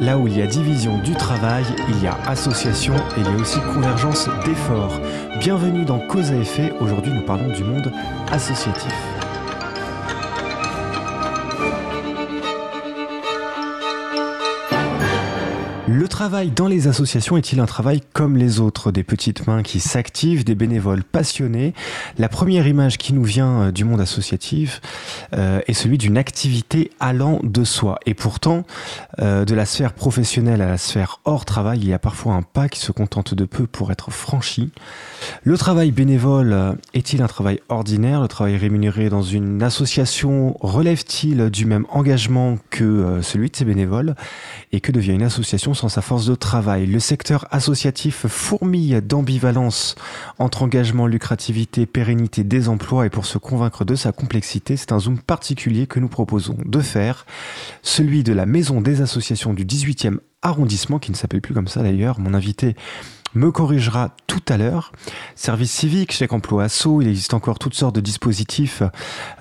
[0.00, 3.28] Là où il y a division du travail, il y a association et il y
[3.28, 5.00] a aussi convergence d'efforts.
[5.38, 7.92] Bienvenue dans Cause à effet, aujourd'hui nous parlons du monde
[8.32, 8.92] associatif.
[15.86, 19.80] Le travail dans les associations est-il un travail comme les autres Des petites mains qui
[19.80, 21.74] s'activent, des bénévoles passionnés
[22.16, 24.80] La première image qui nous vient euh, du monde associatif
[25.34, 27.98] euh, est celui d'une activité allant de soi.
[28.06, 28.64] Et pourtant,
[29.18, 32.42] euh, de la sphère professionnelle à la sphère hors travail, il y a parfois un
[32.42, 34.70] pas qui se contente de peu pour être franchi.
[35.42, 38.20] Le travail bénévole est-il un travail ordinaire?
[38.20, 44.14] Le travail rémunéré dans une association relève-t-il du même engagement que celui de ses bénévoles?
[44.74, 46.86] Et que devient une association sans sa force de travail.
[46.86, 49.94] Le secteur associatif fourmille d'ambivalence
[50.40, 54.98] entre engagement, lucrativité, pérennité des emplois et pour se convaincre de sa complexité, c'est un
[54.98, 57.24] zoom particulier que nous proposons de faire,
[57.82, 61.84] celui de la maison des associations du 18e arrondissement, qui ne s'appelle plus comme ça
[61.84, 62.18] d'ailleurs.
[62.18, 62.74] Mon invité
[63.34, 64.92] me corrigera tout à l'heure.
[65.34, 68.82] Service civique, chèque emploi assaut, il existe encore toutes sortes de dispositifs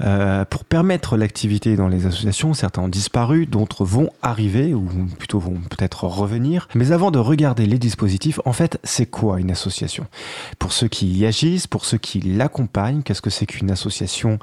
[0.02, 2.54] euh, pour permettre l'activité dans les associations.
[2.54, 6.68] Certains ont disparu, d'autres vont arriver, ou plutôt vont peut-être revenir.
[6.76, 10.06] Mais avant de regarder les dispositifs, en fait, c'est quoi une association?
[10.60, 14.40] Pour ceux qui y agissent, pour ceux qui l'accompagnent, qu'est-ce que c'est qu'une association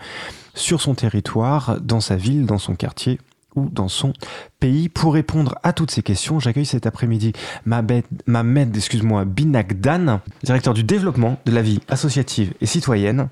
[0.55, 3.19] sur son territoire, dans sa ville, dans son quartier?
[3.55, 4.13] Ou dans son
[4.59, 4.89] pays.
[4.89, 7.33] Pour répondre à toutes ces questions, j'accueille cet après-midi
[7.67, 13.29] Mamed, excuse-moi, Binagdan, directeur du développement de la vie associative et citoyenne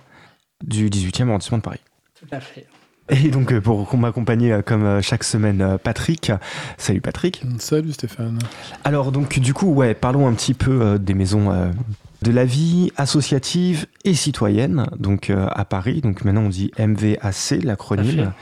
[0.65, 1.81] du 18e arrondissement de Paris.
[2.19, 2.67] Tout à fait.
[3.11, 6.33] Et donc euh, pour m'accompagner euh, comme euh, chaque semaine Patrick.
[6.77, 7.43] Salut Patrick.
[7.59, 8.39] Salut Stéphane.
[8.85, 11.73] Alors donc du coup ouais, parlons un petit peu des maisons
[12.23, 16.01] de la vie associative et citoyenne donc à Paris.
[16.01, 18.33] Donc maintenant on dit MVAC l'acronyme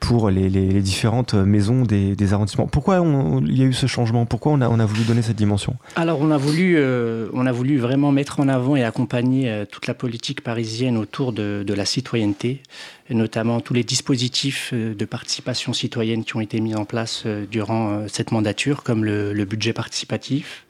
[0.00, 0.48] pour les,
[0.80, 2.66] différentes maisons des, arrondissements.
[2.66, 3.04] Pourquoi
[3.46, 4.26] il y a eu ce changement?
[4.26, 5.76] Pourquoi on a, voulu donner cette dimension?
[5.96, 9.64] Alors on a, voulu, euh, on a voulu vraiment mettre en avant et accompagner euh,
[9.64, 12.62] toute la politique parisienne autour de, la citoyenneté,
[13.10, 17.26] et notamment tous les dispositifs euh, de participation citoyenne qui ont été mis en place
[17.50, 20.66] durant cette mandature, comme le, budget participatif,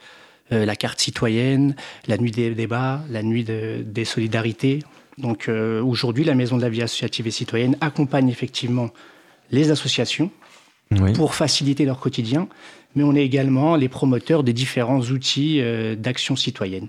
[0.51, 1.75] la carte citoyenne,
[2.06, 4.81] la nuit des débats, la nuit des solidarités.
[5.19, 8.91] Donc aujourd'hui, la Maison de la vie associative et citoyenne accompagne effectivement
[9.54, 10.31] les associations
[11.15, 12.48] pour faciliter leur quotidien,
[12.94, 16.88] mais on est également les promoteurs des différents outils euh, d'action citoyenne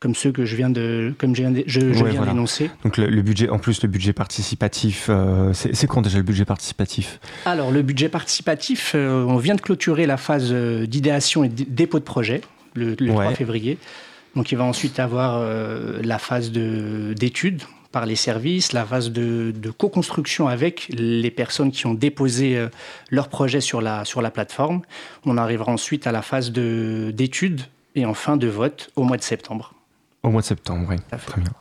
[0.00, 2.72] comme ceux que je viens de, comme je viens, je, viens d'énoncer.
[2.82, 7.20] Donc le, budget, en plus le budget participatif, euh, c'est quand déjà le budget participatif?
[7.46, 12.00] Alors le budget participatif, euh, on vient de clôturer la phase d'idéation et de dépôt
[12.00, 12.40] de projet
[12.74, 13.78] le, 3 février.
[14.34, 15.40] Donc il va ensuite avoir
[16.02, 21.94] la phase d'études par les services, la phase de, co-construction avec les personnes qui ont
[21.94, 22.68] déposé euh,
[23.10, 24.82] leur projet sur la, sur la plateforme.
[25.24, 27.62] On arrivera ensuite à la phase d'études
[27.94, 29.74] et enfin de vote au mois de septembre.
[30.22, 30.96] Au mois de septembre, oui.
[31.26, 31.52] Très bien.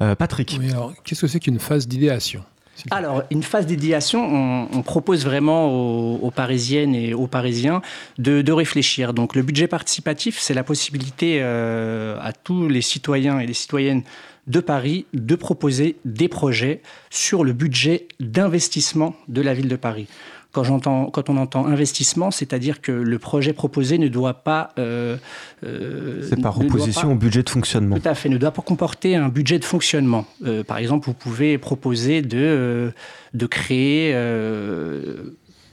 [0.00, 0.58] Euh, Patrick.
[0.70, 2.44] alors, qu'est-ce que c'est qu'une phase d'idéation
[2.90, 7.80] alors, une phase d'idéation, on, propose vraiment aux, Parisiennes et aux Parisiens
[8.18, 9.14] de, réfléchir.
[9.14, 14.02] Donc, le budget participatif, c'est la possibilité euh, à tous les citoyens et les citoyennes
[14.46, 16.80] de Paris de proposer des projets
[17.10, 20.06] sur le budget d'investissement de la ville de Paris.
[20.52, 24.70] Quand, quand on entend investissement, c'est-à-dire que le projet proposé ne doit pas...
[24.78, 25.16] Euh,
[25.64, 27.98] euh c'est par opposition au budget de fonctionnement.
[27.98, 30.24] Tout à fait, ne doit pas comporter un budget de fonctionnement.
[30.46, 32.90] Euh, par exemple, vous pouvez proposer de, euh,
[33.34, 34.14] de créer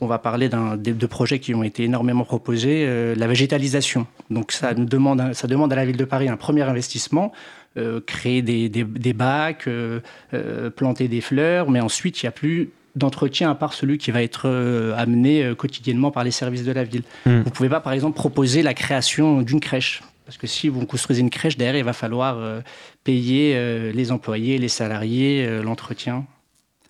[0.02, 4.06] on va parler d'un de projets qui ont été énormément proposés, la végétalisation.
[4.30, 7.63] Donc ça demande, ça demande à la ville de Paris un premier investissement euh,
[8.06, 10.00] créer des, bacs, euh,
[10.34, 14.12] euh, planter des fleurs, mais ensuite il n'y a plus d'entretien à part celui qui
[14.12, 14.48] va être
[14.96, 17.04] amené quotidiennement par les services de la ville.
[17.26, 17.40] Hmm.
[17.40, 20.04] Vous ne pouvez pas, par exemple, proposer la création d'une crèche.
[20.26, 22.62] Parce que si vous construisez une crèche, derrière, il va falloir
[23.04, 26.26] payer les employés, les salariés, l'entretien.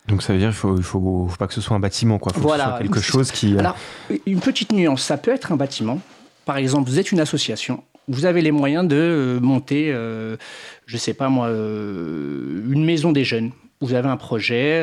[0.09, 2.33] Donc ça veut dire qu'il ne faut, pas que ce soit un bâtiment, quoi.
[2.33, 2.63] Faut voilà.
[2.63, 3.57] que ce soit quelque chose qui...
[3.57, 3.77] Alors,
[4.25, 6.01] une petite nuance, ça peut être un bâtiment.
[6.45, 10.37] Par exemple, vous êtes une association, vous avez les moyens de euh, monter, euh,
[10.85, 13.51] je ne sais pas moi, euh, une maison des jeunes.
[13.81, 14.81] Vous avez un projet,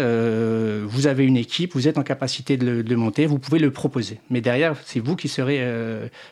[0.84, 4.20] vous avez une équipe, vous êtes en capacité de le monter, vous pouvez le proposer.
[4.28, 5.58] Mais derrière, c'est vous qui serez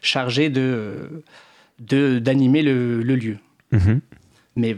[0.03, 1.23] chargé de
[1.79, 3.39] d'animer le, lieu.
[3.73, 4.01] Mhm.
[4.57, 4.77] Mais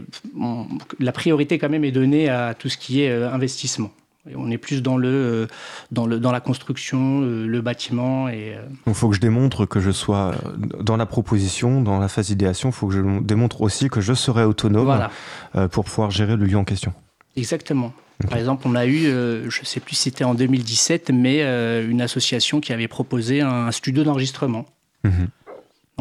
[1.01, 3.91] la priorité quand même est donnée à tout ce qui est investissement.
[4.35, 5.47] On est plus dans, le, euh,
[5.91, 8.29] dans, le, dans la construction, euh, le bâtiment.
[8.29, 8.55] Et...
[8.55, 10.35] Euh, il faut que je démontre que je sois
[10.79, 14.13] dans la proposition, dans la phase d'idéation, il faut que je démontre aussi que je
[14.13, 15.07] serai autonome
[15.71, 16.93] pour pouvoir gérer le lieu en question.
[17.35, 17.93] Exactement.
[18.29, 21.41] Par exemple, on a eu, je ne sais plus si c'était en 2017, mais
[21.83, 24.65] une association qui avait proposé un studio d'enregistrement.
[25.03, 25.29] Mhm.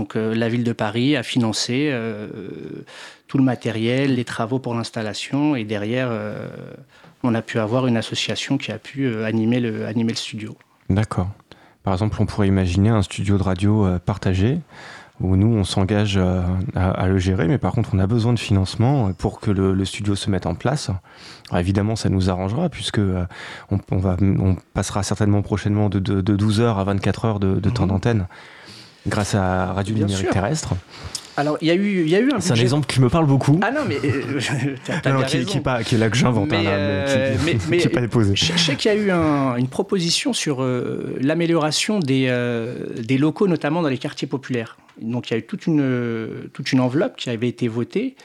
[0.01, 1.95] Donc la ville de Paris a financé
[3.29, 6.11] tout le matériel, les travaux pour l'installation, et derrière,
[7.23, 10.57] on a pu avoir une association qui a pu animer le, animer le studio.
[10.89, 11.29] D'accord.
[11.83, 14.61] Par exemple, on pourrait imaginer un studio de radio partagé
[15.21, 16.43] où nous, on s'engage euh,
[16.75, 20.15] à, le gérer, mais par contre, on a besoin de financement pour que le, studio
[20.15, 20.91] se mette en place.
[21.55, 23.27] évidemment, ça nous arrangera, puisque euh,
[23.71, 27.89] on, va, on passera certainement prochainement de, 12 heures à 24 heures de, temps mhm.
[27.89, 28.27] d'antenne
[29.07, 30.75] grâce à Radio Numérique Terrestre.
[31.37, 32.41] Alors, il y a eu, il y a eu un.
[32.41, 33.59] C'est un exemple qui me parle beaucoup.
[33.63, 33.97] Ah non, mais.
[34.05, 34.41] Euh,
[35.27, 37.05] qui, qui, est là que j'invente, hein,
[37.45, 38.35] mais, qui, n'est pas déposé.
[38.37, 39.11] Je, sais qu'il y a eu
[39.59, 40.63] une proposition sur
[41.21, 42.35] l'amélioration des,
[42.99, 44.77] des locaux, notamment dans les quartiers populaires.
[45.01, 48.17] Donc il y a eu toute une, toute une enveloppe qui avait été votée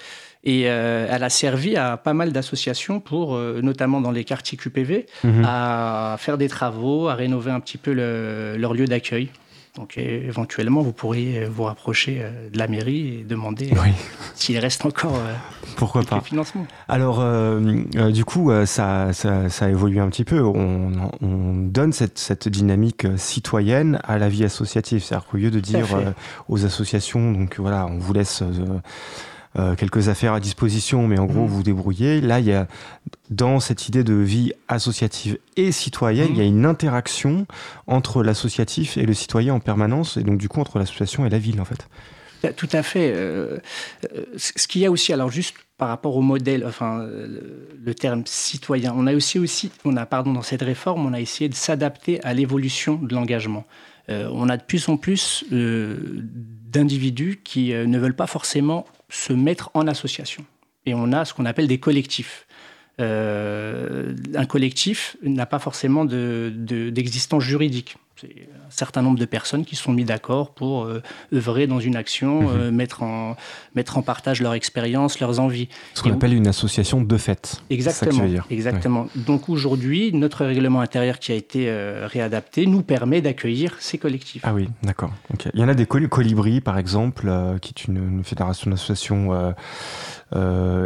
[0.46, 4.58] et euh, elle a servi à pas mal d'associations pour, euh, notamment dans les quartiers
[4.58, 5.44] QPV, mhm.
[5.44, 9.30] à faire des travaux, à rénover un petit peu leur lieu d'accueil.
[9.76, 13.90] Donc éventuellement, vous pourriez vous rapprocher euh, de la mairie et demander euh,
[14.34, 15.34] s'il reste encore euh,
[15.76, 16.22] Pourquoi pas.
[16.22, 16.66] financement.
[16.88, 17.22] Alors,
[18.12, 20.42] du coup, ça, ça, ça, évolue un petit peu.
[20.42, 21.12] On,
[21.56, 25.04] donne cette, cette, dynamique citoyenne à la vie associative.
[25.04, 25.88] C'est-à-dire qu'au lieu de dire
[26.48, 28.44] aux associations, donc voilà, on vous laisse
[29.58, 31.48] euh, quelques affaires à disposition, mais en gros, mmh.
[31.48, 32.20] vous débrouillez.
[32.20, 32.68] Là, il y a,
[33.30, 36.48] dans cette idée de vie associative et citoyenne, il y a mmh.
[36.48, 37.48] une interaction
[37.88, 41.40] entre l'associatif et le citoyen en permanence, et donc du coup, entre l'association et la
[41.40, 41.88] ville, en fait.
[42.52, 43.12] Tout à fait.
[43.16, 43.58] Euh,
[44.14, 48.24] euh, ce qu'il y a aussi, alors juste par rapport au modèle, enfin le terme
[48.26, 51.56] citoyen, on a aussi, aussi on a, pardon, dans cette réforme, on a essayé de
[51.56, 53.66] s'adapter à l'évolution de l'engagement.
[54.08, 58.86] on a de plus en plus d'individus qui ne veulent pas forcément
[59.16, 60.46] se mettre en association.
[60.86, 62.45] Et on a ce qu'on appelle des collectifs.
[63.02, 67.98] Euh, un collectif n'a pas forcément d'existence de, juridique.
[68.16, 68.30] C'est
[68.66, 71.04] un certain nombre de personnes qui sont mis d'accord pour euh,
[71.34, 72.50] œuvrer dans une action, mhm.
[72.50, 73.36] euh, mettre, en,
[73.76, 75.68] mettre en partage leur expérience, leurs envies.
[75.94, 77.62] Ce qu'on appelle une association de fait.
[77.70, 78.24] Exactement.
[78.50, 79.08] Exactement.
[79.18, 81.70] Donc aujourd'hui, notre règlement intérieur qui a été
[82.06, 84.44] réadapté nous permet d'accueillir ces collectifs.
[84.46, 85.12] Ah oui, d'accord.
[85.54, 87.30] Il y en a des colibris, par exemple,
[87.62, 89.54] qui est une, une fédération d'associations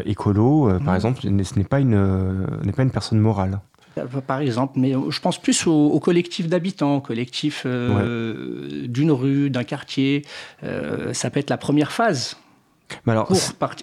[0.06, 0.96] écolo, euh, par mmh.
[0.96, 3.60] exemple, ce n'est pas, une, euh, n'est pas une personne morale
[4.28, 10.26] par exemple, mais je pense plus au, collectif d'habitants, au collectif d'une rue, d'un quartier.
[11.12, 12.38] ça peut être la première phase
[13.06, 13.28] alors,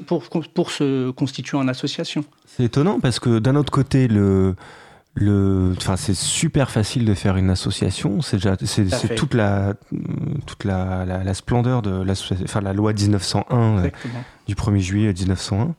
[0.07, 2.25] pour, pour, pour, se constituer en association.
[2.47, 4.55] C'est étonnant parce que d'un autre côté, le,
[5.17, 8.21] le, enfin, c'est super facile de faire une association.
[8.21, 9.73] C'est déjà, c'est, toute la,
[10.45, 13.91] toute la, la, splendeur de l'association, enfin, la loi 1901 euh,
[14.47, 15.75] du 1er juillet 1901.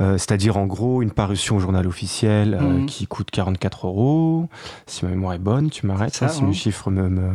[0.00, 2.86] Euh, c'est-à-dire en gros une parution au journal officiel euh, mhm.
[2.86, 4.48] qui coûte 44 euros.
[4.86, 6.14] Si ma mémoire est bonne, tu m'arrêtes.
[6.14, 7.30] Ça, hein, si mes chiffres me, me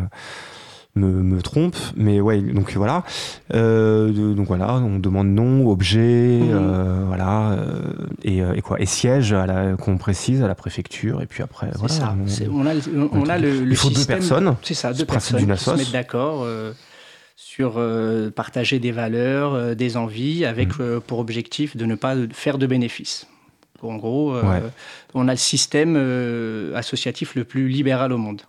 [1.00, 3.04] me, trompe, mais ouais, donc voilà.
[3.54, 6.50] Euh, donc voilà, on demande nom, objet, mhm.
[6.52, 9.36] euh, voilà, euh, et, et, quoi, et siège
[9.82, 11.94] qu'on précise à la préfecture, et puis après, voilà.
[11.94, 12.16] Ça.
[12.52, 12.74] On, a,
[13.12, 14.56] on a le, Il faut deux personnes.
[14.62, 16.46] C'est ça, deux personnes qui se mettent d'accord
[17.36, 17.82] sur
[18.36, 21.02] partager des valeurs, des envies, avec mhm.
[21.02, 23.28] pour objectif de ne pas faire de bénéfices.
[23.82, 24.36] En gros,
[25.14, 25.96] on a le système
[26.76, 28.42] associatif le plus libéral au monde.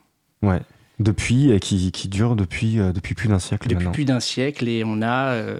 [0.42, 0.60] Ouais
[1.00, 4.68] depuis et qui, qui dure depuis, euh, depuis plus d'un siècle depuis plus d'un siècle
[4.68, 5.58] et on a euh,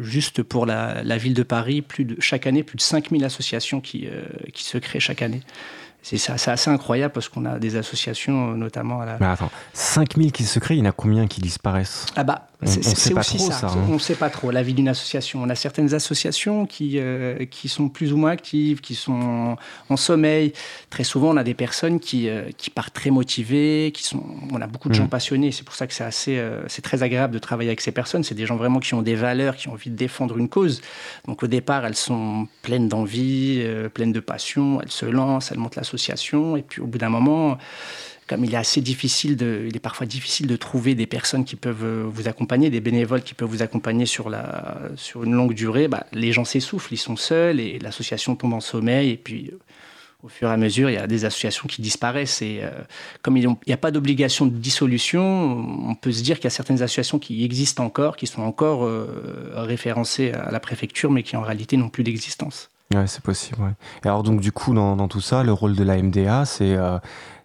[0.00, 3.80] juste pour la, la, ville de Paris plus de chaque année plus de 5000 associations
[3.80, 5.42] qui, euh, qui se créent chaque année
[6.02, 9.18] c'est assez incroyable parce qu'on a des associations, notamment à la.
[9.20, 12.06] Mais attends, 5000 qui se créent, il y en a combien qui disparaissent?
[12.16, 13.68] Ah bah, c'est aussi ça.
[13.68, 13.86] Hein.
[13.88, 15.40] On ne sait pas trop la vie d'une association.
[15.42, 19.56] On a certaines associations qui, euh, qui sont plus ou moins actives, qui sont
[19.88, 20.52] en sommeil.
[20.90, 24.22] Très souvent, on a des personnes qui, euh, qui partent très motivées, qui sont.
[24.52, 25.08] On a beaucoup de gens mm.
[25.08, 25.52] passionnés.
[25.52, 28.24] C'est pour ça que c'est assez, euh, c'est très agréable de travailler avec ces personnes.
[28.24, 30.80] C'est des gens vraiment qui ont des valeurs, qui ont envie de défendre une cause.
[31.26, 33.64] Donc au départ, elles sont pleines d'envie,
[33.94, 34.80] pleines de passion.
[34.80, 35.82] Elles se lancent, elles montent la
[36.56, 37.58] et puis au bout d'un moment,
[38.32, 41.84] comme il est assez difficile il est parfois difficile de trouver des personnes qui peuvent
[41.84, 45.86] euh, vous accompagner, des bénévoles qui peuvent vous accompagner sur la, sur une longue durée,
[45.86, 49.10] bah, les gens s'essoufflent, ils sont seuls et l'association tombe en sommeil.
[49.10, 49.58] Et puis, euh,
[50.22, 52.40] au fur et à mesure, il y a des associations qui disparaissent.
[52.40, 52.70] Et euh,
[53.20, 55.20] comme il n'y a pas d'obligation de dissolution,
[55.86, 58.88] on peut se dire qu'il y a certaines associations qui existent encore, qui sont encore
[59.54, 62.70] référencées à la préfecture, mais qui en réalité n'ont plus d'existence.
[62.94, 63.60] Ouais, c'est possible.
[63.62, 63.72] Ouais.
[64.04, 66.76] Et alors donc du coup dans, tout ça, le rôle de la MDA, c'est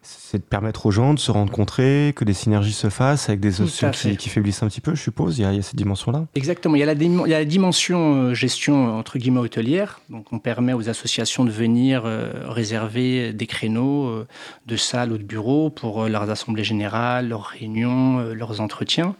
[0.07, 3.61] c'est de permettre aux gens de se rencontrer, que des synergies se fassent avec des
[3.61, 5.37] associations qui, qui, faiblissent un petit peu, je suppose.
[5.37, 6.25] Il y a, il y a cette dimension-là.
[6.35, 6.75] Exactement.
[6.75, 9.99] Il y, a la, il y a la dimension euh, gestion entre guillemets hôtelière.
[10.09, 14.27] Donc, on permet aux associations de venir euh, réserver des créneaux euh,
[14.65, 19.15] de salles ou de bureaux pour euh, leurs assemblées générales, leurs réunions, leurs entretiens.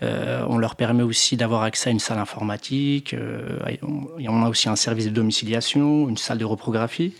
[0.00, 3.14] On leur permet aussi d'avoir accès à une salle informatique.
[3.82, 7.14] On, on, a aussi un service de domiciliation, une salle de reprographie.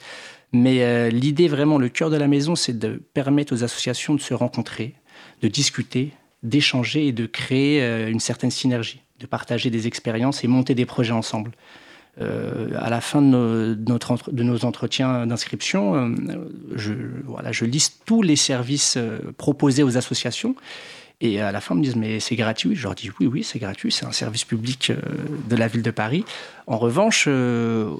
[0.52, 4.20] Mais euh, l'idée vraiment, le cœur de la maison, c'est de permettre aux associations de
[4.20, 4.94] se rencontrer,
[5.40, 10.48] de discuter, d'échanger et de créer euh, une certaine synergie, de partager des expériences et
[10.48, 11.52] monter des projets ensemble.
[12.20, 16.14] Euh, à la fin de nos, entretiens d'inscription,
[16.74, 16.92] je,
[17.24, 18.98] voilà, je liste tous les services
[19.38, 20.54] proposés aux associations
[21.22, 22.74] et à la fin, ils me disent, mais c'est gratuit.
[22.74, 24.96] Je leur dis, oui, oui, c'est gratuit, c'est un service public euh,
[25.48, 26.24] de la ville de Paris.
[26.66, 27.92] En revanche, euh,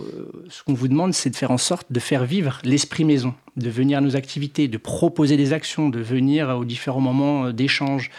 [0.49, 3.71] ce qu'on vous demande, c'est de faire en sorte de faire vivre l'esprit maison, de
[3.71, 8.11] venir à nos activités, de proposer des actions, de venir aux différents moments euh, d'échange.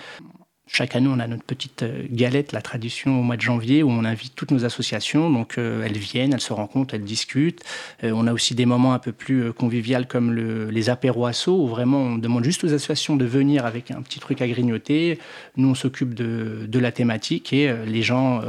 [0.66, 3.92] Chaque année, on a notre petite euh, galette, la tradition au mois de janvier, où
[3.92, 5.30] on invite toutes nos associations.
[5.30, 7.62] Donc, euh, elles viennent, elles se rencontrent, elles discutent.
[8.04, 11.62] Euh, on a aussi des moments un peu plus conviviaux comme le, les apéros assos,
[11.62, 15.20] où vraiment on demande juste aux associations de venir avec un petit truc à grignoter.
[15.58, 18.42] Nous, on s'occupe de, de, la thématique et euh, les gens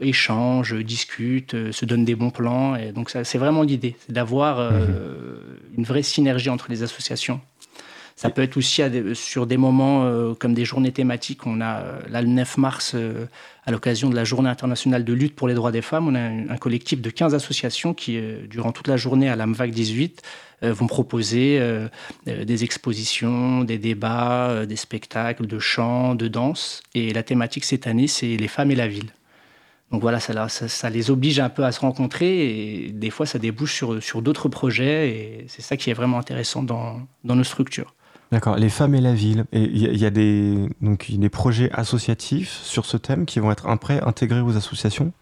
[0.00, 2.76] échangent, discutent, se donnent des bons plans.
[2.76, 4.86] Et donc, c'est vraiment l'idée, c'est d'avoir mmh.
[5.78, 7.40] une vraie synergie entre les associations.
[8.20, 8.82] Ça peut être aussi
[9.14, 11.46] sur des moments euh, comme des journées thématiques.
[11.46, 13.24] On a euh, là le 9 mars, euh,
[13.64, 16.20] à l'occasion de la Journée internationale de lutte pour les droits des femmes, on a
[16.20, 20.20] un, collectif de 15 associations qui, durant toute la journée à l'AMVAC 18,
[20.64, 21.58] euh, vont proposer
[22.26, 26.82] des expositions, des débats, des spectacles de chant, de danse.
[26.94, 29.14] Et la thématique cette année, c'est les femmes et la ville.
[29.92, 33.82] Donc voilà, ça, les oblige un peu à se rencontrer et des fois ça débouche
[34.00, 37.94] sur, d'autres projets et c'est ça qui est vraiment intéressant dans nos structures.
[38.32, 39.44] D'accord, les femmes et la ville.
[39.52, 43.66] Et il y, a des, donc, des projets associatifs sur ce thème qui vont être
[43.66, 45.12] après intégrés aux associations?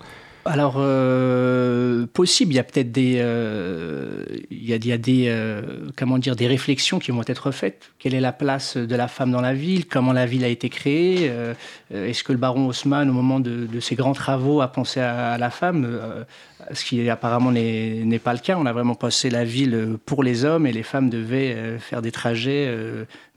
[0.44, 6.36] Alors, euh, possible, il y a peut-être des, euh, y a, des, euh, comment dire,
[6.36, 7.90] des réflexions qui vont être faites.
[7.98, 9.86] Quelle est la place de la femme dans la ville?
[9.86, 11.30] Comment la ville a été créée?
[11.90, 15.50] Est-ce que le baron Haussmann, au moment de, ses grands travaux, a pensé à, la
[15.50, 15.86] femme?
[16.72, 18.56] Ce qui apparemment n'est pas le cas.
[18.58, 22.02] On a vraiment pensé la ville pour les hommes et les femmes devaient euh, faire
[22.02, 22.68] des trajets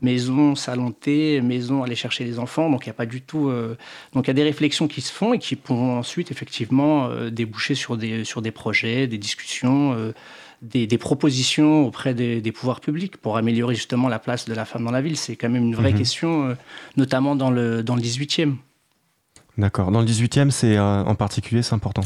[0.01, 2.69] maison, salon de thé, maison, aller chercher les enfants.
[2.69, 3.49] Donc il n'y a pas du tout.
[3.49, 3.77] Euh...
[4.13, 7.29] Donc il y a des réflexions qui se font et qui pourront ensuite effectivement euh,
[7.29, 10.13] déboucher sur des, sur des projets, des discussions, euh,
[10.61, 14.65] des, des, propositions auprès des, des, pouvoirs publics pour améliorer justement la place de la
[14.65, 15.17] femme dans la ville.
[15.17, 15.97] C'est quand même une vraie mmh.
[15.97, 16.55] question, euh,
[16.97, 18.55] notamment dans le, dans le 18e.
[19.57, 19.91] D'accord.
[19.91, 22.03] Dans le 18e, c'est euh, en particulier, c'est important.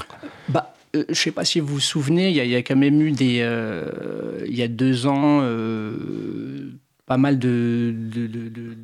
[0.50, 2.75] Bah, euh, je ne sais pas si vous vous souvenez, il y, y, a quand
[2.75, 6.71] même eu des, euh, il y a deux ans, euh,
[7.05, 8.75] pas mal de, de, de, de,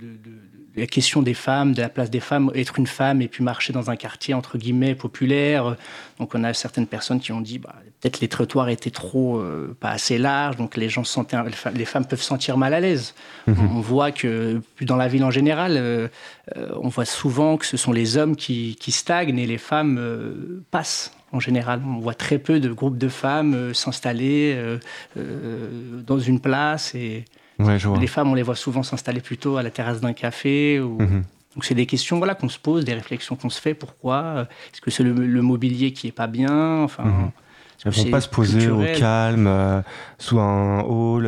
[0.75, 3.73] la question des femmes, de la place des femmes, être une femme et puis marcher
[3.73, 5.75] dans un quartier entre guillemets populaire.
[6.19, 9.75] Donc on a certaines personnes qui ont dit bah, peut-être les trottoirs étaient trop euh,
[9.79, 11.37] pas assez larges, donc les gens sentaient,
[11.75, 13.13] les femmes peuvent se sentir mal à l'aise.
[13.47, 13.53] Mmh.
[13.75, 16.07] On voit que dans la ville en général, euh,
[16.81, 20.63] on voit souvent que ce sont les hommes qui, qui stagnent et les femmes euh,
[20.71, 21.81] passent en général.
[21.85, 24.77] On voit très peu de groupes de femmes euh, s'installer euh,
[25.17, 27.25] euh, dans une place et
[27.59, 30.79] Ouais, les femmes, on les voit souvent s'installer plutôt à la terrasse d'un café.
[30.79, 30.99] Ou...
[30.99, 31.23] Mmh.
[31.53, 33.75] Donc c'est des questions voilà, qu'on se pose, des réflexions qu'on se fait.
[33.75, 34.47] Pourquoi?
[34.73, 36.81] Est-ce que c'est le, le, mobilier qui est pas bien?
[36.81, 37.31] Enfin, mmh.
[37.85, 38.95] Elles ne vont pas se poser culturel?
[38.95, 39.83] au calme,
[40.17, 41.27] sous un hall,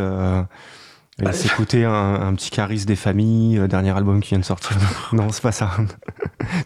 [1.20, 4.77] bah, s'écouter un, un, petit charisme des familles, euh, dernier album qui vient de sortir.
[5.13, 5.72] non, c'est pas ça.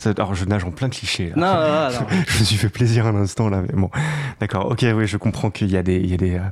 [0.06, 1.34] Alors je nage en plein cliché.
[1.36, 1.36] Là.
[1.36, 2.24] Non, non, non.
[2.28, 3.90] je me suis fait plaisir un instant là, mais bon.
[4.40, 5.98] D'accord, ok, oui, je comprends qu'il y a des...
[5.98, 6.50] Il y a des euh,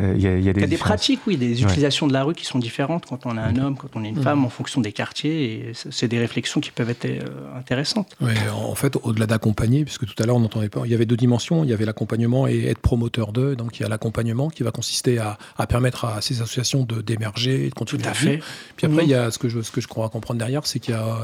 [0.00, 2.10] il euh, y, a, y, a des, y a des pratiques, oui, des utilisations ouais.
[2.10, 4.18] de la rue qui sont différentes quand on est un homme, quand on est une
[4.18, 4.22] mmh.
[4.24, 5.44] femme, en fonction des quartiers.
[5.44, 7.20] Et c'est des réflexions qui peuvent être euh,
[7.56, 8.16] intéressantes.
[8.52, 11.16] En fait, au-delà d'accompagner, puisque tout à l'heure on entendait pas, il y avait deux
[11.16, 11.62] dimensions.
[11.62, 13.54] Il y avait l'accompagnement et être promoteur d'eux.
[13.54, 17.58] Donc il y a l'accompagnement qui va consister à, à, permettre à ces associations d'émerger,
[17.58, 18.40] de, de continuer tout à fait.
[18.76, 19.06] Puis après, mmh.
[19.06, 20.96] il y a ce que je, ce que je crois comprendre derrière, c'est qu'il y
[20.96, 21.18] a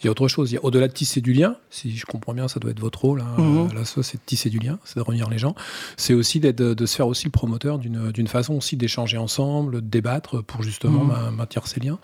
[0.00, 0.56] il y a autre chose.
[0.62, 3.20] Au-delà de tisser du lien, si je comprends bien, ça doit être votre rôle.
[3.20, 3.40] Hein.
[3.40, 3.74] Mmh.
[3.74, 5.54] Là, ça, c'est de tisser du lien, c'est de revenir les gens.
[5.96, 9.80] C'est aussi de, de, se faire aussi le promoteur d'une façon aussi d'échanger ensemble, de
[9.80, 11.34] débattre pour justement mmh.
[11.34, 11.98] maintenir ces liens.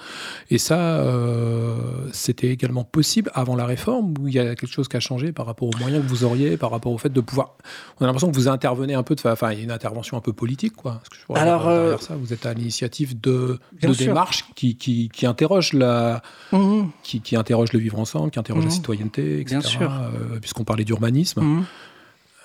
[0.50, 1.76] Et ça, euh,
[2.12, 5.32] c'était également possible avant la réforme ou il y a quelque chose qui a changé
[5.32, 7.56] par rapport aux moyens que vous auriez, par rapport au fait de pouvoir.
[7.98, 9.20] On a l'impression que vous intervenez un peu de.
[9.24, 11.00] Enfin, il y a une intervention un peu politique, quoi.
[11.10, 11.96] Que je Alors, euh...
[11.98, 16.22] ça, vous êtes à l'initiative de, de démarches qui, qui, qui interrogent la.
[16.52, 16.84] Mmh.
[17.02, 18.68] Qui, qui interroge le vivre ensemble, qui interroge mmh.
[18.68, 19.56] la citoyenneté, etc.
[19.56, 19.92] Bien sûr.
[19.92, 21.40] Euh, Puisqu'on parlait d'urbanisme.
[21.40, 21.64] Mmh.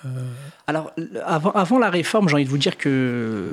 [0.04, 0.08] Euh...
[0.66, 0.92] Alors,
[1.26, 3.50] avant, avant, la réforme, j'ai envie de vous dire que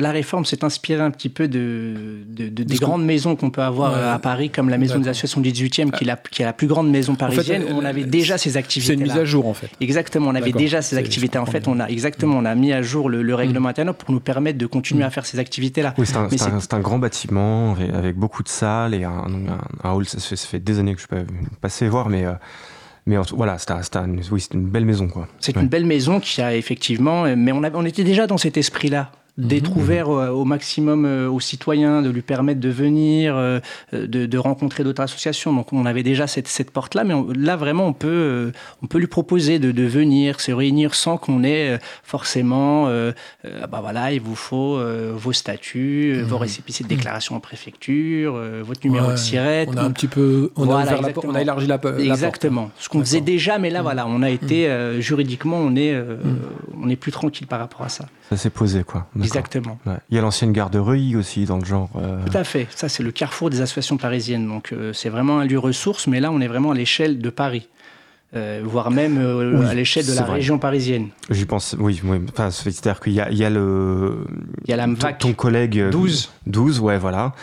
[0.00, 1.94] la réforme s'est inspirée un petit peu de,
[2.26, 5.90] des grandes maisons qu'on peut avoir à Paris, comme la maison des associations du 18e,
[5.90, 7.64] qui est, la, qui est la plus grande maison parisienne.
[7.70, 8.94] on avait déjà ces activités.
[8.94, 9.70] C'est une mise à jour, en fait.
[9.80, 11.38] Exactement, on avait déjà ces activités.
[11.38, 13.70] En fait, on a, exactement, on a mis à jour le, règlement mm.
[13.70, 15.06] interne pour nous permettre de continuer mm.
[15.06, 15.94] à faire ces activités-là.
[15.98, 19.26] Oui, c'est un, grand bâtiment avec, beaucoup de salles et un,
[19.84, 20.06] hall.
[20.06, 21.24] Ça fait, des années que je peux
[21.60, 22.24] passer voir, mais.
[22.24, 22.32] Euh,
[23.06, 23.72] mais voilà, c'est
[24.30, 25.08] oui, une belle maison.
[25.40, 27.24] C'est une belle maison qui a effectivement.
[27.34, 29.78] Mais on, on était déjà dans cet esprit-là d'être mhm.
[29.78, 33.60] ouvert au, maximum euh, aux citoyens, de lui permettre de venir, euh,
[33.92, 35.52] de, rencontrer d'autres associations.
[35.52, 38.98] Donc on avait déjà cette, cette porte-là, mais là vraiment on peut, euh, on peut
[38.98, 42.86] lui proposer de, de venir, se réunir sans qu'on ait forcément,
[43.44, 44.80] bah voilà, il vous faut
[45.14, 46.42] vos statuts, vos mhm.
[46.42, 46.96] récépissés de mhm.
[46.96, 49.66] déclaration en préfecture, votre numéro de SIRET.
[49.68, 50.84] On a un petit peu, on, a,
[51.24, 52.70] on a, élargi la, la Exactement.
[52.78, 54.68] Ce qu'on faisait déjà, mais là voilà, on a été
[55.00, 55.94] juridiquement, on est,
[56.82, 58.06] on est plus tranquille par rapport à ça.
[58.30, 59.08] Ça s'est posé quoi.
[59.18, 59.76] Exactement.
[60.08, 61.90] Il y a l'ancienne gare de Reuilly aussi dans le genre.
[61.96, 62.68] Euh, Tout à fait.
[62.70, 64.46] Ça, c'est le carrefour des associations parisiennes.
[64.46, 67.30] Donc, euh, c'est vraiment un lieu ressource, mais là, on est vraiment à l'échelle de
[67.30, 67.68] Paris.
[68.36, 69.18] Euh, voire même
[69.68, 71.08] à l'échelle de la région parisienne.
[71.30, 72.00] J'y pense, oui.
[72.04, 72.18] oui.
[72.30, 74.24] Enfin, C'est-à-dire qu'il y, y a, le.
[74.64, 75.90] Il y a la Ton collègue.
[75.90, 76.30] 12.
[76.46, 77.34] 12, ouais, voilà.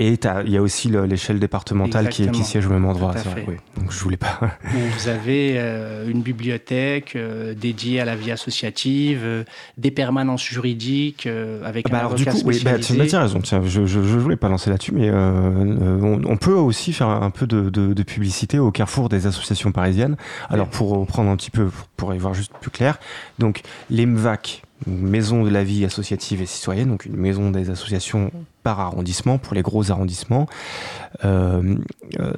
[0.00, 3.12] Et il y a aussi l'échelle départementale qui, qui, siège au même endroit.
[3.46, 3.56] oui.
[3.76, 4.40] Donc je voulais pas.
[4.72, 9.44] Vous avez euh, une bibliothèque euh, dédiée à la vie associative, euh,
[9.76, 11.28] des permanences juridiques
[11.62, 13.40] avec ah bah un alors, du coup, oui, bah, tu as raison.
[13.42, 17.68] Tiens, je, je, voulais pas lancer là-dessus, mais on, peut aussi faire un peu de,
[17.68, 20.16] de, de, publicité au carrefour des associations parisiennes.
[20.48, 22.98] Alors pour prendre un petit peu, pour y voir juste plus clair,
[23.38, 28.30] donc les MVAC, maison de la vie associative et citoyenne, donc une maison des associations
[28.62, 30.46] par arrondissement pour les gros arrondissements.
[31.24, 31.76] Euh,
[32.18, 32.32] euh,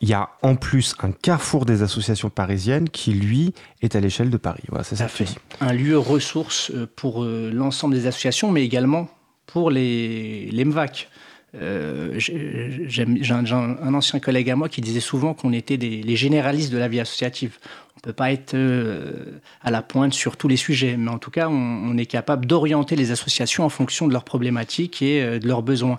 [0.00, 4.28] il y a en plus un carrefour des associations parisiennes qui, lui, est à l'échelle
[4.28, 4.64] de Paris.
[4.68, 5.08] Voilà, c'est ça.
[5.08, 5.26] Fait.
[5.60, 9.08] Un lieu ressource euh, pour l'ensemble des associations, mais également
[9.46, 11.08] pour les, les MVAC.
[11.54, 16.78] J'ai un, ancien collègue à moi qui disait souvent qu'on était des, les généralistes de
[16.78, 17.58] la vie associative
[18.02, 21.48] peut pas être euh, à la pointe sur tous les sujets, mais en tout cas,
[21.48, 25.62] on, est capable d'orienter les associations en fonction de leurs problématiques et euh, de leurs
[25.62, 25.98] besoins.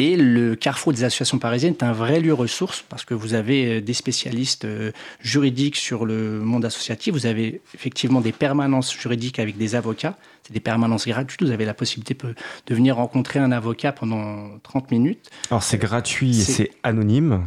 [0.00, 3.78] Et le Carrefour des associations parisiennes est un vrai lieu ressource parce que vous avez
[3.78, 4.66] euh, des spécialistes
[5.20, 10.16] juridiques sur le monde associatif, vous avez effectivement des permanences juridiques avec des avocats,
[10.48, 11.42] c'est des permanences gratuites.
[11.42, 12.16] Vous avez la possibilité
[12.66, 15.28] de venir rencontrer un avocat pendant 30 minutes.
[15.50, 17.42] Alors c'est gratuit et c'est anonyme,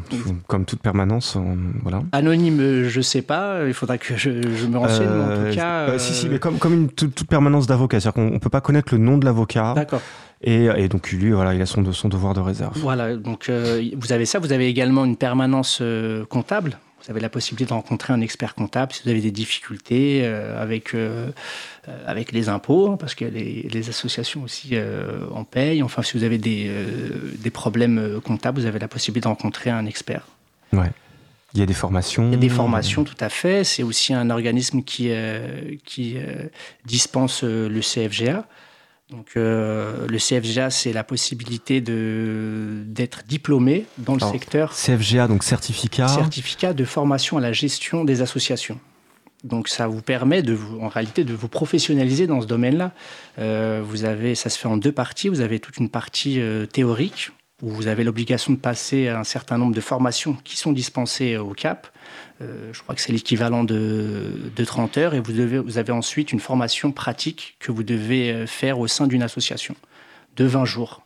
[0.46, 1.36] comme toute permanence.
[1.82, 2.04] Voilà.
[2.12, 3.66] Anonyme, euh, je ne sais pas.
[3.66, 5.08] Il faudra que je, me renseigne.
[5.08, 8.14] en tout euh, cas, euh, si si, mais comme comme une toute, permanence d'avocat, c'est-à-dire
[8.14, 9.74] qu'on ne peut pas connaître le nom de l'avocat.
[9.76, 10.02] D'accord.
[10.44, 12.74] Et, et, donc lui, voilà, il a son, son devoir de réserve.
[12.76, 14.38] Voilà, donc vous avez ça.
[14.38, 15.82] Vous avez également une permanence
[16.30, 16.78] comptable.
[17.04, 20.94] Vous avez la possibilité de rencontrer un expert comptable si vous avez des difficultés avec
[21.88, 25.82] euh, avec les impôts, hein, parce que les, les associations aussi euh, en payent.
[25.82, 29.72] Enfin, si vous avez des, euh, des problèmes comptables, vous avez la possibilité de rencontrer
[29.72, 30.28] un expert.
[30.74, 30.92] Ouais.
[31.56, 32.28] Il y a des formations.
[32.28, 33.64] Il y a des formations, tout à fait.
[33.64, 35.12] C'est aussi un organisme qui,
[35.84, 36.16] qui
[36.86, 38.46] dispense le CFGA.
[39.12, 44.74] Donc, le CFGA, c'est la possibilité d'être diplômé dans le secteur.
[44.74, 46.08] CFGA, donc certificat.
[46.08, 48.80] Certificat de formation à la gestion des associations.
[49.44, 52.92] Donc ça vous permet de vous, en réalité de vous professionnaliser dans ce domaine-là.
[53.40, 55.30] Euh, vous avez, ça se fait en deux parties.
[55.30, 59.58] Vous avez toute une partie euh, théorique où vous avez l'obligation de passer un certain
[59.58, 61.88] nombre de formations qui sont dispensées au CAP.
[62.42, 65.14] Euh, je crois que c'est l'équivalent de, de, 30 heures.
[65.14, 69.76] Et vous, avez ensuite une formation pratique que vous devez faire au sein d'une association
[70.36, 71.06] de 20 jours.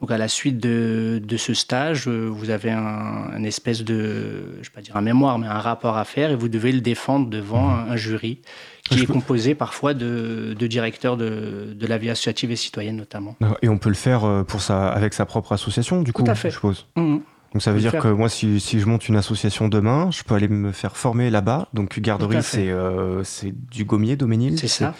[0.00, 4.74] Donc à la suite de, ce stage, euh, vous avez un, espèce de, je vais
[4.74, 7.70] pas dire un mémoire, mais un rapport à faire et vous devez le défendre devant
[7.70, 8.40] un, jury
[8.88, 13.36] qui est composé parfois de, directeurs de, la vie associative et citoyenne notamment.
[13.62, 16.30] Et on peut le faire euh, pour sa, avec sa propre association, du coup, Tout
[16.30, 16.50] à fait.
[16.50, 16.86] je suppose.
[16.96, 17.18] Mmh.
[17.52, 20.48] Donc ça veut dire que moi, si, je monte une association demain, je peux aller
[20.48, 21.68] me faire former là-bas.
[21.72, 23.22] Donc garderie, c'est euh,
[23.70, 24.94] du Gommier, Doménil C'est ça.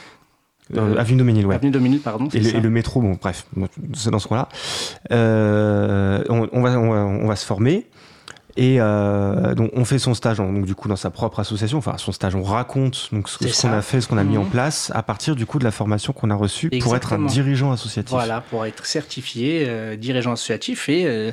[0.75, 1.55] Euh, Avenue Doménil, ouais.
[1.55, 2.29] Avenue Doménil, pardon.
[2.33, 3.47] Et, le, métro, bon, bref,
[3.95, 4.49] c'est dans ce coin-là.
[5.13, 7.87] Euh, on, va, on, va, se former.
[8.57, 11.97] Et euh, donc on fait son stage donc du coup dans sa propre association, enfin
[11.99, 14.51] son stage, on raconte donc ce, qu'on a fait, ce qu'on a mis en mhm.
[14.51, 17.73] place à partir du coup de la formation qu'on a reçue pour être un dirigeant
[17.73, 18.11] associatif.
[18.11, 21.33] Voilà, pour être certifié dirigeant associatif et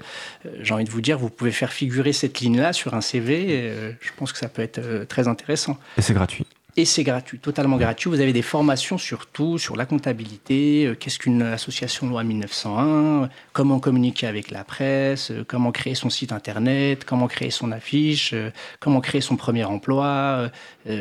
[0.60, 3.96] j'ai envie de vous dire, vous pouvez faire figurer cette ligne-là sur un CV.
[4.00, 5.78] je pense que ça peut être très intéressant.
[5.98, 6.46] Et c'est gratuit.
[6.76, 8.10] Et c'est gratuit, totalement gratuit.
[8.10, 13.30] Vous avez des formations sur tout, sur la comptabilité, euh, qu'est-ce qu'une association loi 1901,
[13.52, 18.34] comment communiquer avec la presse, euh, comment créer son site internet, comment créer son affiche,
[18.34, 20.50] euh, comment créer son premier emploi,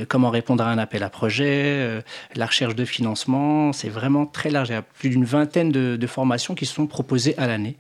[0.09, 2.03] comment répondre à un appel à projet,
[2.35, 3.73] la recherche de financement.
[3.73, 4.69] C'est vraiment très large.
[4.69, 7.77] Il y a plus d'une vingtaine de, de formations qui sont proposées à l'année.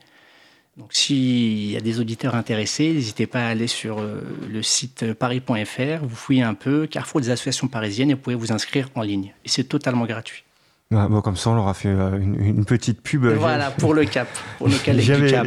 [0.79, 5.13] Donc s'il y a des auditeurs intéressés, n'hésitez pas à aller sur euh, le site
[5.13, 9.03] paris.fr, vous fouillez un peu, Carrefour des associations parisiennes, et vous pouvez vous inscrire en
[9.03, 9.35] ligne.
[9.45, 10.45] Et c'est totalement gratuit.
[10.91, 13.27] bon, comme ça, on leur a fait euh, une, petite pub.
[13.27, 14.75] Voilà, pour le cap, pour le
[15.19, 15.47] du cap.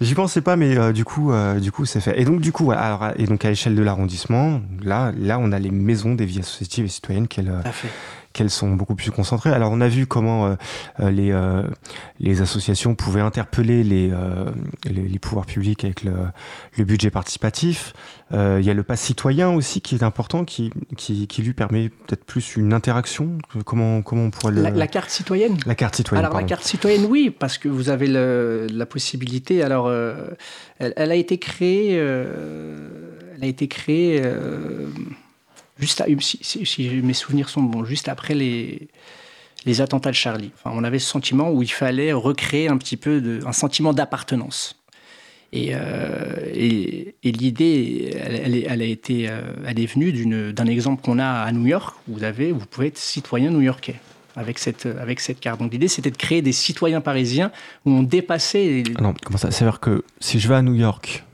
[0.00, 2.18] J'y pensais pas, mais euh, du coup, du coup, c'est fait.
[2.18, 5.58] Et donc, du coup, alors, et donc à l'échelle de l'arrondissement, là, là, on a
[5.58, 7.52] les maisons des vies associatives et citoyennes qu'elles
[8.34, 9.50] qu'elles sont beaucoup plus concentrées.
[9.50, 10.54] Alors on a vu comment euh,
[11.00, 11.62] euh, les, euh,
[12.18, 14.12] les associations pouvaient interpeller les,
[14.84, 16.12] les, pouvoirs publics avec le,
[16.76, 17.94] le budget participatif.
[18.32, 21.88] Il y a le pass citoyen aussi qui est important, qui, qui, qui lui permet
[21.88, 23.38] peut-être plus une interaction.
[23.64, 24.62] Comment, comment on pourrait le...
[24.62, 26.24] La, carte citoyenne La carte citoyenne.
[26.24, 29.62] Alors la carte citoyenne, oui, parce que vous avez le, la possibilité.
[29.62, 31.92] Alors elle, elle, a été créée...
[31.94, 34.20] elle a été créée
[35.78, 38.88] juste si, mes souvenirs sont bons, juste après les,
[39.66, 40.52] les attentats de Charlie.
[40.56, 43.92] Enfin, on avait ce sentiment où il fallait recréer un petit peu de, un sentiment
[43.92, 44.76] d'appartenance.
[45.52, 51.20] Et, euh, et, l'idée, elle, elle, a été, euh, elle est venue d'un exemple qu'on
[51.20, 51.96] a à New York.
[52.08, 53.94] Où vous avez, vous pouvez être citoyen new-yorkais
[54.34, 55.60] avec cette, avec cette carte.
[55.60, 57.52] Donc l'idée, c'était de créer des citoyens parisiens
[57.84, 58.82] où on dépassait.
[59.00, 61.24] Non, comment ça C'est-à-dire que si je vais à New York,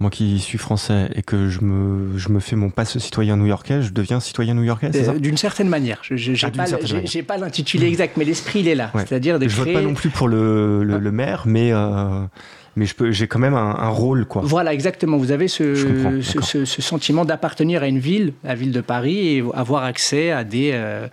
[0.00, 3.82] moi qui suis français et que je me, je me fais mon passe citoyen new-yorkais,
[3.82, 6.00] je deviens citoyen new-yorkais, c'est ça euh, D'une certaine manière.
[6.02, 8.90] Je n'ai ah, pas, l'intitulé exact, mais l'esprit, il est là.
[8.94, 12.26] C'est-à-dire de je ne vote pas non plus pour le, le, le maire, mais euh,
[12.76, 14.42] mais j'ai quand même un, rôle, quoi.
[14.44, 15.16] Voilà, exactement.
[15.16, 19.44] Vous avez ce, ce, ce, sentiment d'appartenir à une ville, la ville de Paris, et
[19.54, 20.70] avoir accès à des.
[20.72, 21.06] Euh,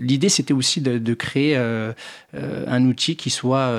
[0.00, 1.92] l'idée, c'était aussi de, de créer euh,
[2.32, 3.72] un outil qui soit,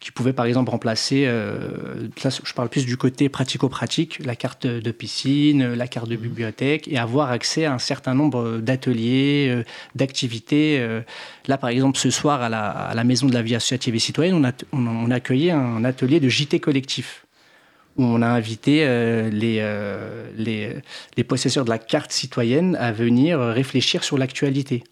[0.00, 1.26] qui pouvait par exemple remplacer.
[1.26, 6.88] là, je parle plus du côté pratico-pratique, la carte de piscine, la carte de bibliothèque,
[6.88, 10.86] et avoir accès à un certain nombre d'ateliers, d'activités.
[11.46, 13.98] là, par exemple, ce soir à la, à la Maison de la vie associative et
[13.98, 17.26] citoyenne, on a, on, on a accueilli un atelier de JT collectif
[17.98, 20.76] on a invité euh, les, euh, les,
[21.16, 24.84] les, possesseurs de la carte citoyenne à venir réfléchir sur l'actualité.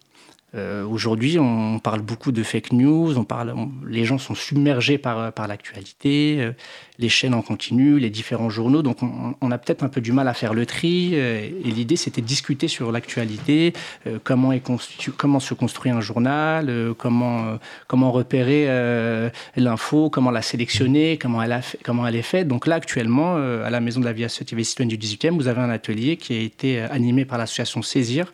[0.55, 3.53] Euh, aujourd'hui, on parle beaucoup de fake news, on parle,
[3.85, 6.51] les gens sont submergés par, par l'actualité, euh,
[6.99, 10.25] les chaînes en continu, les différents journaux, donc on, a peut-être un peu du mal
[10.29, 11.11] à faire le tri.
[11.15, 13.73] Euh, et l'idée, c'était de discuter sur l'actualité,
[14.23, 14.63] comment, est
[15.17, 17.57] comment se construit un journal, comment,
[17.87, 18.67] comment repérer
[19.55, 22.47] l'info, comment la sélectionner, comment elle, a comment elle est faite.
[22.47, 25.47] Donc là, actuellement, à la Maison de la vie associative et citoyenne du 18e, vous
[25.47, 28.31] avez un atelier qui a été animé par l'association Saisir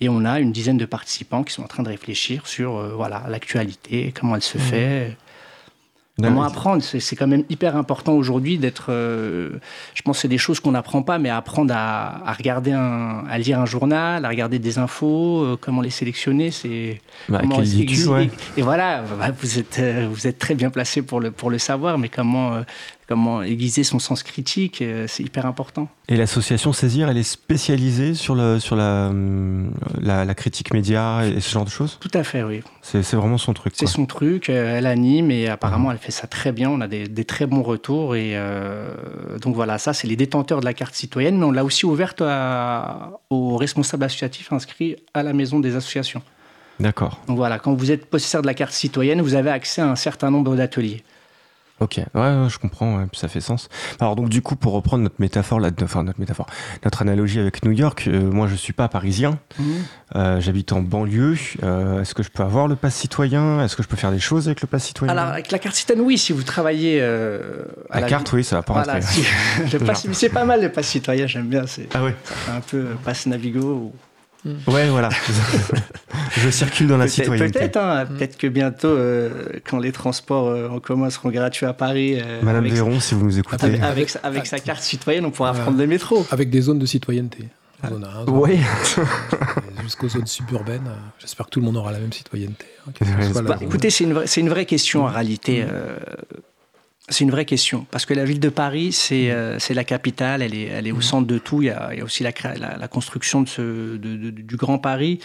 [0.00, 2.92] et on a une dizaine de participants qui sont en train de réfléchir sur euh,
[2.94, 4.60] voilà l'actualité, comment elle se mmh.
[4.60, 5.16] fait.
[6.22, 8.86] Comment apprendre C'est quand même hyper important aujourd'hui d'être.
[8.90, 9.58] Euh,
[9.94, 13.36] je pense que c'est des choses qu'on n'apprend pas, mais apprendre à, regarder un, à
[13.36, 17.00] lire un journal, à regarder des infos, euh, comment les sélectionner, c'est.
[17.28, 17.42] Bah,
[18.56, 21.98] et, voilà, bah, vous êtes vous êtes très bien placé pour le pour le savoir,
[21.98, 22.62] mais comment
[23.08, 25.88] comment aiguiser son sens critique, euh, c'est hyper important.
[26.08, 29.12] Et l'association Saisir, elle est spécialisée sur, le, sur la,
[30.00, 31.98] la, critique média et ce genre de choses?
[32.00, 32.62] Tout à fait, oui.
[32.82, 33.74] C'est vraiment son truc.
[33.76, 36.88] C'est son truc, euh, elle anime et apparemment elle fait ça très bien, on a
[36.88, 38.16] des, des très bons retours.
[38.16, 41.64] Et euh, donc voilà, ça c'est les détenteurs de la carte citoyenne, mais on l'a
[41.64, 42.22] aussi ouverte
[43.30, 46.22] aux responsables associatifs inscrits à la maison des associations.
[46.80, 47.20] D'accord.
[47.28, 49.96] Donc voilà, quand vous êtes possesseur de la carte citoyenne, vous avez accès à un
[49.96, 51.04] certain nombre d'ateliers.
[51.80, 53.68] Ok, ouais, je comprends, ça fait sens.
[54.00, 56.46] Alors donc du coup, pour reprendre notre métaphore, là, enfin notre métaphore,
[56.84, 59.66] notre analogie avec New York, euh, moi je suis pas parisien, mhm.
[60.14, 61.36] euh, j'habite en banlieue.
[61.64, 63.64] Euh, est-ce que je peux avoir le pass citoyen?
[63.64, 65.12] Est-ce que je peux faire des choses avec le pass citoyen?
[65.12, 67.02] Alors avec la carte citoyenne, oui, si vous travaillez.
[67.02, 69.00] à la, carte, oui, ça va pas rentrer.
[70.12, 71.66] c'est pas mal le pass citoyen, j'aime bien.
[71.66, 72.14] C'est ah ouais.
[72.52, 73.60] un peu passe Navigo.
[73.60, 73.92] Ou...
[74.44, 74.50] Mm.
[74.68, 75.08] Ouais, voilà.
[76.36, 77.58] je circule dans la citoyenneté.
[77.58, 78.08] Peut-être, hein, mm.
[78.08, 82.18] peut-être que bientôt, euh, quand les transports euh, en commun seront gratuits à Paris.
[82.20, 83.80] Euh, Madame Véron, si vous nous écoutez.
[83.80, 86.26] Avec, avec, sa carte citoyenne, on pourra prendre le métro.
[86.30, 87.48] Avec des zones de citoyenneté.
[87.82, 87.90] Ah.
[88.28, 88.58] oui.
[89.82, 90.88] Jusqu'aux zones suburbaines.
[91.18, 92.66] J'espère que tout le monde aura la même citoyenneté.
[92.86, 92.92] Hein,
[93.42, 95.66] bah, écoutez, c'est une, vraie, une vraie question en réalité.
[97.10, 99.32] C'est une vraie question, parce que la ville de Paris, c'est mm.
[99.32, 101.02] euh, la capitale, elle est, elle est au mm.
[101.02, 101.60] centre de tout.
[101.60, 102.32] Il y a, il y a aussi la,
[102.78, 105.18] la, construction de ce, de, du Grand Paris.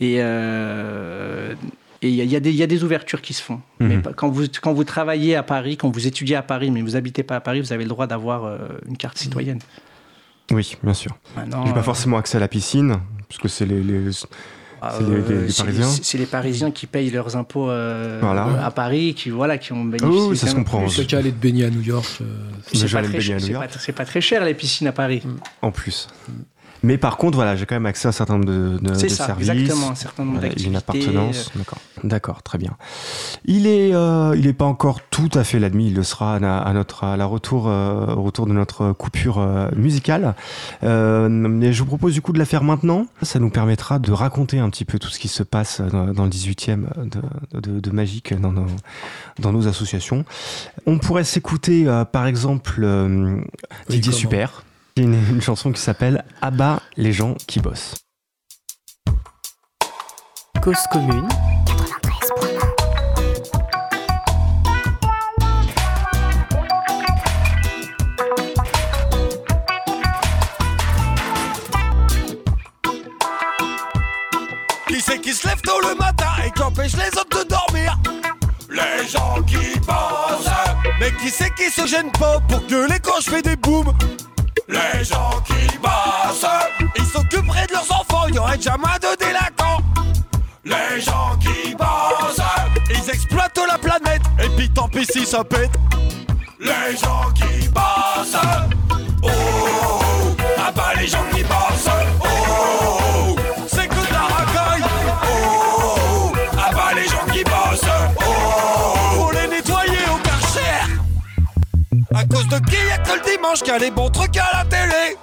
[0.00, 1.54] Et, euh,
[2.00, 3.60] et il, y a, des, il y, a, des ouvertures qui se font.
[3.80, 3.86] Mm-hmm.
[3.86, 6.96] Mais quand vous, quand vous travaillez à Paris, quand vous étudiez à Paris, mais vous
[6.96, 8.56] habitez pas à Paris, vous avez le droit d'avoir euh,
[8.88, 9.58] une carte citoyenne.
[10.50, 11.18] Oui, bien sûr.
[11.36, 12.96] J'ai pas forcément accès à la piscine,
[13.28, 14.10] Parce que c'est les, les...
[14.82, 18.18] Ah, C'est les- les- euh, les Parisiens c'est les Parisiens qui payent leurs impôts euh,
[18.20, 18.64] Voilà.
[18.64, 20.28] à Paris, qui voilà, qui ont Ah bénéficié.
[20.30, 20.86] oui, ça se comprend.
[20.88, 22.06] Ceux qui allaient de baigner à New York.
[22.20, 22.24] euh,
[22.72, 23.02] Mais C'est pas,
[23.66, 25.22] pas- c'est pas très cher les piscines à Paris.
[25.62, 26.08] En plus.
[26.82, 29.06] Mais par contre, voilà, j'ai quand même accès à un certain nombre de, de, C'est
[29.06, 29.48] de ça, services.
[29.48, 31.50] exactement, un certain nombre Voilà, il y a une appartenance.
[31.56, 31.78] D'accord.
[32.04, 32.76] D'accord, très bien.
[33.44, 35.88] Il est, euh, il est pas encore tout à fait la demi.
[35.88, 39.38] Il le sera à, à notre, à la retour, euh, au retour de notre coupure
[39.38, 40.34] euh, musicale.
[40.82, 43.06] Euh, mais je vous propose du coup de la faire maintenant.
[43.22, 46.24] Ça nous permettra de raconter un petit peu tout ce qui se passe dans, dans
[46.24, 48.66] le 18e de, de, de magique dans nos,
[49.38, 50.24] dans nos associations.
[50.86, 53.40] On pourrait s'écouter, euh, par exemple, euh,
[53.88, 54.62] Didier Super.
[54.98, 57.96] Une, une chanson qui s'appelle Abat les gens qui bossent.
[60.62, 61.28] Cause commune.
[74.88, 77.98] Qui c'est qui se lève tôt le matin et qui empêche les autres de dormir
[78.70, 80.48] Les gens qui pensent
[80.98, 83.92] Mais qui c'est qui se gêne pas pour gueuler quand je fais des booms?
[84.68, 86.46] Les gens qui bossent.
[86.96, 89.82] Ils s'occuperaient de leurs enfants, il y aurait jamais de délinquants.
[90.64, 92.40] Les gens qui bossent.
[92.90, 95.70] Ils exploitent la planète et puis tant pis si ça pète.
[96.58, 98.36] Les gens qui bossent.
[99.22, 99.28] Oh,
[100.58, 101.88] ah bah les gens qui bossent.
[102.22, 102.25] Oh,
[112.64, 115.16] Qui y'a que le dimanche qu'il y a les bons trucs à la télé?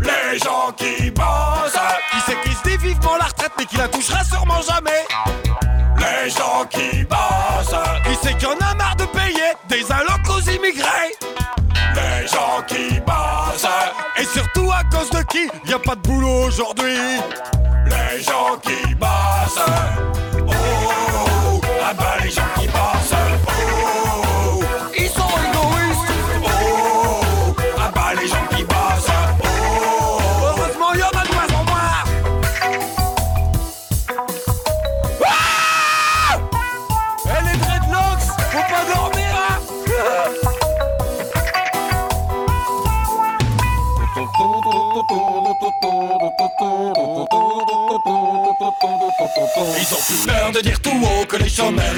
[0.00, 1.72] Les gens qui bossent.
[2.10, 5.04] Qui c'est qui se dit vivement la retraite mais qui la touchera sûrement jamais.
[5.98, 7.74] Les gens qui bossent.
[8.04, 11.14] Qui c'est qui en a marre de payer des allocs aux immigrés?
[11.94, 13.66] Les gens qui bossent.
[14.16, 17.20] Et surtout à cause de qui y a pas de boulot aujourd'hui?
[17.86, 19.08] Les gens qui bossent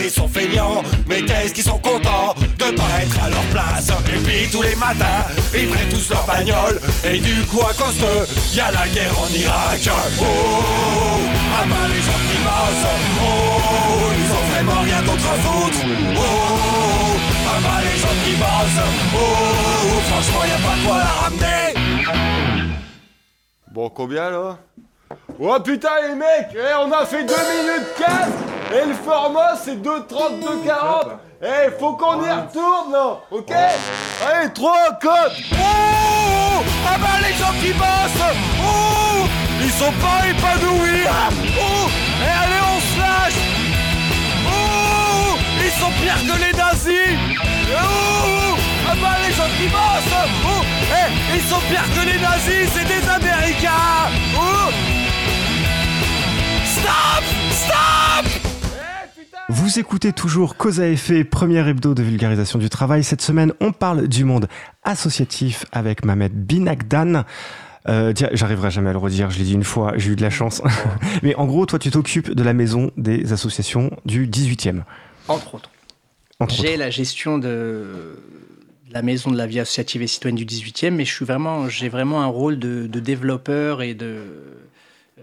[0.02, 3.90] ils sont feignants Mais qu'est-ce qu'ils sont contents de pas être à leur place?
[4.08, 7.98] Et puis tous les matins, ils prennent tous leur bagnole Et du coup à cause
[7.98, 9.80] d'eux, y a la guerre en Irak.
[10.20, 12.88] Oh, ah bah les gens qui bossent
[13.22, 15.78] Oh, ils ont vraiment rien d'autre à foutre.
[16.16, 16.20] Oh,
[17.46, 21.60] ah bah les gens qui bossent Oh, franchement y a pas quoi la ramener.
[23.70, 24.58] Bon, combien là?
[25.38, 29.76] Oh putain les mecs eh, On a fait 2 minutes 15 et le format c'est
[29.82, 31.06] 2.32 40
[31.42, 33.50] Eh, faut qu'on y retourne là Ok?
[33.52, 38.28] Allez, 3 codes Oh Ah bah les gens qui bossent.
[38.62, 39.26] Oh
[39.62, 41.04] Ils sont pas épanouis.
[41.58, 41.88] Oh
[42.22, 43.40] Et allez on se lâche.
[44.46, 47.18] Oh Ils sont pires que les nazis.
[47.72, 48.56] Oh
[48.88, 50.18] Ah bah les gens qui bossent.
[50.46, 54.10] Oh Eh Ils sont pires que les nazis, c'est des américains.
[54.36, 54.70] Oh
[56.64, 58.49] Stop Stop
[59.52, 63.02] Vous écoutez toujours Cause à effet, première hebdo de vulgarisation du travail.
[63.02, 64.46] Cette semaine, on parle du monde
[64.84, 67.24] associatif avec Mamed Binagdan.
[67.88, 70.22] Euh, tiens, j'arriverai jamais à le redire, je l'ai dit une fois, j'ai eu de
[70.22, 70.62] la chance.
[71.24, 74.82] Mais en gros, toi, tu t'occupes de la maison des associations du 18e.
[75.26, 75.70] Entre autres.
[76.48, 78.16] J'ai la gestion de
[78.92, 81.88] la maison de la vie associative et citoyenne du 18e, mais je suis vraiment, j'ai
[81.88, 84.16] vraiment un rôle de, de développeur et de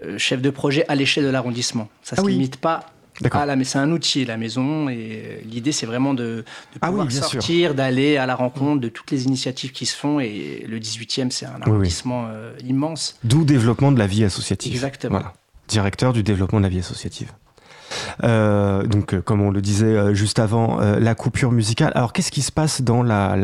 [0.04, 1.88] euh, chef de projet à l'échelle de l'arrondissement.
[2.02, 2.32] Ça Ah se oui.
[2.34, 2.86] limite pas.
[3.30, 6.44] À la, mais c'est un outil la maison et euh, l'idée c'est vraiment de, de
[6.80, 9.96] Ah oui, pouvoir bien sortir, d'aller à la rencontre de toutes les initiatives qui se
[9.96, 11.62] font et le 18e c'est un oui.
[11.62, 13.16] arrondissement euh, immense.
[13.24, 14.72] D'où développement de la vie associative.
[14.72, 15.18] Exactement.
[15.18, 15.34] Voilà.
[15.68, 17.32] Directeur du développement de la vie associative.
[18.24, 21.92] Euh, donc, euh, comme on le disait euh, juste avant, la coupure musicale.
[21.94, 23.36] Alors, qu'est-ce qui se passe dans la,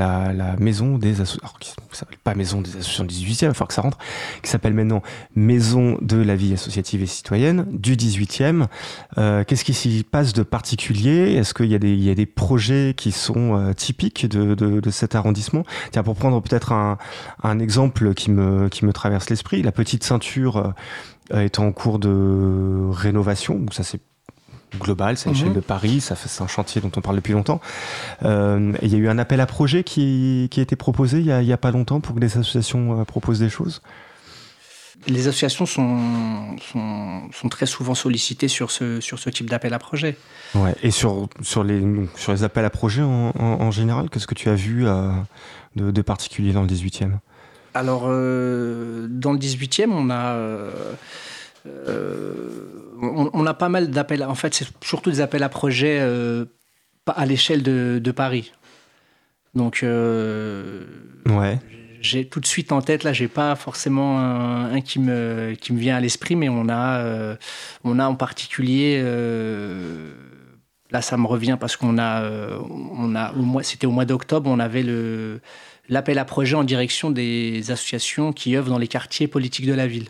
[0.58, 1.82] maison des associations
[2.24, 3.98] pas maison des associations du 18e, il falloir que ça rentre,
[4.42, 5.02] qui s'appelle maintenant
[5.36, 8.66] Maison de la vie associative et citoyenne du 18e.
[9.18, 11.34] Euh, qu'est-ce qui s'y passe de particulier?
[11.34, 11.78] Est-ce qu'il y, a
[12.14, 15.64] des- projets qui sont typiques de, cet arrondissement?
[15.92, 20.72] Tiens, pour prendre peut-être un, exemple qui me, traverse l'esprit, la petite ceinture
[21.30, 24.00] est en cours de rénovation, ça c'est
[24.78, 25.54] global, c'est à l'échelle Mhm.
[25.54, 27.60] de Paris, ça fait- c'est un chantier dont on parle depuis longtemps.
[28.24, 31.26] Euh, il y a eu un appel à projet qui, qui a été proposé il
[31.26, 33.82] y a, il y a pas longtemps pour que les associations euh, proposent des choses?
[35.06, 40.16] les associations sont, sont, très souvent sollicitées sur ce, sur ce type d'appel à projet.
[40.54, 40.74] Ouais.
[40.82, 41.82] Et sur, sur, les,
[42.16, 44.86] sur les appels à projet en, général, qu'est-ce que tu as vu
[45.76, 47.18] de, de, particulier dans le 18e
[47.74, 50.36] Alors, dans le 18e, on a
[51.66, 52.30] euh,
[53.32, 54.24] on, a pas mal d'appels.
[54.24, 56.44] En fait, c'est surtout des appels à projets euh,
[57.06, 58.52] à l'échelle de, Paris.
[59.54, 60.84] Donc, euh,
[61.26, 61.58] ouais.
[62.00, 65.78] j'ai tout de suite en tête, là, j'ai pas forcément un, qui, me, qui me
[65.78, 67.36] vient à l'esprit, mais on a,
[67.84, 69.00] on a en particulier.
[70.90, 72.28] là, ça me revient parce qu'on a,
[72.68, 75.40] on a c'était au mois d'octobre, on avait le,
[75.88, 79.86] l'appel à projet en direction des associations qui œuvrent dans les quartiers politiques de la
[79.86, 80.08] ville.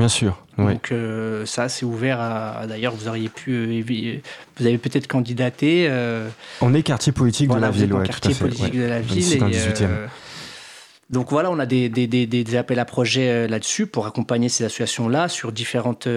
[0.00, 0.42] Bien sûr.
[0.56, 2.66] Donc euh, ça, c'est ouvert à.
[2.66, 4.20] D'ailleurs, vous auriez pu, euh,
[4.56, 5.88] vous avez peut-être candidaté.
[5.90, 6.26] Euh,
[6.62, 9.42] on est quartier politique de la ville, ouais, quartier politique de la ville.
[11.10, 15.28] donc voilà, on a des, des, des, appels à projets là-dessus pour accompagner ces associations-là
[15.28, 16.08] sur différentes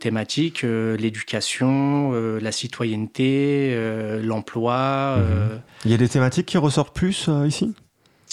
[0.00, 3.78] thématiques l'éducation, la citoyenneté,
[4.22, 5.18] l'emploi.
[5.18, 5.60] Mhm.
[5.84, 7.74] Il y a des thématiques qui ressortent plus ici?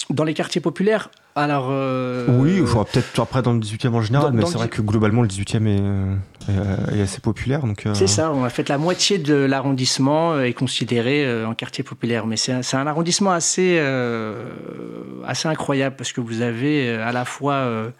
[0.08, 1.68] Dans les quartiers populaires, alors.
[1.70, 5.28] Euh, oui, peut-être après dans le 18e en général, mais c'est vrai que globalement le
[5.28, 7.62] 18e est, est, assez populaire.
[7.64, 12.26] Euh, c'est ça, on a fait la moitié de l'arrondissement est considéré en quartier populaire.
[12.26, 13.78] Mais c'est un, arrondissement assez,
[15.26, 17.92] assez incroyable parce que vous avez à la fois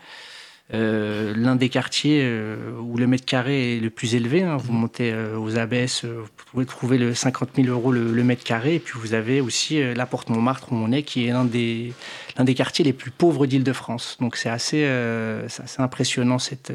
[0.75, 4.43] euh, l'un des quartiers euh, où le mètre carré est le plus élevé.
[4.43, 4.57] Hein.
[4.57, 8.75] Vous montez euh, aux Abbesses, vous pouvez trouver le 50 000 euros le, mètre carré.
[8.75, 11.93] Et puis vous avez aussi la Porte Montmartre où on est, qui est l'un des,
[12.37, 14.19] l'un des quartiers les plus pauvres d'Île-de-France.
[14.21, 16.73] Donc c'est assez, assez impressionnant cette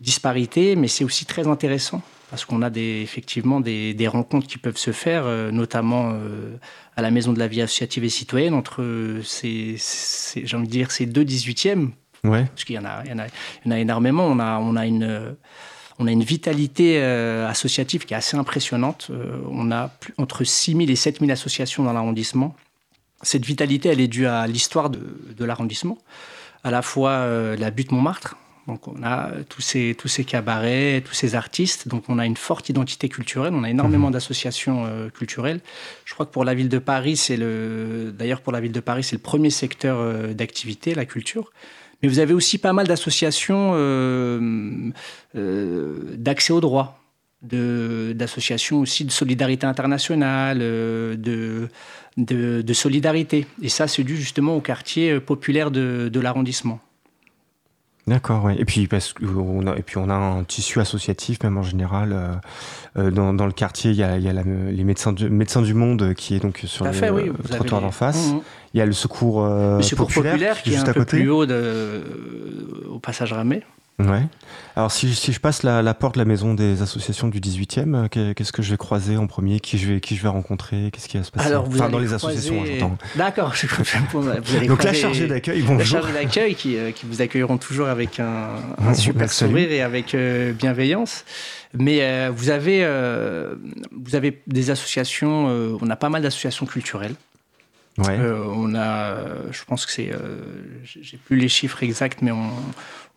[0.00, 4.58] disparité, mais c'est aussi très intéressant parce qu'on a des, effectivement des, des, rencontres qui
[4.58, 6.12] peuvent se faire, notamment
[6.94, 8.84] à la Maison de la vie associative et citoyenne, entre
[9.24, 9.76] ces,
[10.36, 11.90] j'ai envie de dire, ces deux 18e
[12.22, 14.26] parce qu'il y, en a, y y en énormément.
[14.26, 15.36] On a, on a une
[15.98, 19.08] on a une vitalité euh, associative qui est assez impressionnante.
[19.10, 22.54] Euh, on a plus, entre 6 000 et 7 000 associations dans l'arrondissement.
[23.22, 25.00] Cette vitalité, elle est due à l'histoire de,
[25.36, 25.98] de l'arrondissement,
[26.62, 28.36] à la fois euh, la butte Montmartre.
[28.68, 31.88] Donc on a tous ces, tous ces cabarets, tous ces artistes.
[31.88, 33.54] Donc on a une forte identité culturelle.
[33.54, 34.12] On a énormément mmh.
[34.12, 35.60] d'associations culturelles.
[36.04, 38.80] Je crois que pour la ville de Paris, c'est le d'ailleurs pour la ville de
[38.80, 41.50] Paris, c'est le premier secteur d'activité, la culture.
[42.02, 44.90] Mais vous avez aussi pas mal d'associations euh,
[45.34, 47.00] euh, d'accès au droit,
[47.42, 51.68] d'associations aussi de solidarité internationale, euh,
[52.16, 53.46] de, solidarité.
[53.62, 56.80] Et ça, c'est dû justement au quartier populaire de l'arrondissement.
[58.08, 58.56] D'accord, ouais.
[58.58, 62.12] Et puis parce qu'on a, et puis on a un tissu associatif même en général
[62.12, 62.34] euh,
[62.96, 63.90] euh dans, dans, le quartier.
[63.90, 66.40] Il y a, il y a la, les médecins du, médecins du monde qui est
[66.40, 67.30] donc sur le, fait, oui.
[67.50, 68.32] trottoir d'en face.
[68.32, 68.40] Mmh.
[68.74, 71.28] Il y a le secours, euh, le secours populaire, qui est, juste un peu plus
[71.28, 72.02] haut de,
[72.90, 73.62] au passage ramé.
[73.98, 74.22] Ouais.
[74.76, 78.08] Alors si, si je passe la, la, porte de la maison des associations du 18e,
[78.16, 79.58] euh, qu'est-ce que je vais croiser en premier?
[79.58, 80.90] Qui je vais, qui je vais rencontrer?
[80.92, 81.48] Qu'est-ce qui va se passer?
[81.48, 82.96] Alors, vous enfin, dans les associations, j'entends.
[83.16, 83.54] D'accord.
[84.68, 85.78] Donc la chargée d'accueil, bonjour.
[85.78, 89.82] La chargée d'accueil qui, euh, qui, vous accueilleront toujours avec un, un super sourire et
[89.82, 91.24] avec euh, bienveillance.
[91.76, 92.86] Mais vous, avez,
[93.92, 95.46] vous avez des associations,
[95.80, 97.14] on a pas mal d'associations culturelles.
[97.98, 98.16] Ouais.
[98.54, 99.16] on a,
[99.50, 100.10] je pense que c'est,
[100.84, 102.50] j'ai plus les chiffres exacts, mais on,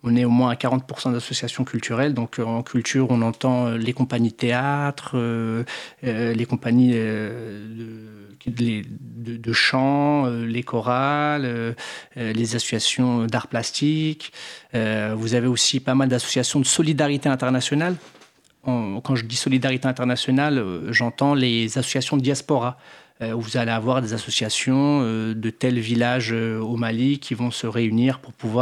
[0.04, 2.14] on est au moins à 40% d'associations culturelles.
[2.14, 5.64] Donc euh, en culture, on entend euh, les compagnies de théâtre, euh,
[6.04, 8.84] les compagnies de,
[9.38, 11.76] de, chant, les chorales,
[12.16, 14.34] les associations d'art plastique.
[14.74, 17.96] vous avez aussi pas mal d'associations de solidarité internationale.
[18.66, 22.78] quand je dis solidarité internationale, j'entends les associations de diaspora.
[23.22, 27.36] Euh, où vous allez avoir des associations euh, de tels villages euh, au Mali qui
[27.36, 28.62] vont se réunir pour pouvoir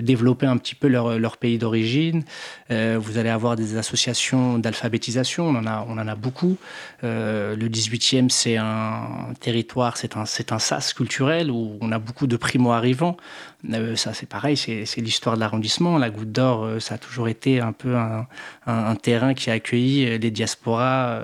[0.00, 2.24] développer un petit peu leur, pays d'origine.
[2.70, 6.56] vous allez avoir des associations d'alphabétisation, on, en a, beaucoup.
[7.02, 13.16] le 18e, c'est un territoire, c'est un, sas culturel où on a beaucoup de primo-arrivants.
[13.96, 15.98] ça, c'est pareil, c'est, l'histoire de l'arrondissement.
[15.98, 20.30] La Goutte d'Or, ça a toujours été un peu un terrain qui a accueilli les
[20.30, 21.20] diasporas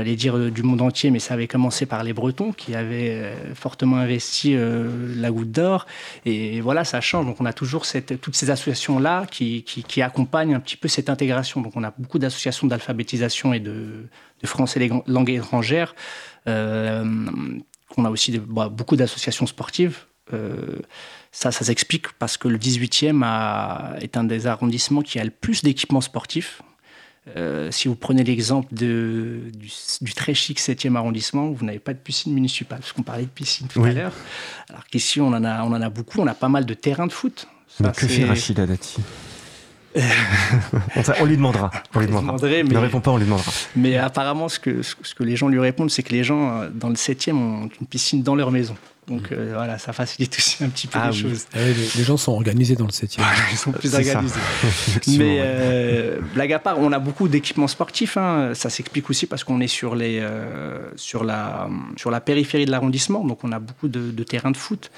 [0.00, 3.10] j'allais dire euh, du monde entier, mais ça avait commencé par les Bretons qui avaient
[3.10, 5.86] euh, fortement investi euh, la goutte d'or.
[6.24, 7.26] Et voilà, ça change.
[7.26, 11.10] Donc on a toujours cette, toutes ces associations-là qui, qui, accompagnent un petit peu cette
[11.10, 11.60] intégration.
[11.60, 14.08] Donc on a beaucoup d'associations d'alphabétisation et de,
[14.40, 15.94] de français et langues étrangères.
[16.46, 20.06] on a aussi bah, beaucoup d'associations sportives.
[21.30, 25.30] ça, ça s'explique parce que le 18e a, est un des arrondissements qui a le
[25.30, 26.62] plus d'équipements sportifs.
[27.36, 29.52] Euh, si vous prenez l'exemple du,
[30.00, 33.28] du, très chic 7e arrondissement, vous n'avez pas de piscine municipale, parce qu'on parlait de
[33.28, 34.12] piscine tout à l'heure.
[34.68, 37.06] Alors qu'ici, on, en a, on en a beaucoup, on a pas mal de terrains
[37.06, 37.46] de foot.
[37.78, 38.96] Mais que fait Rachida Dati?
[41.20, 41.70] on, lui demandera.
[41.94, 42.36] On lui demandera.
[42.36, 43.50] ne répond pas, on lui demandera.
[43.76, 46.88] Mais apparemment, ce que, ce que les gens lui répondent, c'est que les gens dans
[46.88, 48.76] le 7e ont une piscine dans leur maison.
[49.10, 51.46] Donc euh, voilà, ça facilite aussi un petit peu ah les choses.
[51.52, 53.20] Ah les, gens sont organisés dans le 7e.
[53.50, 54.38] ils sont plus organisés.
[55.18, 58.16] Mais euh, blague à part, on a beaucoup d'équipements sportifs.
[58.16, 58.52] Hein.
[58.54, 62.70] Ça s'explique aussi parce qu'on est sur, les, euh, sur, la, sur la périphérie de
[62.70, 63.24] l'arrondissement.
[63.24, 64.92] Donc on a beaucoup de, de terrains de foot.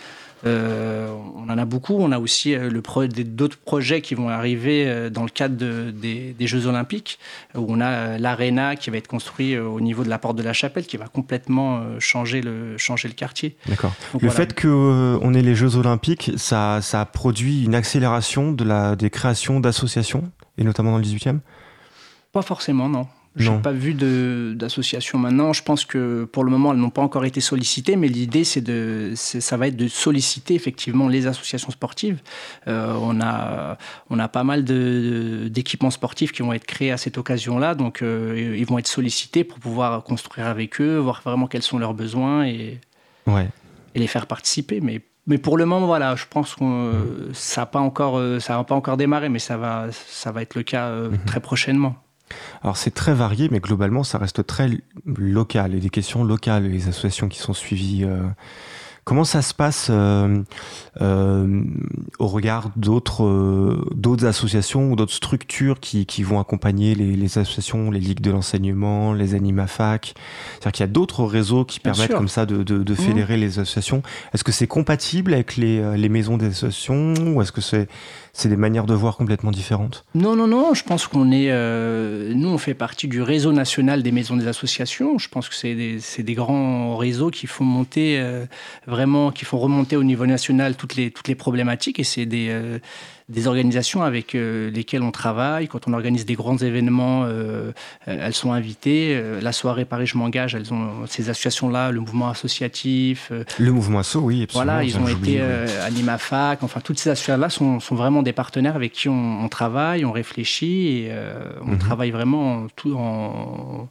[0.44, 1.96] Euh, on en a beaucoup.
[1.98, 5.56] On a aussi euh, d'autres projets qui vont arriver euh, dans le cadre
[5.90, 7.18] des, Jeux Olympiques,
[7.54, 10.52] où on a l'Arena qui va être construit au niveau de la porte de la
[10.52, 13.56] Chapelle, qui va complètement changer le, changer le quartier.
[13.68, 13.92] D'accord.
[14.20, 16.80] Le fait qu'on ait les Jeux Olympiques, ça,
[17.12, 21.38] produit une accélération de la, des créations d'associations, et notamment dans le 18e
[22.32, 23.06] Pas forcément, non.
[23.36, 23.94] Je n'ai pas vu
[24.54, 25.52] d'association maintenant.
[25.52, 28.60] Je pense que pour le moment, elles n'ont pas encore été sollicitées, mais l'idée, c'est
[28.60, 32.20] de, ça va être de solliciter effectivement les associations sportives.
[32.68, 33.78] Euh, on, a,
[34.10, 38.54] on a pas mal d'équipements sportifs qui vont être créés à cette occasion-là, donc euh,
[38.58, 42.44] ils vont être sollicités pour pouvoir construire avec eux, voir vraiment quels sont leurs besoins
[42.44, 42.80] et,
[43.26, 43.48] ouais.
[43.94, 44.80] et les faire participer.
[44.80, 48.74] Mais mais pour le moment, voilà, je pense que ça n'a pas encore, ça pas
[48.74, 51.18] encore démarré, mais ça va, ça va être le cas euh, mhm.
[51.24, 51.94] très prochainement.
[52.62, 54.70] Alors c'est très varié, mais globalement ça reste très
[55.06, 58.04] local et des questions locales, les associations qui sont suivies.
[58.04, 58.22] Euh,
[59.04, 60.42] comment ça se passe euh,
[61.00, 61.64] euh,
[62.18, 67.98] au regard d'autres d'autres associations ou d'autres structures qui, qui, vont accompagner les, associations, les
[67.98, 70.14] ligues de l'enseignement, les animafac?
[70.52, 72.96] C'est-à-dire qu'il y a d'autres réseaux qui permettent comme ça de, de, mmh.
[72.96, 74.02] fédérer les associations.
[74.34, 77.88] Est-ce que c'est compatible avec les, les maisons des associations ou est-ce que c'est
[78.34, 80.72] c'est des manières de voir complètement différentes Non, non, non.
[80.72, 81.50] Je pense qu'on est.
[81.50, 85.18] Euh, nous, on fait partie du réseau national des maisons des associations.
[85.18, 88.46] Je pense que c'est des, grands réseaux qui font monter euh,
[88.86, 92.00] vraiment, qui font remonter au niveau national toutes les, toutes les problématiques.
[92.00, 92.78] Et c'est des, euh,
[93.32, 95.66] des organisations avec euh, lesquelles on travaille.
[95.66, 97.72] Quand on organise des grands événements, euh,
[98.06, 99.20] euh, elles sont invitées.
[99.40, 103.32] la soirée Paris Je m'engage, elles ont ces associations-là, le mouvement associatif.
[103.58, 104.72] le mouvement asso, oui, absolument.
[104.72, 106.62] Voilà, ils ont été Animafac.
[106.62, 110.88] Enfin, toutes ces associations-là sont, sont, vraiment des partenaires avec qui on, travaille, on réfléchit
[110.88, 111.12] et
[111.64, 111.78] on mhm.
[111.78, 113.88] travaille vraiment tout en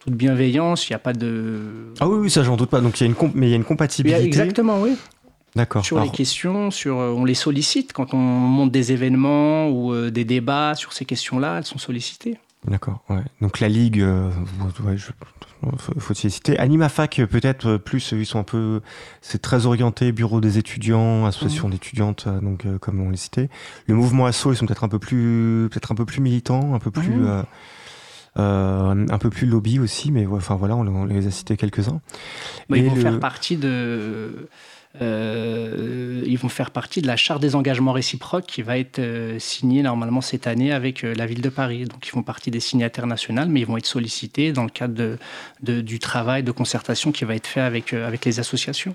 [0.00, 1.92] toute bienveillance, il n'y a pas de...
[1.98, 3.54] Ah oui, oui ça j'en doute pas, donc il y a une, mais il y
[3.54, 4.24] a une compatibilité.
[4.24, 4.96] exactement, oui.
[5.82, 10.10] Sur les questions, sur, euh, on les sollicite quand on monte des événements ou euh,
[10.10, 12.36] des débats sur ces questions-là, elles sont sollicitées.
[12.66, 13.02] D'accord.
[13.08, 13.22] Ouais.
[13.40, 14.30] Donc la ligue, euh,
[15.98, 16.58] faut, y citer.
[16.58, 18.80] Animafac peut-être plus, ils sont un peu,
[19.22, 21.74] c'est très orienté bureau des étudiants, association mhm.
[21.74, 23.48] d'étudiantes, donc comme on les citait.
[23.86, 26.80] Le mouvement asso, ils sont peut-être un peu plus, peut-être un peu plus militants, un
[26.80, 27.14] peu plus.
[27.14, 27.44] Mhm.
[28.36, 32.00] un peu plus lobby aussi, mais enfin voilà, on, les a cités quelques-uns.
[32.74, 34.48] ils vont faire partie de
[35.02, 39.38] euh, ils vont faire partie de la charte des engagements réciproques qui va être euh,
[39.38, 41.84] signée normalement cette année avec euh, la ville de Paris.
[41.84, 45.18] Donc ils font partie des signataires nationaux, mais ils vont être sollicités dans le cadre
[45.60, 47.92] du travail de concertation qui va être fait avec,
[48.24, 48.94] les associations.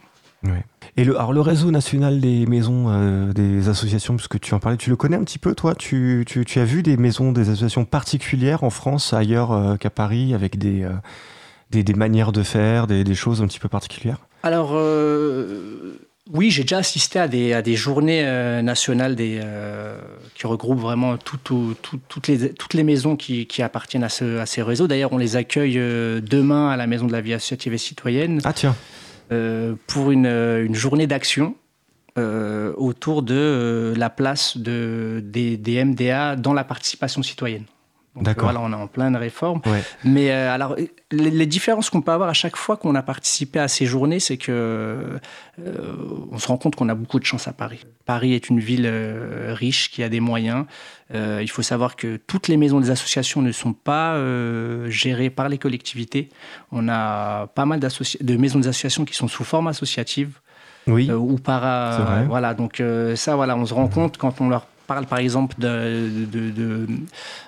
[0.98, 4.90] Et le, alors le réseau national des maisons des associations, puisque tu en parlais, tu
[4.90, 5.76] le connais un petit peu toi?
[5.76, 6.26] Tu,
[6.56, 10.88] as vu des maisons, des associations particulières en France, ailleurs qu'à Paris, avec des,
[11.72, 14.18] des, des, manières de faire, des, des choses un petit peu particulières?
[14.44, 16.00] Alors, euh,
[16.32, 20.00] oui, j'ai déjà assisté à des, à des journées euh, nationales des, euh,
[20.36, 21.50] qui regroupent vraiment toutes,
[22.28, 24.88] les, toutes les maisons qui, appartiennent à, ce, à ces réseaux.
[24.88, 28.42] D'ailleurs, on les accueille demain à la Maison de la vie associative et citoyenne.
[28.44, 28.76] Ah, tiens.
[29.88, 31.56] pour une, une journée d'action.
[32.18, 37.66] autour de la place de, des, des, MDA dans la participation citoyenne.
[38.16, 38.52] D'accord.
[38.52, 39.62] Voilà, on est en pleine réforme.
[40.04, 40.76] Mais euh, alors,
[41.12, 44.36] les, différences qu'on peut avoir à chaque fois qu'on a participé à ces journées, c'est
[44.36, 44.52] que
[45.60, 45.96] euh,
[46.30, 47.86] on se rend compte qu'on a beaucoup de chance à Paris.
[48.06, 50.66] Paris est une ville euh, riche qui a des moyens.
[51.14, 54.18] il faut savoir que toutes les maisons des associations ne sont pas
[54.90, 56.30] gérées par les collectivités.
[56.72, 60.40] On a pas mal de maisons des associations qui sont sous forme associative.
[60.88, 61.12] Oui.
[61.12, 62.24] ou para.
[62.28, 62.82] Voilà, donc
[63.16, 65.56] ça, voilà, on se rend compte quand on leur parle par exemple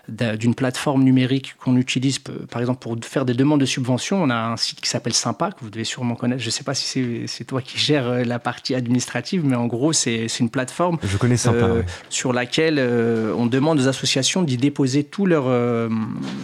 [0.07, 4.23] d'une plateforme numérique qu'on utilise par exemple pour faire des demandes de subventions.
[4.23, 6.41] On a un site qui s'appelle Sympa, que vous devez sûrement connaître.
[6.41, 9.67] Je ne sais pas si c'est toi qui gères euh, la partie administrative, mais en
[9.67, 14.41] gros, c'est une plateforme Je connais Sympa, euh, sur laquelle euh, on demande aux associations
[14.41, 15.49] d'y déposer tous leurs,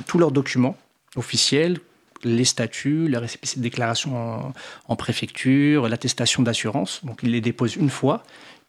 [0.05, 0.75] tous leurs documents
[1.15, 1.79] officiels,
[2.25, 4.53] les statuts, les récépissés de déclaration en,
[4.89, 6.99] en préfecture, l'attestation d'assurance.
[7.05, 8.23] Donc, ils les déposent une fois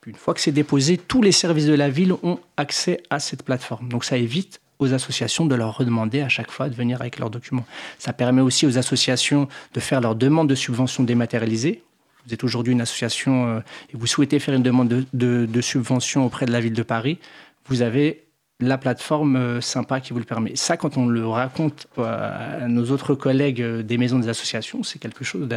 [0.07, 3.43] une fois que c'est déposé, tous les services de la ville ont accès à cette
[3.43, 3.89] plateforme.
[3.89, 7.29] Donc ça évite aux associations de leur redemander à chaque fois de venir avec leurs
[7.29, 7.67] documents.
[7.99, 11.83] Ça permet aussi aux associations de faire leur demande de subvention dématérialisée.
[12.27, 16.53] vous êtes aujourd'hui une association et vous souhaitez faire une demande de, subvention auprès de
[16.53, 17.19] la ville de Paris,
[17.67, 18.25] vous avez
[18.61, 20.55] la plateforme euh, sympa qui vous le permet.
[20.55, 24.83] Ça, quand on le raconte euh, à nos autres collègues euh, des maisons des associations,
[24.83, 25.49] c'est quelque chose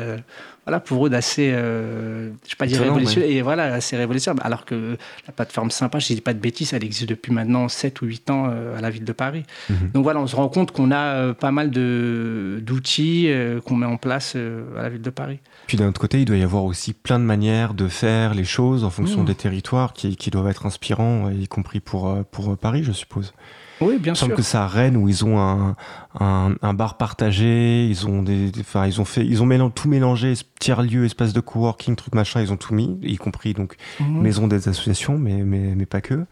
[0.66, 4.46] voilà, pour eux d'assez, je sais pas dire révolutionnaire, et voilà, assez révolutionnaire.
[4.46, 4.98] Alors que
[5.28, 8.06] la plateforme sympa, je ne dis pas de bêtises, elle existe depuis maintenant 7 ou
[8.06, 8.46] 8 ans
[8.78, 9.44] à la ville de Paris.
[9.70, 9.92] Mhm.
[9.94, 13.30] Donc voilà, on se rend compte qu'on a pas mal d'outils
[13.66, 15.40] qu'on met en place à la ville de Paris.
[15.68, 18.44] Puis d'un autre côté, il doit y avoir aussi plein de manières de faire les
[18.44, 19.26] choses en fonction mmh.
[19.26, 23.34] des territoires qui, qui, doivent être inspirants, y compris pour, euh, pour Paris, je suppose.
[23.82, 24.28] Oui, bien sûr.
[24.28, 25.76] Semble que c'est à Rennes où ils ont un,
[26.20, 30.82] un, bar partagé, ils ont des, enfin ils ont fait, ils ont tout mélangé, tiers
[30.82, 34.22] lieu, espace de coworking, truc machin, ils ont tout mis, y compris donc mmh.
[34.22, 36.26] maison des associations, mais, mais, mais pas que.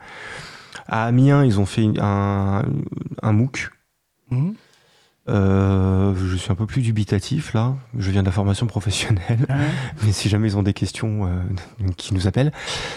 [0.87, 2.63] À Amiens, ils ont fait un,
[3.21, 3.69] un MOOC.
[4.29, 4.51] Mmh.
[5.30, 7.76] Euh, je suis un peu plus dubitatif là.
[7.95, 9.53] Je viens de la formation professionnelle, ah
[10.03, 12.51] mais si jamais ils ont des questions, euh, qui nous appellent.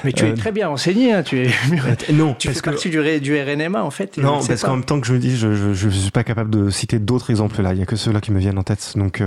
[0.04, 1.12] Mais tu es euh, très bien renseigné.
[1.12, 1.50] Hein, tu es
[2.12, 4.16] non, tu fais partie du, du, RNMA en fait.
[4.16, 6.70] Non, parce qu'en même temps que je me dis, je, je, suis pas capable de
[6.70, 7.74] citer d'autres exemples là.
[7.74, 8.94] Il y a que ceux-là qui me viennent en tête.
[8.96, 9.22] Donc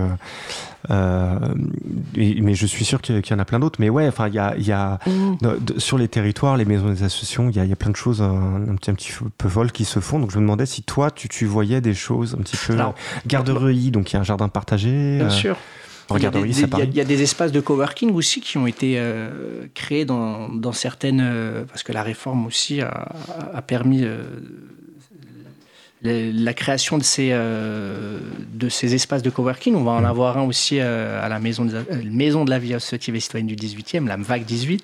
[0.90, 1.40] euh,
[2.16, 3.80] mais je suis sûr qu'il y en a plein d'autres.
[3.80, 5.80] Mais ouais, enfin, il y a, y a mmh.
[5.80, 8.22] sur les territoires, les maisons des associations, il y a, y a, plein de choses
[8.22, 10.20] un, petit, un petit peu folles qui se font.
[10.20, 12.78] Donc je me demandais si toi, tu, tu voyais des choses un petit peu.
[13.26, 15.18] garderie, donc il y a un jardin partagé.
[15.18, 15.58] Bien euh, sûr.
[16.16, 18.94] Il y, a des, il, y a, des, espaces de coworking aussi qui ont été
[18.98, 21.66] euh, créés dans, dans certaines.
[21.68, 23.10] parce que la réforme aussi a,
[23.54, 24.06] a permis
[26.04, 28.20] la création de ces, euh,
[28.54, 29.76] de ces espaces de coworking.
[29.76, 30.06] On va en mm.
[30.06, 33.20] avoir un aussi euh, à la maison de, euh, maison de la vie associative et
[33.20, 34.84] citoyenne du 18e, la MVAC 18,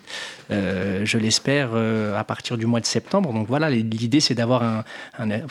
[0.50, 3.34] je l'espère à partir du mois de septembre.
[3.34, 4.84] Donc voilà, l'idée c'est d'avoir, un,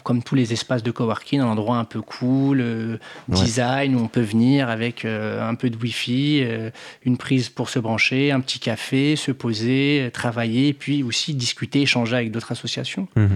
[0.05, 2.99] comme tous les espaces de coworking, un endroit un peu cool,
[3.29, 6.45] design, où on peut venir avec un peu de Wi-Fi,
[7.05, 11.83] une prise pour se brancher, un petit café, se poser, travailler, et puis aussi discuter,
[11.83, 13.09] échanger avec d'autres associations.
[13.17, 13.29] Mm-hmm.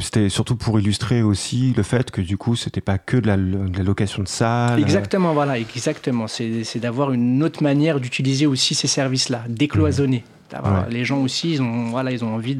[0.00, 3.36] C'était surtout pour illustrer aussi le fait que du coup, c'était pas que de la,
[3.36, 4.80] location de salles.
[4.80, 6.26] Exactement, voilà, exactement.
[6.26, 10.24] C'est d'avoir une autre manière d'utiliser aussi ces services-là, décloisonnés.
[10.52, 10.90] Mmh.
[10.90, 12.56] Les gens aussi, ils ont, voilà, ils ont envie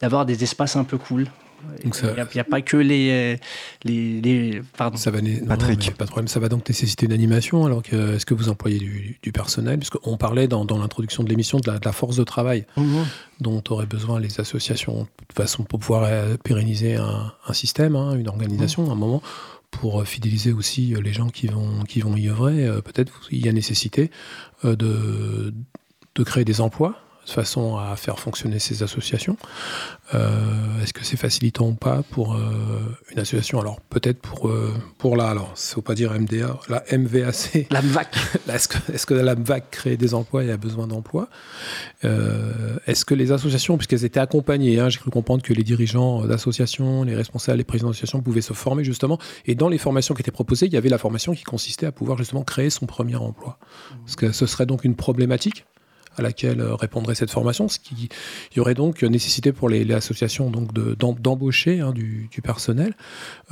[0.00, 1.26] d'avoir des espaces un peu cool.
[1.84, 1.90] Il
[2.34, 3.38] n'y a, pas que les.
[3.84, 4.96] les, les pardon.
[4.96, 5.94] Ça va, Patrick.
[5.96, 6.28] pas de problème.
[6.28, 7.64] Ça va donc nécessiter une animation.
[7.66, 9.78] Alors, est-ce que vous employez du, du personnel?
[9.78, 13.04] Parce qu'on parlait dans, dans l'introduction de l'émission de, de la, force de travail mhm.
[13.40, 18.14] dont auraient besoin les associations de façon pour pouvoir euh, pérenniser un, un système, hein,
[18.14, 18.90] une organisation, mhm.
[18.90, 19.22] un moment
[19.70, 22.66] pour fidéliser aussi les gens qui vont, qui vont y œuvrer.
[22.66, 24.10] Euh, peut-être il y a nécessité
[24.64, 25.54] euh, de,
[26.14, 26.96] de créer des emplois
[27.28, 29.36] de façon à faire fonctionner ces associations.
[30.14, 32.40] Euh, est-ce que c'est facilitant ou pas pour euh,
[33.12, 33.60] une association?
[33.60, 37.66] Alors peut-être pour, euh, pour la, alors il ne faut pas dire MDA, la MVAC.
[37.70, 38.16] La MVAC.
[38.48, 41.28] est-ce, que, est-ce que la MVAC crée des emplois et a besoin d'emplois?
[42.02, 47.02] Est-ce que les associations, puisqu'elles étaient accompagnées, hein, j'ai cru comprendre que les dirigeants d'associations,
[47.02, 50.30] les responsables, les présidents d'associations pouvaient se former justement, et dans les formations qui étaient
[50.30, 53.58] proposées, il y avait la formation qui consistait à pouvoir justement créer son premier emploi.
[54.06, 55.66] Est-ce que ce serait donc une problématique
[56.18, 58.08] à laquelle euh, répondrait cette formation, ce qui
[58.54, 62.94] y aurait donc nécessité pour les, associations donc d'embaucher hein, du, personnel.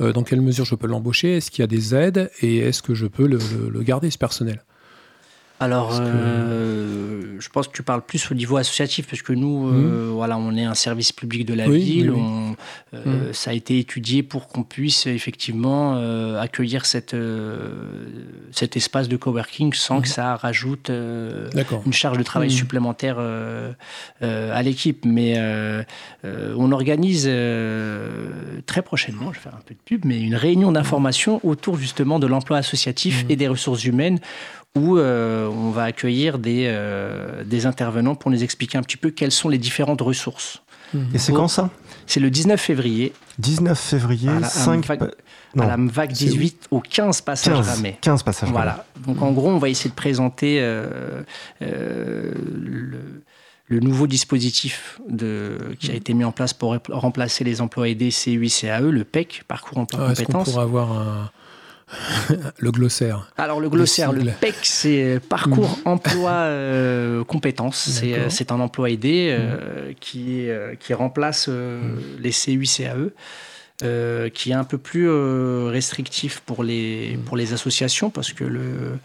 [0.01, 1.37] Euh, dans quelle mesure je peux l'embaucher?
[1.37, 2.31] Est-ce qu'il y a des aides?
[2.41, 4.63] Et est-ce que je peux le garder ce personnel?
[5.59, 9.71] Alors, euh, je pense que tu parles plus au niveau associatif, parce que nous, euh,
[9.71, 10.11] mmh.
[10.11, 12.13] voilà, on est un service public de la ville.
[12.93, 13.33] Euh, mmh.
[13.33, 15.95] Ça a été étudié pour qu'on puisse effectivement
[16.39, 17.15] accueillir cette,
[18.51, 20.11] cet espace de coworking sans que mmh.
[20.11, 23.17] ça rajoute une charge de travail supplémentaire
[24.21, 25.05] à l'équipe.
[25.05, 25.41] Mais
[26.23, 27.29] on organise
[28.67, 32.19] très prochainement, je vais faire un peu de pub, mais une réunion d'information autour justement
[32.19, 34.19] de l'emploi associatif et des ressources humaines
[34.75, 39.09] où euh, on va accueillir des, euh, des intervenants pour nous expliquer un petit peu
[39.09, 40.61] quelles sont les différentes ressources.
[40.93, 41.07] Mhm.
[41.13, 41.69] Et c'est quand ça?
[42.05, 43.13] C'est le 19 février.
[43.39, 44.89] 19 février, à la, 5...
[44.89, 44.97] à
[45.55, 47.97] la MVAC 18 au 15 passages 15, ramés.
[48.01, 48.85] 15 passages Voilà.
[49.05, 51.23] Donc en gros, on va essayer de présenter euh,
[51.59, 53.23] le,
[53.67, 58.09] le, nouveau dispositif de, qui a été mis en place pour remplacer les emplois aidés
[58.09, 60.47] CUI, CAE, le PEC, Parcours Emploi ah, Compétences.
[60.47, 61.31] Est-ce qu'on pourrait avoir un
[62.59, 63.31] le glossaire.
[63.37, 65.87] Alors le glossaire, le, PEC, c'est Parcours mm.
[65.87, 68.01] Emploi euh, Compétences.
[68.03, 69.95] Euh, c'est un emploi aidé euh, mm.
[69.99, 70.47] qui,
[70.79, 71.97] qui remplace mm.
[72.19, 73.11] les CUI, CAE.
[74.29, 75.09] qui est un peu plus
[75.69, 78.99] restrictif pour les, pour les associations parce que le,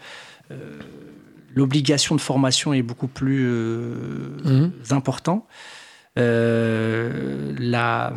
[1.55, 3.47] l'obligation de formation est beaucoup plus
[4.89, 5.47] important.
[6.17, 8.13] la,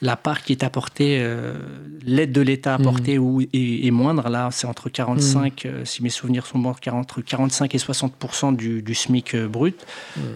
[0.00, 1.54] la part qui est apportée, euh,
[2.04, 4.28] l'aide de l'État apportée ou, est, moindre.
[4.28, 8.80] Là, c'est entre 45, euh, si mes souvenirs sont bons, entre 45 et 60 du,
[8.82, 9.84] du, SMIC euh, brut.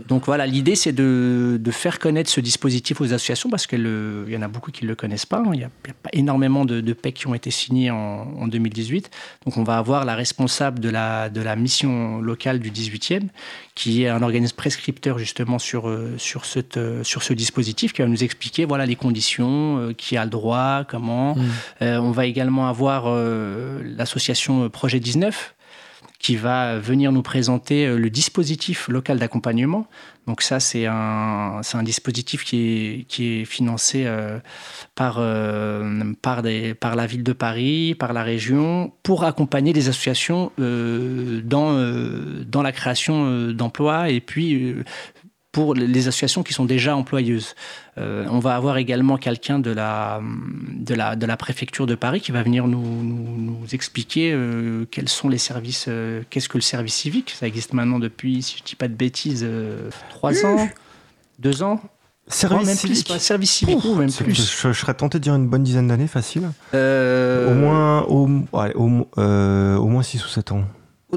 [0.08, 4.36] Donc voilà, l'idée, c'est de, de, faire connaître ce dispositif aux associations parce qu'il y
[4.36, 5.42] en a beaucoup qui ne le connaissent pas.
[5.46, 5.70] Il n'y a,
[6.02, 9.10] pas énormément de, de PEC qui ont été signés en, en, 2018.
[9.44, 13.28] Donc on va avoir la responsable de la, de la mission locale du 18e
[13.74, 18.22] qui est un organisme prescripteur justement sur, sur, cette, sur ce dispositif qui va nous
[18.22, 21.34] expliquer voilà, les conditions euh, qui a le droit, comment.
[21.34, 21.40] Mm.
[21.82, 25.54] Euh, on va également avoir euh, l'association Projet 19
[26.18, 29.88] qui va venir nous présenter le dispositif local d'accompagnement.
[30.28, 34.08] Donc ça, c'est un, un dispositif qui est, qui est financé
[34.94, 35.20] par,
[36.22, 41.72] par, des, par la ville de Paris, par la région, pour accompagner les associations dans,
[42.46, 44.76] dans la création d'emplois et puis
[45.52, 47.54] pour les associations qui sont déjà employeuses.
[47.98, 52.22] Euh, on va avoir également quelqu'un de la, de, la, de la préfecture de Paris
[52.22, 56.62] qui va venir nous, nous, expliquer euh, quels sont les services, euh, qu'est-ce que le
[56.62, 57.34] service civique.
[57.38, 59.46] Ça existe maintenant depuis, si je ne dis pas de bêtises,
[60.10, 60.68] trois ans,
[61.38, 61.80] deux ans.
[62.28, 63.12] Service civique.
[63.18, 64.34] service civique, même plus.
[64.34, 66.50] Je, serais tenté de dire une bonne dizaine d'années, facile.
[66.72, 70.64] Au moins, au, au, au moins 6 ou 7 ans.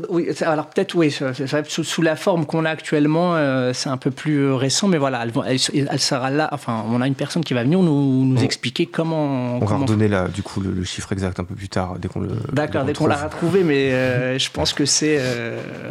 [0.10, 4.40] Oui, alors peut-être oui, sous, la forme qu'on a actuellement, euh, c'est un peu plus
[4.40, 5.58] euh, récent, mais voilà, elle,
[5.90, 6.50] elle, sera là.
[6.52, 9.56] Enfin, on a une personne qui va venir nous, nous expliquer comment.
[9.56, 12.20] On va redonner là, du coup, le, chiffre exact un peu plus tard, dès qu'on
[12.20, 12.28] le.
[12.52, 15.18] D'accord, dès qu'on l'a retrouvé, mais euh, je pense que c'est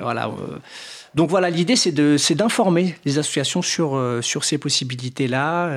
[0.03, 0.31] voilà.
[1.15, 5.71] Donc voilà, l'idée c'est de c'est d'informer les associations sur sur ces possibilités là,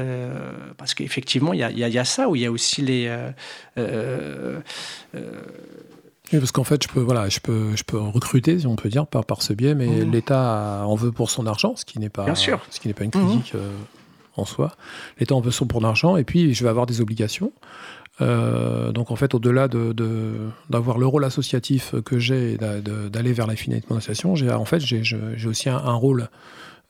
[0.78, 3.10] parce qu'effectivement il y a, y a, ça où il y a aussi les
[6.34, 8.90] oui, parce qu'en fait, je peux, voilà, je peux, je peux recruter, si on peut
[8.90, 10.12] dire, par, par ce biais, mais mmh.
[10.12, 12.60] l'État en veut pour son argent, ce qui n'est pas, Bien sûr.
[12.70, 13.58] ce qui n'est pas une critique mmh.
[13.58, 13.72] euh,
[14.36, 14.76] en soi.
[15.20, 17.54] L'État en veut son pour l'argent, et puis je vais avoir des obligations.
[18.20, 20.34] Euh, donc en fait, au-delà d'avoir de,
[20.70, 24.66] d'avoir le rôle associatif que j'ai, d'aller vers la finalité de mon association, j'ai en
[24.66, 26.30] fait j'ai aussi un, rôle.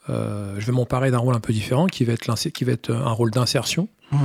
[0.09, 2.91] Euh, je vais m'emparer d'un rôle un peu différent, qui va être qui va être
[2.91, 3.87] un rôle d'insertion.
[4.11, 4.17] Mmh.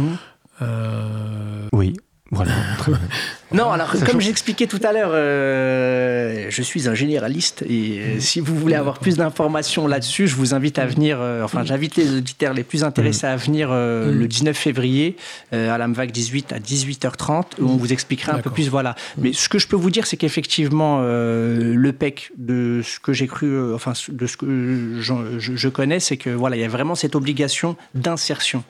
[1.74, 1.92] oui.
[2.30, 2.52] Voilà.
[3.54, 8.40] non, alors comme j'expliquais tout à l'heure, euh, je suis un généraliste et euh, si
[8.40, 12.16] vous voulez avoir plus d'informations là-dessus, je vous invite à venir, euh, enfin j'invite les
[12.16, 15.16] auditeurs les plus intéressés à venir le 19 février
[15.52, 18.68] à la MVAC 18 à 18h30 où on vous expliquera un peu plus.
[18.68, 18.94] Voilà.
[19.18, 23.26] Mais ce que je peux vous dire, c'est qu'effectivement, le PEC, de ce que j'ai
[23.26, 26.94] cru, enfin de ce que je, je connais, c'est que voilà, il y a vraiment
[26.94, 28.64] cette obligation d'insertion,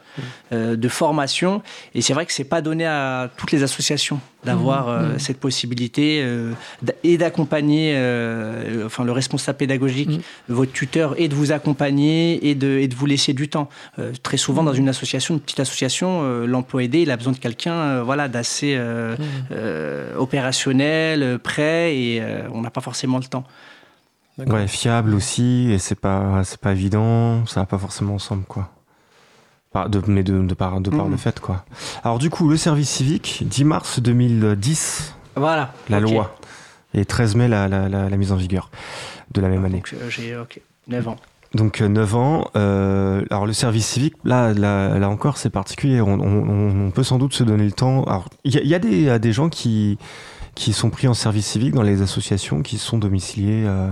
[0.51, 1.63] de formation.
[1.95, 5.19] Et c'est vrai que c'est pas donné à toutes les associations d'avoir mmh, euh, mmh.
[5.19, 6.53] cette possibilité euh,
[7.05, 10.21] et d'accompagner euh, enfin le responsable pédagogique mmh.
[10.49, 13.69] votre tuteur et de vous accompagner et de, et de vous laisser du temps.
[14.23, 18.03] Très souvent dans une association une petite association l'emploi aidé il a besoin de quelqu'un
[18.03, 18.79] voilà d'assez
[20.19, 22.23] opérationnel prêt et
[22.53, 23.45] on n'a pas forcément le temps.
[24.39, 28.71] Ouais, fiable aussi et c'est pas c'est pas évident ça va pas forcément ensemble quoi
[29.75, 31.19] de, mais de, de par, de par le mmh.
[31.19, 31.65] fait, quoi.
[32.05, 35.15] Alors, du coup, le service civique, 10 mars 2010.
[35.37, 35.73] Voilà.
[35.89, 36.37] La loi.
[36.95, 38.71] Et 13 mai, la, la, la, mise en vigueur
[39.33, 39.83] de la même année.
[39.95, 41.17] Euh, j'ai, ok, 9 ans.
[41.55, 42.51] Donc 9 euh, ans.
[42.57, 46.01] Euh, alors le service civique, là, là, là encore, c'est particulier.
[46.03, 48.05] On, on, on, peut sans doute se donner le temps.
[48.05, 49.99] Alors il y, y, a des, des gens qui,
[50.55, 53.89] qui sont pris en service civique dans les associations qui sont domiciliées euh,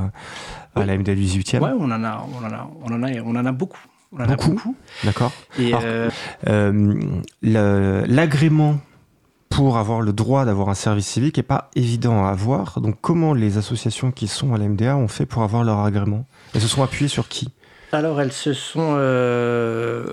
[0.74, 1.60] à la MDL 18e.
[1.60, 3.80] Ouais, on en a, on en a, on en a, on en a beaucoup.
[4.12, 4.74] On en a beaucoup.
[5.04, 5.32] D'accord.
[5.58, 6.10] Et euh,
[6.48, 8.80] euh, l'agrément
[9.50, 12.80] pour avoir le droit d'avoir un service civique n'est pas évident à avoir.
[12.80, 16.24] Donc, comment les associations qui sont à la MDA ont fait pour avoir leur agrément?
[16.54, 17.50] Elles se sont appuyées sur qui?
[17.92, 20.04] Alors elles se sont, euh,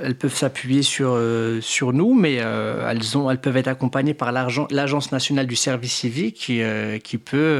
[0.00, 4.14] elles peuvent s'appuyer sur euh, sur nous, mais euh, elles ont, elles peuvent être accompagnées
[4.14, 6.62] par l'agence nationale du service civique qui
[7.04, 7.58] qui peut,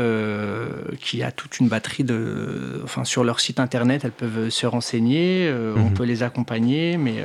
[1.01, 5.53] qui a toute une batterie de, enfin sur leur site internet, elles peuvent se renseigner,
[5.77, 5.95] on mhm.
[5.95, 7.23] peut les accompagner, mais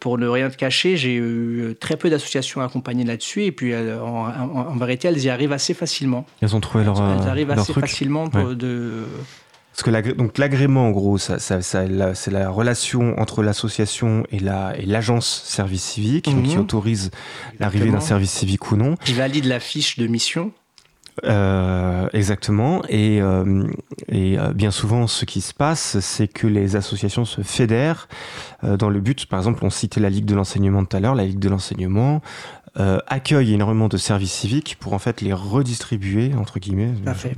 [0.00, 4.76] pour ne rien te cacher, j'ai eu très peu d'associations accompagnées là-dessus, et puis en,
[4.76, 6.26] vérité, elles y arrivent assez facilement.
[6.42, 6.96] Elles ont trouvé leur.
[6.96, 9.04] Elles arrivent assez facilement de
[9.76, 14.74] parce que donc l'agrément, en gros, ça, ça, c'est la relation entre l'association et la
[14.78, 16.60] et l'agence service civique qui mhm.
[16.60, 17.10] autorise
[17.60, 18.96] l'arrivée d'un service civique ou non.
[19.04, 20.52] Qui valide la fiche de mission.
[21.24, 22.82] Euh, exactement.
[22.88, 23.66] Et, euh,
[24.08, 28.08] et euh, bien souvent, ce qui se passe, c'est que les associations se fédèrent
[28.62, 31.24] dans le but, par exemple, on citait la Ligue de l'enseignement tout à l'heure, la
[31.24, 32.22] Ligue de l'enseignement
[32.78, 36.90] euh, accueille énormément de services civiques pour en fait les redistribuer, entre guillemets,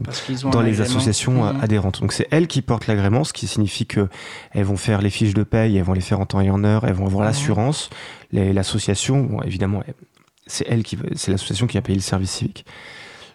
[0.05, 1.61] parce ont dans les associations euh, Mhm.
[1.63, 2.01] adhérentes.
[2.01, 4.09] Donc c'est elles qui portent l'agrément, ce qui signifie que
[4.53, 6.65] elles vont faire les fiches de paye, elles vont les faire en temps et en
[6.65, 7.29] heure, elles vont avoir Mhm.
[7.29, 7.91] l'assurance.
[8.33, 9.83] L'association, bon, évidemment,
[10.47, 12.65] c'est elle qui, c'est l'association qui a payé le service civique.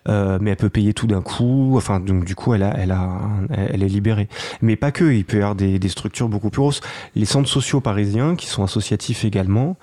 [0.10, 1.74] Euh, mais elle peut payer tout d'un coup.
[1.78, 4.28] Enfin, donc du coup, elle a, elle a, elle est libérée.
[4.62, 5.14] Mais pas que.
[5.14, 6.82] Il peut y avoir des, structures beaucoup plus grosses.
[7.16, 9.78] Les centres sociaux parisiens, qui sont associatifs également,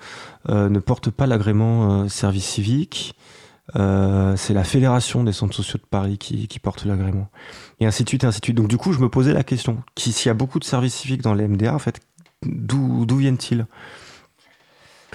[0.49, 3.15] euh, ne portent pas l'agrément euh, service civique.
[3.75, 7.29] Euh, c'est la fédération des centres sociaux de Paris qui, qui porte l'agrément.
[7.79, 8.57] Et ainsi de suite, et ainsi de suite.
[8.57, 11.21] Donc du coup, je me posais la question s'il y a beaucoup de services civiques
[11.21, 11.99] dans les MDA, en fait,
[12.45, 13.65] d'où viennent-ils?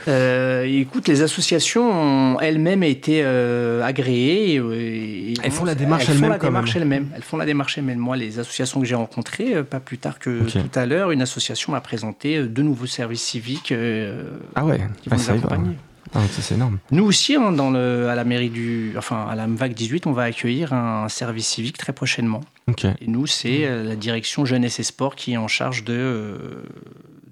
[0.09, 1.91] Euh, écoute, les associations
[2.35, 4.55] ont elles-mêmes été euh, agréées.
[4.57, 7.09] et- et- Elles font la démarche elles-mêmes.
[7.15, 7.99] Elles font la démarche elles-mêmes.
[7.99, 11.23] Moi, les associations que j'ai rencontrées, euh, pas plus tard que tout à l'heure, une
[11.23, 14.23] association m'a présenté euh, deux nouveaux services civiques euh,
[14.55, 15.33] Ah ouais, qui ah, vont nous y va.
[15.35, 15.77] accompagner.
[16.15, 16.79] Ah, c'est énorme.
[16.93, 20.13] Nous aussi, hein, dans le, à la mairie du, enfin à la MVAC 18, on
[20.13, 22.43] va accueillir un service civique très prochainement.
[22.69, 22.85] Ok.
[22.85, 26.37] Et nous, c'est euh, la direction jeunesse et sport qui est en charge de, euh,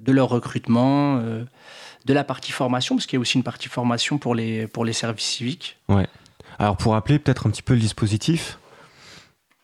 [0.04, 1.44] de leur recrutement, euh,
[2.04, 4.84] de la partie formation, parce qu'il y a aussi une partie formation pour les, pour
[4.84, 5.78] les services civiques.
[6.58, 8.58] Alors pour rappeler peut-être un petit peu le dispositif.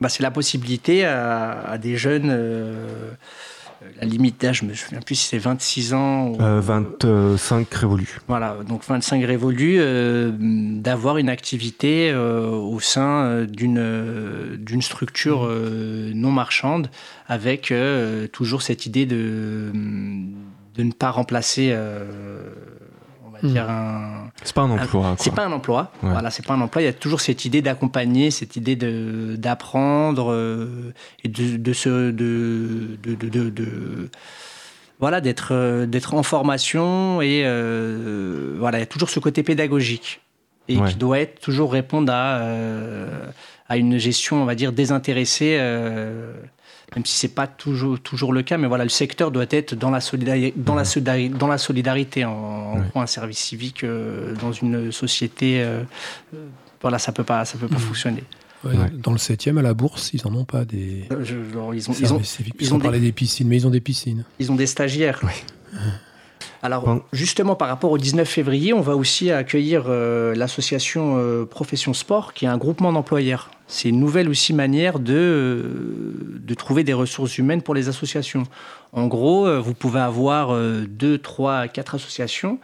[0.01, 3.11] Bah, c'est la possibilité à, à des jeunes, euh,
[4.01, 6.28] la limite d'âge, je me souviens plus si c'est 26 ans.
[6.28, 8.18] ou- Euh, 25 révolus.
[8.28, 15.47] Voilà, donc 25 révolus, euh, d'avoir une activité euh, au sein d'une d'une structure
[16.14, 16.91] non marchande,
[17.28, 17.72] avec
[18.32, 19.70] toujours cette idée de,
[20.80, 22.42] de ne pas remplacer, euh,
[23.26, 23.50] on va Mhm.
[23.52, 25.14] dire, un, C'est pas un emploi.
[25.18, 25.92] C'est pas un emploi.
[26.02, 26.10] Ouais.
[26.10, 26.80] Voilà, c'est pas un emploi.
[26.82, 30.92] Il y a toujours cette idée d'accompagner, cette idée de d'apprendre euh,
[31.24, 34.08] et de, de se de, de, de, de- de-
[34.98, 39.42] voilà d'être euh, d'être en formation et euh, voilà il y a toujours ce côté
[39.42, 40.20] pédagogique
[40.68, 40.88] et Ouais.
[40.90, 43.26] qui doit être toujours répondre à euh,
[43.68, 45.56] à une gestion on va dire désintéressée.
[46.97, 49.91] Même si c'est pas toujours, toujours le cas, mais voilà, le secteur doit être dans
[49.91, 52.24] la, solidari- dans la, solidari- dans la solidarité.
[52.24, 52.86] En, en Ouais.
[52.91, 55.82] gros, un service civique euh, dans une société, euh,
[56.34, 56.47] euh,
[56.82, 57.80] voilà, ça peut pas, ça peut pas Mhm.
[57.80, 58.24] fonctionner.
[58.64, 58.91] Ouais, Ouais.
[58.93, 61.93] Dans le 7e, à la bourse, ils en ont pas des je- alors, ils, ont,
[61.93, 62.55] ils, services ont, civiques.
[62.55, 64.24] ils Puisqu'on ont des- piscines, mais ils ont des piscines.
[64.38, 65.20] ils ont des stagiaires.
[66.62, 67.03] Alors, Bon.
[67.12, 72.34] justement, par rapport au 19 février, on va aussi accueillir euh, l'association euh, Profession Sport,
[72.34, 73.51] qui est un groupement d'employeurs.
[73.70, 75.62] C'est une nouvelle aussi manière de, euh,
[76.40, 78.42] de trouver des ressources humaines pour les associations.
[78.92, 82.58] En gros, euh, vous pouvez avoir euh, deux, trois, quatre associations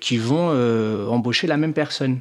[0.00, 0.48] qui vont
[1.10, 2.20] embaucher la même personne.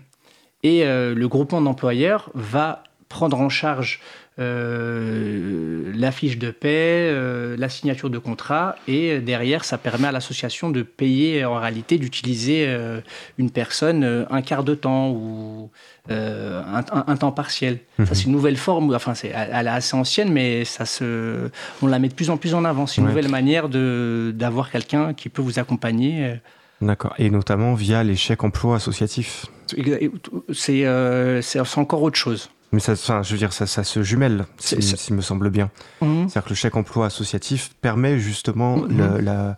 [0.61, 4.01] Et le groupement d'employeurs va prendre en charge
[4.39, 10.11] euh, la fiche de paie, euh, la signature de contrat, et derrière, ça permet à
[10.11, 13.01] l'association de payer, en réalité, d'utiliser euh,
[13.37, 15.69] une personne un quart de temps ou
[16.09, 17.79] un, un- un temps partiel.
[17.99, 18.05] Mhm.
[18.07, 21.49] Ça, c'est une nouvelle forme, enfin, c'est, elle est assez ancienne, mais ça se,
[21.81, 22.87] on la met de plus en plus en avant.
[22.87, 23.09] C'est une Ouais.
[23.13, 26.35] nouvelle manière de, d'avoir quelqu'un qui peut vous accompagner.
[26.81, 27.13] D'accord.
[27.19, 29.45] Et notamment via les chèques emploi associatifs.
[29.67, 32.49] C'est, euh, c'est, c'est encore autre chose.
[32.71, 35.49] Mais ça, enfin, je veux dire, ça, ça se jumelle, C'est- si- s'il me semble
[35.49, 35.71] bien.
[36.01, 36.29] Mhm.
[36.29, 39.55] C'est-à-dire que le chèque emploi associatif permet justement le- la-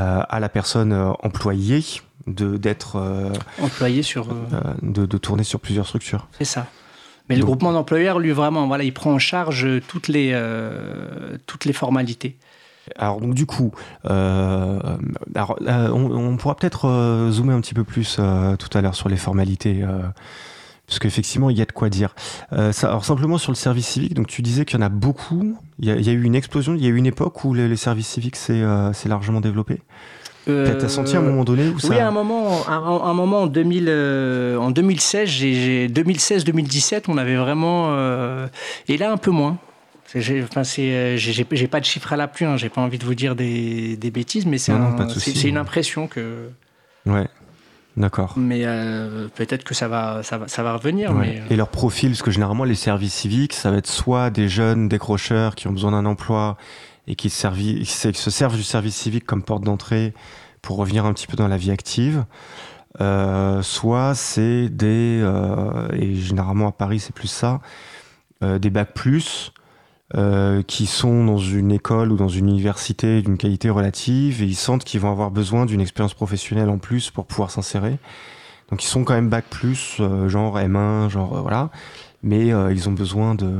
[0.00, 1.84] euh, à la personne euh, employée
[2.26, 4.28] de d'être euh, Employé sur.
[4.30, 6.26] euh, de, de tourner sur plusieurs structures.
[6.38, 6.66] C'est ça.
[7.28, 10.32] Mais le groupement d'employeurs, lui, vraiment, voilà, il prend en charge toutes les,
[11.46, 12.38] toutes les formalités.
[12.96, 13.70] Alors donc du coup,
[14.06, 14.78] euh,
[15.34, 18.16] alors, on, on pourra peut-être euh, zoomer un petit peu plus
[18.58, 19.84] tout à l'heure sur les formalités.
[20.88, 22.14] Euh, parce qu'effectivement, il y a de quoi dire.
[22.52, 24.88] Euh, ça, alors simplement sur le service civique, donc tu disais qu'il y en a
[24.88, 25.56] beaucoup.
[25.78, 27.44] Il y a, il y a eu une explosion, il y a eu une époque
[27.44, 29.80] où les, les services civiques s'est euh, largement développé.
[30.46, 31.88] T'as t'as senti à un moment donné où ça...
[31.88, 35.88] Euh, Oui, à un moment, un, un moment en, 2000, euh, en 2016, j'ai- j'ai-
[35.88, 37.88] 2016-2017, on avait vraiment.
[37.90, 38.46] euh,
[38.88, 39.58] et là, un peu moins.
[40.14, 41.18] J'ai enfin, euh,
[41.70, 44.46] pas de chiffres à l'appui, hein, j'ai pas envie de vous dire des, des bêtises,
[44.46, 44.92] mais c'est un-
[45.48, 46.48] une impression que.
[47.04, 47.28] Ouais,
[47.98, 48.32] d'accord.
[48.36, 51.10] Mais euh, peut-être que ça va, ça va, ça va revenir.
[51.12, 51.18] Ouais.
[51.20, 54.30] Mais, euh, Et leur profil, parce que généralement les services civiques, ça va être soit
[54.30, 56.56] des jeunes décrocheurs qui ont besoin d'un emploi
[57.06, 60.14] et qui, servi- qui se servent du service civique comme porte d'entrée
[60.62, 62.24] pour revenir un petit peu dans la vie active.
[63.00, 65.22] Euh, soit c'est des,
[65.92, 67.60] et généralement à Paris c'est plus ça,
[68.42, 69.52] des bacs plus
[70.16, 74.54] euh, qui sont dans une école ou dans une université d'une qualité relative et ils
[74.56, 77.98] sentent qu'ils vont avoir besoin d'une expérience professionnelle en plus pour pouvoir s'insérer.
[78.70, 81.70] Donc ils sont quand même bac plus, euh, genre M1, genre euh, voilà.
[82.22, 83.50] mais ils ont besoin de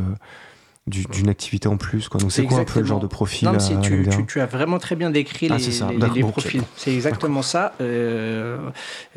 [0.86, 2.08] d'une activité en plus.
[2.08, 2.18] Quoi.
[2.18, 4.16] Donc c'est quoi un peu le genre de profil non, tu, MDR?
[4.16, 5.90] tu, tu as vraiment très bien décrit Ah, les, c'est ça.
[5.90, 6.30] les- D'accord, les ok.
[6.30, 6.62] profils.
[6.76, 7.74] C'est exactement ça.
[7.82, 8.56] Euh,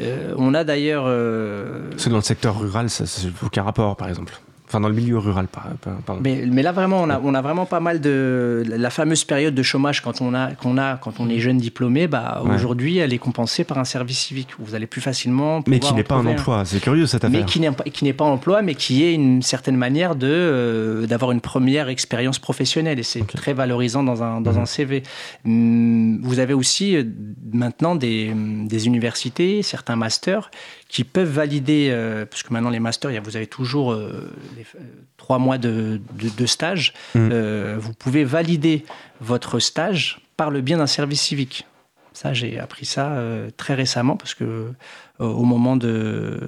[0.01, 1.05] euh, on a d'ailleurs...
[1.07, 4.33] euh, que dans le secteur rural, ça n'a aucun rapport, par exemple.
[4.71, 6.21] Enfin, dans le milieu rural, par, par- pardon.
[6.23, 9.53] Mais, mais là vraiment, on a, on a vraiment pas mal de la fameuse période
[9.53, 12.07] de chômage quand on a qu'on a quand on est jeune diplômé.
[12.07, 12.55] Bah Ouais.
[12.55, 15.61] aujourd'hui, elle est compensée par un service civique où vous allez plus facilement.
[15.67, 16.63] Mais qui n'est pas un emploi.
[16.63, 17.45] C'est curieux cette Mais affaire.
[17.47, 20.27] qui n'est pas qui n'est pas en emploi, mais qui est une certaine manière de
[20.29, 24.59] euh, d'avoir une première expérience professionnelle et c'est très valorisant dans un dans Mhm.
[24.61, 25.03] un CV.
[25.45, 27.03] Hum, Vous avez aussi euh,
[27.51, 28.31] maintenant des,
[28.65, 30.49] des universités, certains masters
[30.91, 34.83] qui peuvent valider, euh, parce que maintenant les masters, vous avez toujours euh, les- euh,
[35.15, 36.93] trois mois de, de, de stage.
[37.15, 37.29] Mhm.
[37.31, 38.83] Euh, vous pouvez valider
[39.21, 41.65] votre stage par le biais d'un service civique.
[42.13, 43.23] Ça, j'ai appris ça
[43.55, 44.73] très récemment parce que
[45.19, 46.41] au moment de,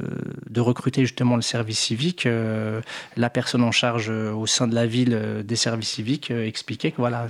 [0.49, 2.27] de recruter justement le service civique,
[3.15, 7.27] la personne en charge au sein de la ville des services civiques expliquait que voilà,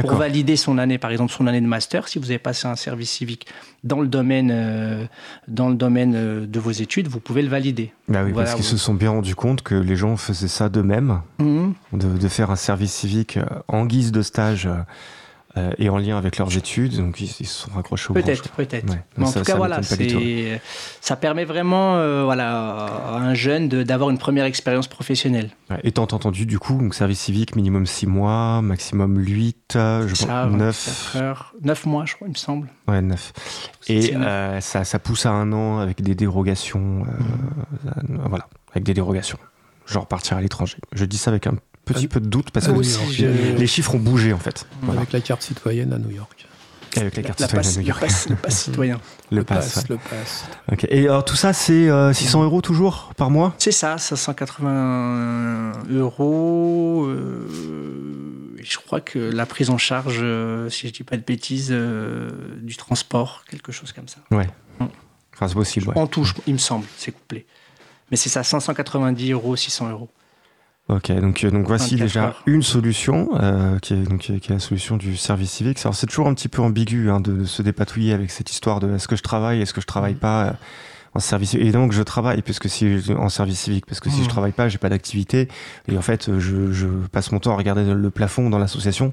[0.00, 2.76] pour valider son année, par exemple son année de master, si vous avez passé un
[2.76, 3.46] service civique
[3.84, 5.04] dans le domaine, euh,
[5.48, 7.92] dans le domaine euh, de vos études, vous pouvez le valider.
[8.08, 10.48] Bah oui, Voilà, parce qu'ils vous- se sont bien rendus compte que les gens faisaient
[10.48, 14.68] ça d'eux-mêmes, de, de faire un service civique euh, en guise de stage
[15.56, 16.96] euh, et en lien avec leurs études.
[16.96, 18.88] Donc ils, ils se sont raccrochés au Peut-être, peut-être.
[18.90, 20.60] Ouais, Mais en ça- tout cas, voilà, c'est,
[21.00, 25.50] ça permet vraiment, euh, voilà, à un jeune d'avoir une première expérience professionnelle.
[25.70, 30.14] Ouais, Étant entendu, du coup, donc service civique, minimum 6 mois, maximum 8, euh, je
[30.14, 31.12] Ça, pense 9.
[31.12, 32.68] 24 heures, 9 mois, je crois, il me semble.
[32.88, 33.32] Ouais, 9.
[33.88, 37.02] Et euh, ça, ça pousse à un an avec des dérogations.
[37.06, 37.90] euh,
[38.28, 39.38] voilà, avec des dérogations.
[39.86, 40.78] Genre partir à l'étranger.
[40.92, 43.66] Je dis ça avec un petit Ah, peu de doute parce ah que oui, les-
[43.66, 44.66] chiffres ont bougé en fait.
[44.82, 45.00] Voilà.
[45.00, 46.46] Avec la carte citoyenne à New York.
[46.96, 48.00] Avec la carte La citoyenne passe- à New le York.
[48.00, 49.00] passe- le passe citoyen.
[49.30, 49.76] Le pass.
[49.76, 49.82] ouais.
[49.88, 50.44] le pass.
[50.90, 53.54] Et alors tout ça, c'est euh, 600 euros toujours par mois?
[53.58, 57.06] C'est ça, 580 euros.
[57.06, 57.48] euh,
[58.62, 62.30] je crois que la prise en charge, euh, si je dis pas de bêtises, euh,
[62.60, 64.18] du transport, quelque chose comme ça.
[64.30, 65.98] Enfin, c'est possible, ouais.
[65.98, 67.46] En tout, je- il me semble, c'est complet.
[68.10, 70.10] Mais c'est ça, 590 euros, 600 euros.
[70.88, 72.42] Ok, donc, euh, donc voici 24 déjà heures.
[72.46, 75.78] une solution, euh, qui, est, donc, qui est la solution du service civique.
[75.84, 78.80] Alors c'est toujours un petit peu ambigu hein, de, de se dépatouiller avec cette histoire
[78.80, 80.52] de est-ce que je travaille, est-ce que je travaille pas euh,
[81.14, 84.28] en service Évidemment que je travaille, puisque si en service civique, parce que si je
[84.28, 85.48] travaille pas, j'ai pas d'activité,
[85.88, 89.12] et en fait je, je passe mon temps à regarder le plafond dans l'association,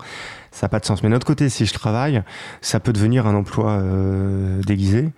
[0.51, 1.03] ça n'a pas de sens.
[1.03, 2.23] Mais d'un autre côté, si je travaille,
[2.61, 5.09] ça peut devenir un emploi euh, déguisé.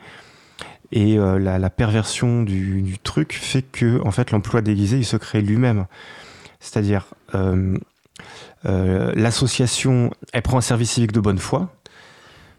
[0.92, 5.06] Et euh, la, la perversion du, du truc fait que en fait l'emploi déguisé il
[5.06, 5.86] se crée lui-même.
[6.62, 7.78] C'est-à-dire euh,
[8.66, 11.74] euh, l'association elle prend un service civique de bonne foi,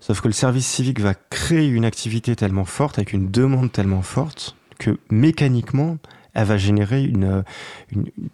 [0.01, 4.03] sauf que le service civique va créer une activité tellement forte avec une demande tellement
[4.03, 5.97] forte que mécaniquement
[6.35, 7.45] elle va générer une,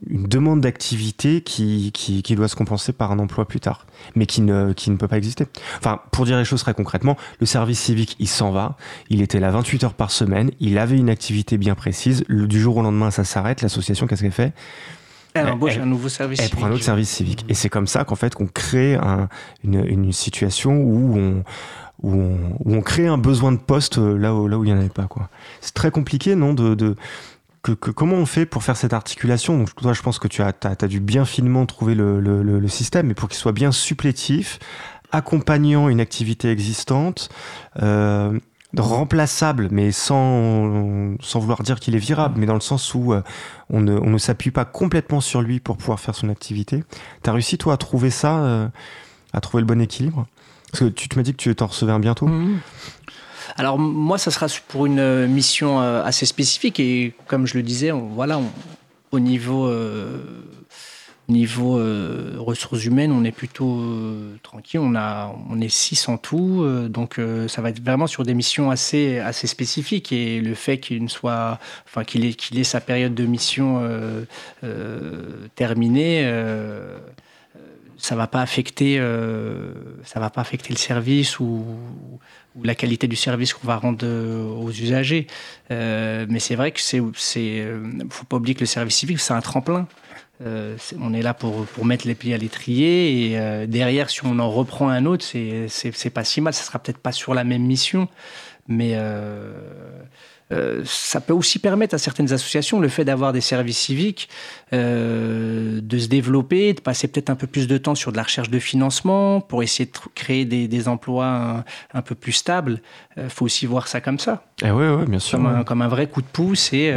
[0.07, 1.93] demande d'activité qui,
[2.37, 5.47] doit se compenser par un emploi plus tard, mais qui ne, peut pas exister.
[5.79, 8.77] Enfin, pour dire les choses très concrètement, le service civique, il s'en va,
[9.11, 12.77] il était là 28 heures par semaine, il avait une activité bien précise, du jour
[12.77, 14.53] au lendemain, ça s'arrête, l'association, qu'est-ce qu'elle fait?
[15.35, 16.59] Elle Elle- embauche elle- un nouveau service Elle civique.
[16.61, 17.45] prend un autre service civique.
[17.49, 19.29] Et c'est comme ça qu'en fait, qu'on crée un-
[19.65, 21.45] une, une situation où on,
[22.03, 24.69] où, on, où on crée un besoin de poste euh, là où, là où il
[24.73, 25.07] n'y en avait pas.
[25.07, 25.29] quoi.
[25.61, 26.95] C'est très compliqué, non de, de,
[27.63, 29.59] que, que- Comment on fait pour faire cette articulation?
[29.59, 32.61] Donc, Toi, je pense que tu as, t'as dû bien finement trouver le, le- le-
[32.61, 34.59] le système, mais pour qu'il soit bien supplétif,
[35.13, 37.29] accompagnant une activité existante,
[37.83, 38.39] euh,
[38.77, 43.23] remplaçable, mais sans, vouloir dire qu'il est virable, mais dans le sens où euh,
[43.71, 46.85] on ne, s'appuie pas complètement sur lui pour pouvoir faire son activité.
[47.23, 48.69] T'as réussi, toi, à trouver ça, euh,
[49.33, 50.27] à trouver le bon équilibre?
[50.71, 52.27] Parce que tu, tu m'as dit que tu t'en recevais un bientôt.
[52.27, 52.59] Mhm.
[53.57, 57.91] Alors moi, ça sera pour une euh, mission assez spécifique et comme je le disais,
[57.91, 58.41] voilà,
[59.11, 60.68] au niveau au
[61.29, 64.81] niveau euh, ressources humaines, on est plutôt euh, tranquille.
[64.81, 68.35] On a on est six en tout, euh, donc ça va être vraiment sur des
[68.35, 72.81] missions assez assez spécifiques et le fait qu'il soit, enfin qu'il ait qu'il ait sa
[72.81, 73.83] période de mission
[75.55, 76.25] terminée.
[77.99, 78.99] ça va pas affecter
[80.05, 81.65] ça va pas affecter le service ou,
[82.57, 85.27] ou la qualité du service qu'on va rendre aux usagers
[85.71, 87.67] mais c'est vrai que c'est c'est
[88.11, 89.87] faut pas oublier que le service civique c'est un tremplin
[90.41, 94.25] Euh, on est là pour, pour mettre les pieds à l'étrier et euh, derrière si
[94.25, 96.55] on en reprend un autre c'est pas si mal.
[96.55, 98.09] Ça sera peut-être pas sur la même mission.
[98.69, 99.53] Mais euh,
[100.85, 104.29] ça peut aussi permettre à certaines associations, le fait d'avoir des services civiques,
[104.73, 108.23] euh, de se développer, de passer peut-être un peu plus de temps sur de la
[108.23, 112.81] recherche de financement pour essayer de créer des, emplois un, peu plus stables.
[113.17, 114.45] Il euh, faut aussi voir ça comme ça.
[114.63, 115.39] Eh ouais, bien sûr.
[115.67, 116.95] Comme, un, vrai coup de pouce et,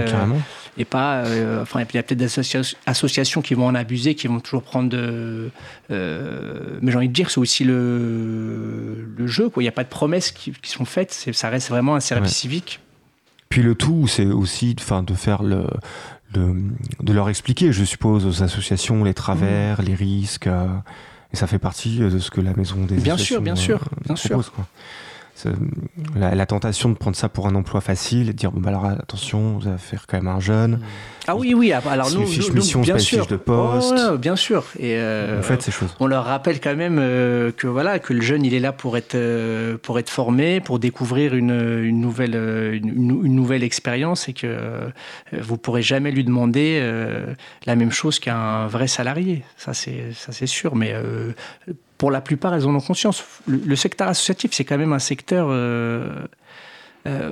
[0.77, 1.23] et pas.
[1.61, 2.39] enfin, il y a peut-être des
[2.85, 5.51] associations qui vont en abuser, qui vont toujours prendre de.
[5.89, 9.49] mais j'ai envie de dire, c'est aussi le, le jeu.
[9.49, 9.61] Quoi.
[9.61, 11.11] Il n'y a pas de promesses qui, sont faites.
[11.33, 12.79] Ça reste vraiment un service civique.
[13.51, 15.67] Puis le tout, c'est aussi enfin, de faire le,
[16.33, 19.85] de leur expliquer, je suppose, aux associations les travers, mmh.
[19.85, 20.47] les risques.
[20.47, 20.67] Euh,
[21.33, 24.05] et ça fait partie de ce que la maison des bien sûr, bien sûr, euh,
[24.05, 24.53] bien propose, sûr.
[24.53, 24.65] Quoi
[26.15, 28.85] la, tentation de prendre ça pour un emploi facile et de dire bon bah alors
[28.85, 30.79] attention vous allez faire quand même un jeune.
[31.27, 33.23] Ah oui oui alors nous, fiche mission bien sûr.
[33.23, 34.17] fiche de poste.
[34.17, 34.65] Bien sûr.
[34.79, 35.95] Et euh, on fait ces choses.
[35.99, 38.97] on leur rappelle quand même euh, que voilà que le jeune il est là pour
[38.97, 42.35] être euh, pour être formé pour découvrir une, une nouvelle
[42.73, 44.57] une, nouvelle expérience et que
[45.31, 46.81] vous pourrez jamais lui demander
[47.65, 49.43] la même chose qu'un vrai salarié.
[49.57, 50.75] Ça c'est ça c'est sûr.
[50.75, 50.95] Mais
[52.01, 53.23] pour la plupart, elles en ont conscience.
[53.45, 55.49] Le, secteur associatif, c'est quand même un secteur.
[55.51, 56.09] Euh,
[57.05, 57.31] euh,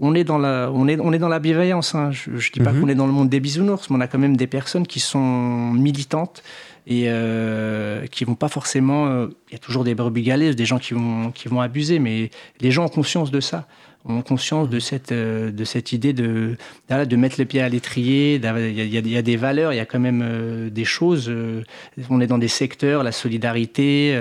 [0.00, 1.94] on est dans la, on est, on est dans la bienveillance.
[1.94, 2.10] Hein.
[2.10, 2.80] Je, ne dis pas mhm.
[2.80, 4.98] qu'on est dans le monde des bisounours, mais on a quand même des personnes qui
[4.98, 6.42] sont militantes
[6.88, 9.28] et euh, qui vont pas forcément.
[9.50, 12.32] Il y a toujours des brebis galeuses, des gens qui vont, qui vont abuser, mais
[12.60, 13.68] les gens ont conscience de ça
[14.04, 16.56] ont conscience de cette, euh, de cette idée de,
[16.88, 18.36] de mettre le pied à l'étrier.
[18.36, 21.28] Il y, a des valeurs, il y a quand même euh, des choses.
[21.28, 21.62] Euh,
[22.08, 24.18] on est dans des secteurs, la solidarité,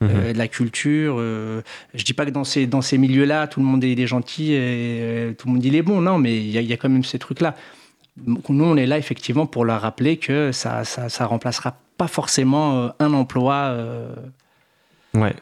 [0.00, 0.32] mhm.
[0.34, 1.18] la culture.
[1.18, 5.34] je dis pas que dans ces, dans ces milieux-là, tout le monde est, gentil et
[5.36, 6.00] tout le monde il est bon.
[6.00, 7.54] Non, mais il y, a, quand même ces trucs-là.
[8.26, 12.90] Nous, on est là effectivement pour leur rappeler que ça, ça, ça remplacera pas forcément
[12.98, 13.76] un emploi.
[15.14, 15.34] Ouais.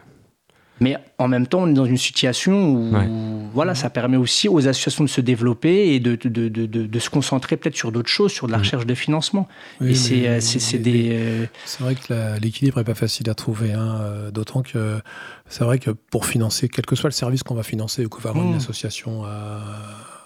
[0.80, 2.92] Mais en même temps, on est dans une situation où
[3.54, 7.08] voilà, ça permet aussi aux associations de se développer et de, de, de, de se
[7.08, 9.48] concentrer peut-être sur d'autres choses, sur de la recherche de financement.
[9.80, 11.10] et c'est euh, des.
[11.12, 15.00] Euh, c'est vrai que l'équilibre n'est pas facile à trouver, hein, euh, d'autant que
[15.48, 18.20] c'est vrai que pour financer, quel que soit le service qu'on va financer ou qu'on
[18.20, 18.56] va avoir une mm.
[18.56, 19.60] association à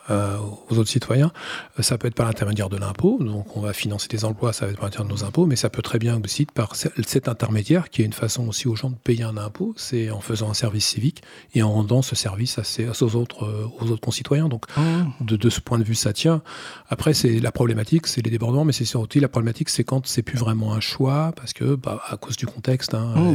[0.08, 0.38] euh,
[0.68, 1.30] aux autres citoyens.
[1.78, 4.64] Euh, ça peut être par l'intermédiaire de l'impôt, donc on va financer des emplois, ça
[4.64, 7.28] va être par l'intermédiaire de nos impôts, mais ça peut très bien aussi par cet
[7.28, 10.50] intermédiaire, qui est une façon aussi aux gens de payer un impôt, c'est en faisant
[10.50, 11.22] un service civique
[11.54, 12.62] et en rendant ce service à
[13.02, 14.48] aux, autres, euh, aux autres concitoyens.
[14.48, 15.06] Donc ah.
[15.20, 16.42] de, de, ce point de vue, ça tient.
[16.88, 20.22] Après, c'est la problématique, c'est les débordements, mais c'est surtout la problématique, c'est quand c'est
[20.22, 23.34] plus vraiment un choix, parce que bah, à cause du contexte, hein, mmh,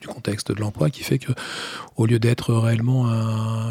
[0.00, 1.32] du contexte de l'emploi, qui fait que
[1.96, 3.06] au lieu d'être réellement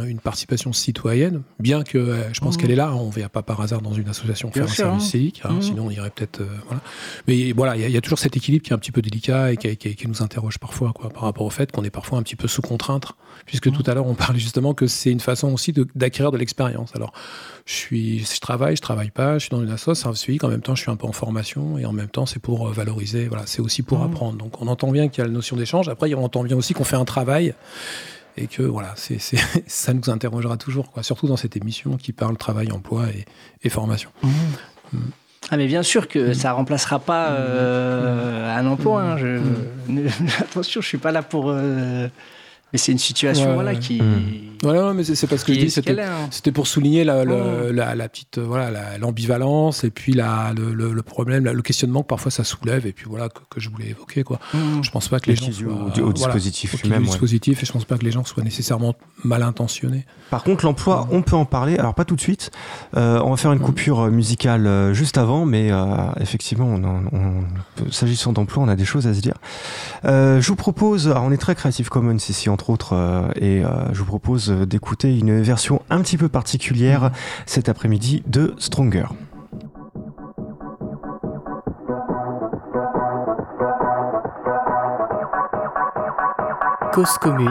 [0.04, 2.62] une participation citoyenne, bien que je pense mmh.
[2.62, 2.94] qu'elle est là.
[2.94, 5.08] On ne vient pas par hasard dans une association faire un service hein.
[5.08, 5.42] civique.
[5.44, 5.62] Hein, mmh.
[5.62, 6.42] Sinon, on irait peut-être.
[6.42, 6.82] Euh, voilà.
[7.28, 9.58] Mais voilà, il y, a toujours cet équilibre qui est un petit peu délicat et
[9.58, 12.48] qui, nous interroge parfois, quoi, par rapport au fait qu'on est parfois un petit peu
[12.48, 13.14] sous contrainte.
[13.46, 13.72] Puisque mmh.
[13.72, 16.92] tout à l'heure, on parlait justement que c'est une façon aussi d'acquérir de, l'expérience.
[16.96, 17.14] Alors,
[17.66, 20.44] je, suis, je travaille, je travaille pas, je suis dans une association, service civique.
[20.44, 22.68] En même temps, je suis un peu en formation et en même temps, c'est pour
[22.68, 23.28] euh, valoriser.
[23.28, 24.38] Voilà, c'est aussi pour apprendre.
[24.38, 25.90] Donc, on entend bien qu'il y a la notion d'échange.
[25.90, 27.54] Après, on entend bien aussi qu'on fait un travail
[28.38, 29.20] et que voilà, c'est,
[29.68, 33.06] ça nous interrogera toujours, quoi, surtout dans cette émission qui parle travail, emploi
[33.64, 34.10] et, formation.
[34.22, 34.30] Mmh.
[34.94, 35.00] Mmh.
[35.52, 36.34] Ah mais bien sûr que mmh.
[36.34, 39.02] ça remplacera pas euh, un emploi.
[39.02, 39.40] Hein, je,
[40.40, 41.50] attention, je suis pas là pour.
[41.50, 42.08] Euh,
[42.74, 44.02] mais c'est une situation voilà qui.
[44.64, 46.28] Voilà, mais c'est parce que je dis, hein.
[46.32, 47.72] c'était pour souligner la, oh.
[47.74, 52.46] la, petite, euh, voilà, l'ambivalence et puis la, le, problème, le questionnement que parfois ça
[52.46, 54.40] soulève et puis voilà que, je voulais évoquer quoi.
[54.54, 54.82] Mmh.
[54.82, 57.98] Je pense pas que les gens soient, au, dispositif lui-même, dispositif et je pense pas
[57.98, 58.96] que les gens soient nécessairement
[59.26, 60.06] mal intentionnés.
[60.30, 61.78] Par contre, l'emploi, on peut en parler.
[61.78, 62.50] Alors pas tout de suite.
[62.96, 63.64] Euh, on va faire une mmh.
[63.64, 65.72] coupure euh, musicale juste avant, mais
[66.22, 67.44] effectivement, on,
[67.92, 69.36] s'agissant d'emploi, on a des choses à se dire.
[70.06, 74.06] je vous propose, alors on est très Creative Commons ici entre autres, et je vous
[74.06, 77.12] propose d'écouter une version un petit peu particulière
[77.46, 79.06] cet après-midi de Stronger.
[86.94, 87.50] Cause commune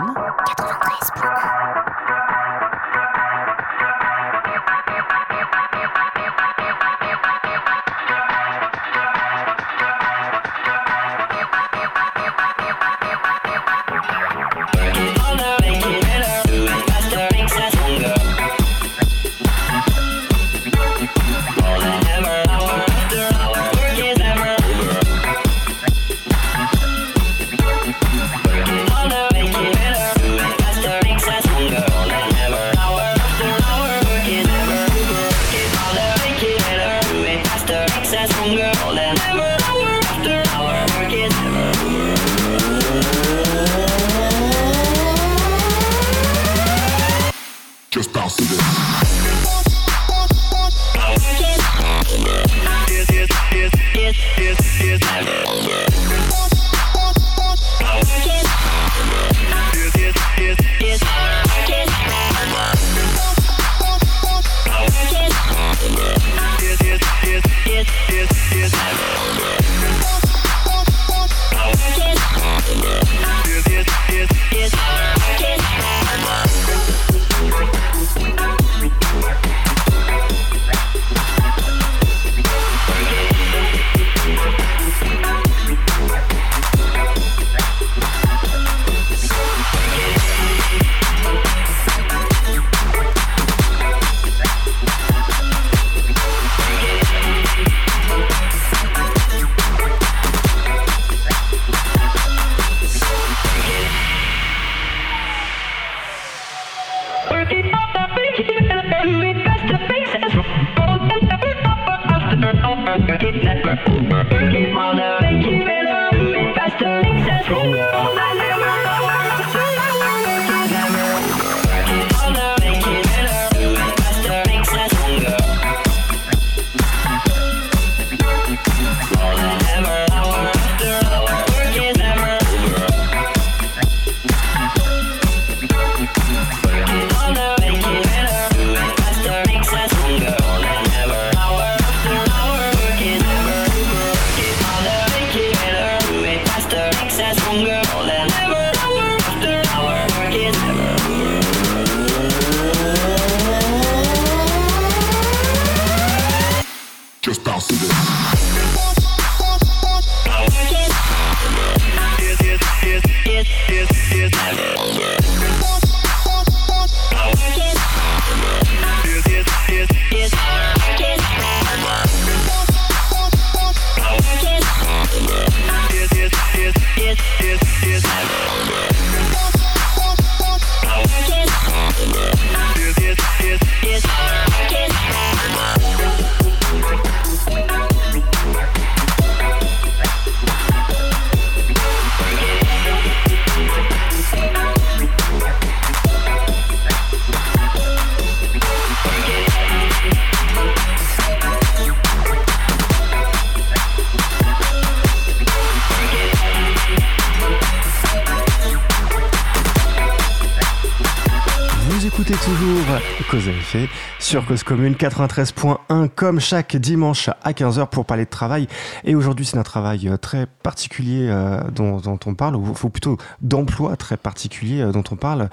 [214.32, 218.66] sur Cause Commune 93.1 comme chaque dimanche à 15h pour parler de travail.
[219.04, 223.94] Et aujourd'hui, c'est un travail euh, très particulier euh, dont, on parle, ou plutôt d'emploi
[223.98, 225.50] très particulier euh, dont on parle,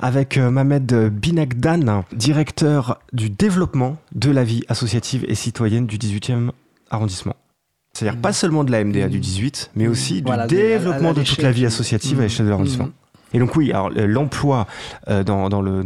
[0.00, 6.52] avec Mohamed Binagdan, directeur du développement de la vie associative et citoyenne du 18e
[6.88, 7.36] arrondissement.
[7.92, 11.52] C'est-à-dire pas seulement de la MDA du 18, mais aussi du développement de, toute la
[11.52, 12.86] vie associative à l'échelle de l'arrondissement.
[12.86, 13.01] Mmh.
[13.34, 14.66] Et donc oui, alors l'emploi
[15.08, 15.82] euh, dans, le,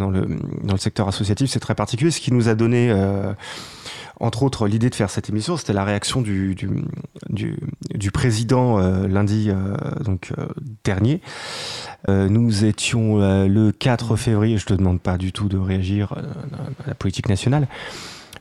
[0.78, 2.10] secteur associatif, c'est très particulier.
[2.10, 3.32] Ce qui nous a donné, euh,
[4.20, 6.56] entre autres, l'idée de faire cette émission, c'était la réaction du,
[8.12, 9.50] président euh, lundi
[10.84, 11.20] dernier.
[12.08, 16.12] nous étions le 4 février, je te demande pas du tout de réagir
[16.84, 17.68] à la politique nationale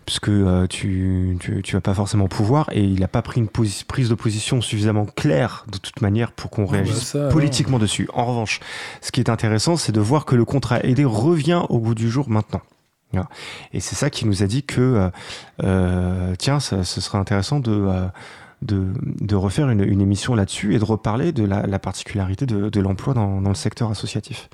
[0.06, 3.48] puisque euh, tu, tu, tu vas pas forcément pouvoir et il n'a pas pris une
[3.48, 8.08] prise de position suffisamment claire de toute manière pour qu'on bah réagisse politiquement dessus.
[8.14, 8.60] En revanche,
[9.02, 12.10] ce qui est intéressant, c'est de voir que le contrat aidé revient au bout du
[12.10, 12.62] jour maintenant.
[13.72, 15.10] Et c'est ça qui nous a dit que, euh,
[15.64, 18.10] euh tiens, ce serait intéressant de,
[18.62, 18.88] de,
[19.22, 22.80] de, refaire une, une émission là-dessus et de reparler de la, la particularité de, de
[22.82, 24.50] l'emploi dans, dans, le secteur associatif.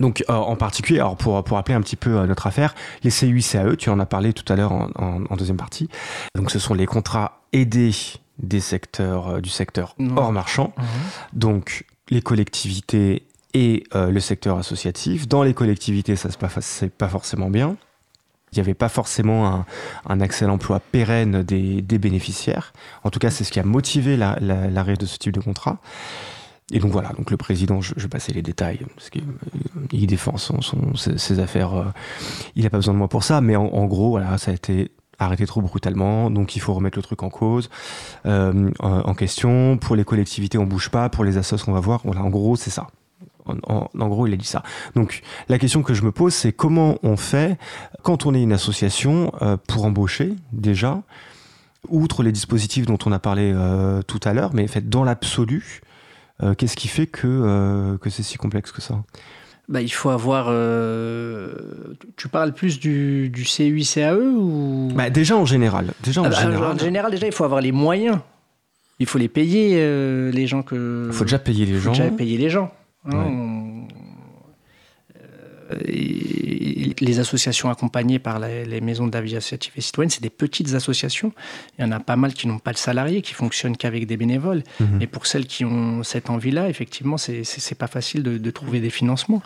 [0.00, 3.10] Donc euh, en particulier, alors pour, pour rappeler un petit peu euh, notre affaire, les
[3.10, 5.88] CUICAE, tu en as parlé tout à l'heure en, en, deuxième partie.
[6.34, 7.94] Donc ce sont les contrats aidés
[8.38, 10.72] des secteurs euh, du secteur hors marchand.
[11.32, 15.28] Donc les collectivités et le secteur associatif.
[15.28, 17.76] Dans les collectivités, ça se passe pas forcément bien.
[18.50, 19.64] Il n'y avait pas forcément un,
[20.06, 22.72] un accès à l'emploi pérenne des, des, bénéficiaires.
[23.04, 25.40] En tout cas, c'est ce qui a motivé l'arrêt la, la, de ce type de
[25.40, 25.78] contrat.
[26.72, 30.06] Et donc voilà, donc le président, je, je vais passer les détails, parce qu'il euh,
[30.06, 31.84] défend ses, affaires, euh,
[32.56, 34.90] il n'a pas besoin de moi pour ça, mais en, en, gros, ça a été
[35.18, 37.68] arrêté trop brutalement, donc il faut remettre le truc en cause,
[38.24, 39.76] euh, en, question.
[39.76, 42.00] Pour les collectivités, on bouge pas, pour les assos, on va voir.
[42.04, 42.86] Voilà, en gros, c'est ça.
[43.44, 44.62] En, en, en, gros, il a dit ça.
[44.94, 45.20] Donc,
[45.50, 47.58] la question que je me pose, c'est comment on fait
[48.02, 49.32] quand on est une association
[49.68, 51.02] pour embaucher déjà,
[51.90, 53.54] outre les dispositifs dont on a parlé
[54.06, 55.82] tout à l'heure, mais fait dans l'absolu,
[56.58, 59.02] qu'est-ce qui fait que, euh, que c'est si complexe que ça?
[59.68, 60.46] Bah, il faut avoir.
[60.50, 61.54] euh,
[62.16, 64.90] tu parles plus du, du CUI, CAE ou?
[64.94, 65.94] Bah, déjà en général.
[66.02, 66.72] Déjà en Ah bah, général.
[66.74, 68.18] en général, déjà, il faut avoir les moyens.
[69.00, 71.04] Il faut les payer, euh, les gens que.
[71.08, 71.92] Il faut déjà payer les faut gens.
[71.92, 72.72] déjà payer les gens.
[73.06, 73.10] hein.
[73.10, 73.24] Ouais.
[73.24, 73.86] On- euh,
[75.86, 80.30] et les associations accompagnées par les maisons de la vie associative et citoyenne, c'est des
[80.30, 81.32] petites associations.
[81.78, 84.16] Il y en a pas mal qui n'ont pas de salariés, qui fonctionnent qu'avec des
[84.16, 84.62] bénévoles.
[84.80, 85.00] Mhm.
[85.02, 88.90] Et pour celles qui ont cette envie-là, effectivement, c'est pas facile de, de trouver des
[88.90, 89.42] financements.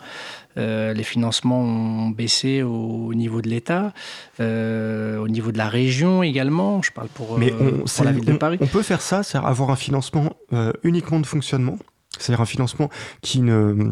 [0.57, 3.93] Euh, les financements ont baissé au, niveau de l'État,
[4.39, 6.81] euh, au niveau de la région également.
[6.81, 8.57] Je parle pour, Mais euh, on, pour la ville de on- Paris.
[8.59, 11.77] on peut faire ça, c'est-à-dire avoir un financement euh, uniquement de fonctionnement,
[12.17, 12.89] c'est-à-dire un financement
[13.21, 13.91] qui ne,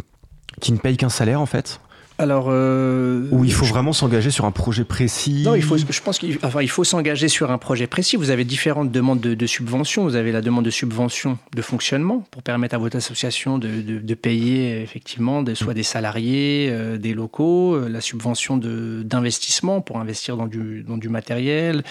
[0.60, 1.80] qui ne paye qu'un salaire en fait,
[2.20, 5.44] Alors, euh, où il faut vraiment s'engager sur un projet précis.
[5.46, 8.16] Non, il faut, je pense qu'il enfin, il faut s'engager sur un projet précis.
[8.16, 10.04] Vous avez différentes demandes de, de subventions.
[10.04, 14.00] Vous avez la demande de subvention de fonctionnement pour permettre à votre association de, de-
[14.00, 19.82] de payer effectivement de, soit des salariés, euh, des locaux, euh, la subvention de- d'investissement
[19.82, 21.84] pour investir dans du, dans du matériel.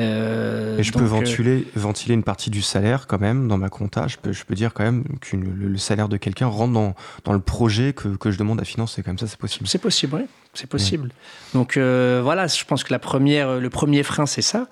[0.00, 3.58] Euh, Et je peux donc, euh, ventiler, ventiler une partie du salaire quand même dans
[3.58, 4.08] ma compta.
[4.08, 6.94] Je peux, je peux dire quand même que le, le salaire de quelqu'un rentre dans,
[7.24, 9.02] dans le projet que, que je demande à financer.
[9.02, 9.66] Comme ça, c'est possible.
[9.68, 10.22] C'est possible, oui.
[10.54, 11.10] C'est possible.
[11.54, 14.66] Donc euh, voilà, je pense que la première, le premier frein, c'est ça.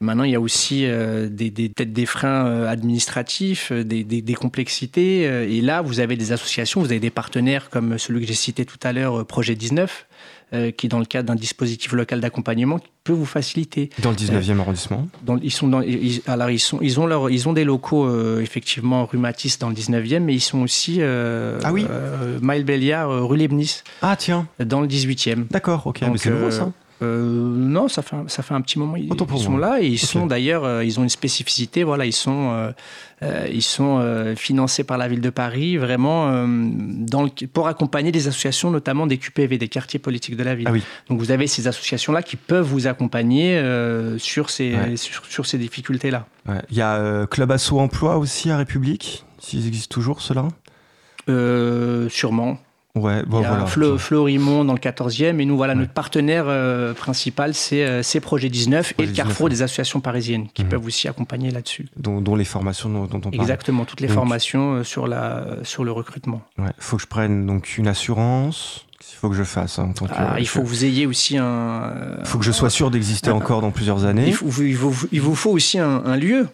[0.00, 4.02] Maintenant, il y a aussi euh, des, des- peut-être des freins euh, administratifs, euh, des,
[4.02, 5.28] des- des complexités.
[5.28, 8.34] euh, Et là, vous avez des associations, vous avez des partenaires comme celui que j'ai
[8.34, 10.06] cité tout à l'heure, euh, Projet 19,
[10.52, 13.90] euh, qui, dans le cadre d'un dispositif local d'accompagnement, peut vous faciliter.
[14.02, 15.08] Dans le 19e arrondissement.
[15.24, 18.04] Dans- ils sont dans, ils, alors ils sont, ils ont leur, ils ont des locaux
[18.06, 21.86] euh, effectivement rue Matisse dans le 19e, mais ils sont aussi euh, Ah oui.
[21.88, 25.46] euh, Maël Béliard, euh, rue Leibniz Ah tiens, dans le 18e.
[25.50, 26.00] d'accord, ok.
[26.00, 26.72] Donc, mais c'est nouveau euh, ça.
[27.02, 27.22] Euh,
[27.56, 28.96] non, ça fait, un, ça fait un petit moment.
[28.96, 29.08] Ils,
[29.38, 29.60] sont moi.
[29.60, 31.82] là et ils sont d'ailleurs, euh, ils ont une spécificité.
[31.82, 32.72] Voilà, ils sont,
[33.22, 38.28] euh, ils sont financés par la ville de Paris, vraiment dans le, pour accompagner des
[38.28, 40.66] associations, notamment des QPV, des quartiers politiques de la ville.
[40.68, 40.82] Ah oui.
[41.08, 43.60] Donc vous avez ces associations-là qui peuvent vous accompagner
[44.18, 44.96] sur ces, Ouais.
[44.96, 46.26] sur, sur ces difficultés-là.
[46.48, 46.62] Ouais.
[46.70, 50.48] Il y a Club Asso Emploi aussi à République, s'ils existent toujours ceux-là?
[52.10, 52.58] Sûrement.
[52.96, 53.64] Ouais, bon Il y a voilà.
[53.66, 55.38] Flo- Florimond dans le 14e.
[55.40, 55.78] Et nous, voilà, Ouais.
[55.80, 60.48] notre partenaire euh, principal, c'est euh, Projet 19 et le Carrefour 19, des associations parisiennes
[60.52, 60.68] qui Mhm.
[60.70, 61.86] peuvent aussi accompagner là-dessus.
[61.96, 63.34] Dont, dont les formations dont, dont on parle.
[63.36, 66.42] Exactement, toutes les Donc- formations euh, sur, la, sur le recrutement.
[66.58, 68.86] Ouais, faut que je prenne donc une assurance.
[69.00, 70.12] Il faut que je fasse hein, en tant que.
[70.14, 71.44] Ah, il faut que vous ayez aussi un.
[71.44, 73.34] euh, faut que je sois sûr d'exister Ah.
[73.34, 74.26] encore dans plusieurs années.
[74.26, 76.48] Il, faut- vous- il vous, il vous faut aussi un, un lieu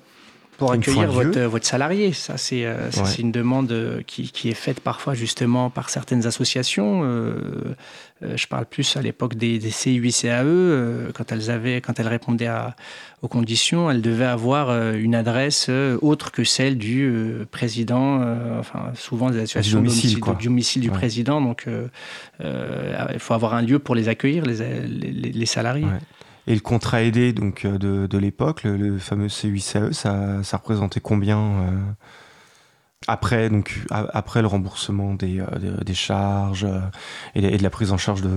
[0.58, 2.12] pour accueillir votre, votre salarié.
[2.12, 3.14] Ça, c'est euh, Ouais.
[3.18, 7.02] une demande euh, qui, qui est faite parfois justement par certaines associations.
[7.04, 7.34] Euh,
[8.22, 10.44] je parle plus à l'époque des, des CUI, CAE.
[10.46, 12.74] euh, quand elles avaient, quand elles répondaient à-
[13.22, 15.68] aux conditions, elles devaient avoir une adresse
[16.00, 17.10] autre que celle du
[17.50, 18.22] président.
[18.58, 20.94] enfin, souvent des associations domicile, domicile, du domicile du Ouais.
[20.94, 21.40] président.
[21.40, 21.66] Donc,
[22.40, 24.56] il faut avoir un lieu pour les accueillir, les,
[24.86, 25.84] les, les salariés.
[25.86, 25.98] Ouais.
[26.46, 30.56] Et le contrat aidé donc euh, de, de l'époque, le, le fameux C8CAE, ça, ça
[30.58, 31.70] représentait combien euh,
[33.08, 35.46] après donc a- après le remboursement des, euh,
[35.84, 36.80] des, charges euh,
[37.34, 38.30] et, et de la prise en charge de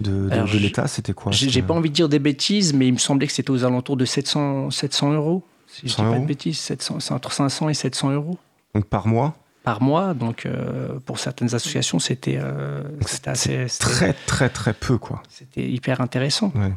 [0.00, 2.98] de, de- l'État, c'était quoi J'ai pas envie de dire des bêtises, mais il me
[2.98, 5.42] semblait que c'était aux alentours de 700, 700 euros.
[5.68, 8.38] Si je dis 100 pas de bêtises, 700 c'est entre 500 et 700 euros
[8.74, 10.12] Donc par mois, par mois.
[10.12, 12.82] Donc euh, pour certaines associations, c'était euh,
[13.24, 15.22] assez très très très peu quoi.
[15.30, 16.52] c'était hyper intéressant.
[16.54, 16.72] Ouais.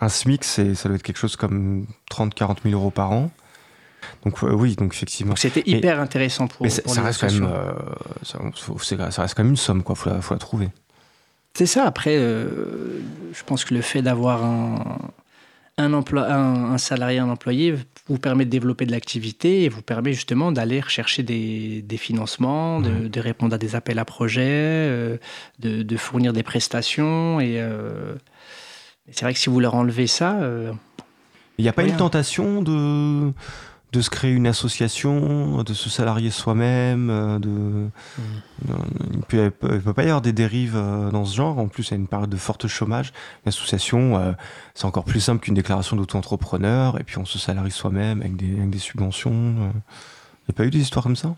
[0.00, 3.30] Un SMIC, c'est ça doit être quelque chose comme 30-40 000 euros par an.
[4.24, 5.30] Donc euh, oui, donc effectivement.
[5.30, 7.72] Donc c'était Mais- hyper intéressant pour, Mais pour ça reste quand même, euh,
[8.22, 9.94] ça, faut- c'est- ça reste quand même une somme quoi.
[9.94, 10.68] Faut la, faut la trouver.
[11.56, 11.84] C'est ça.
[11.84, 13.00] Après, euh,
[13.32, 14.98] je pense que le fait d'avoir un,
[15.78, 17.74] un, emploi, un, un salarié, un employé,
[18.08, 22.80] vous permet de développer de l'activité et vous permet justement d'aller rechercher des, des financements,
[22.80, 24.88] de, de répondre à des appels à projets,
[25.60, 27.40] de, de fournir des prestations.
[27.40, 28.33] Et et
[29.10, 30.72] c'est vrai que si vous leur enlevez ça, euh,
[31.58, 31.92] Il n'y a pas Rien.
[31.92, 33.32] une tentation de,
[33.92, 37.08] de se créer une association, de se salarier soi-même,
[37.40, 37.88] de,
[38.66, 38.74] de-
[39.12, 41.58] il peut, il peut pas y avoir des dérives euh, dans ce genre.
[41.58, 43.12] En plus, il y a une période de forte chômage.
[43.44, 44.32] Une association, euh,
[44.74, 48.56] c'est encore plus simple qu'une déclaration d'auto-entrepreneur, et puis on se salarie soi-même avec des,
[48.56, 49.32] avec des subventions.
[49.32, 51.34] Il n'y a pas eu des histoires comme ça?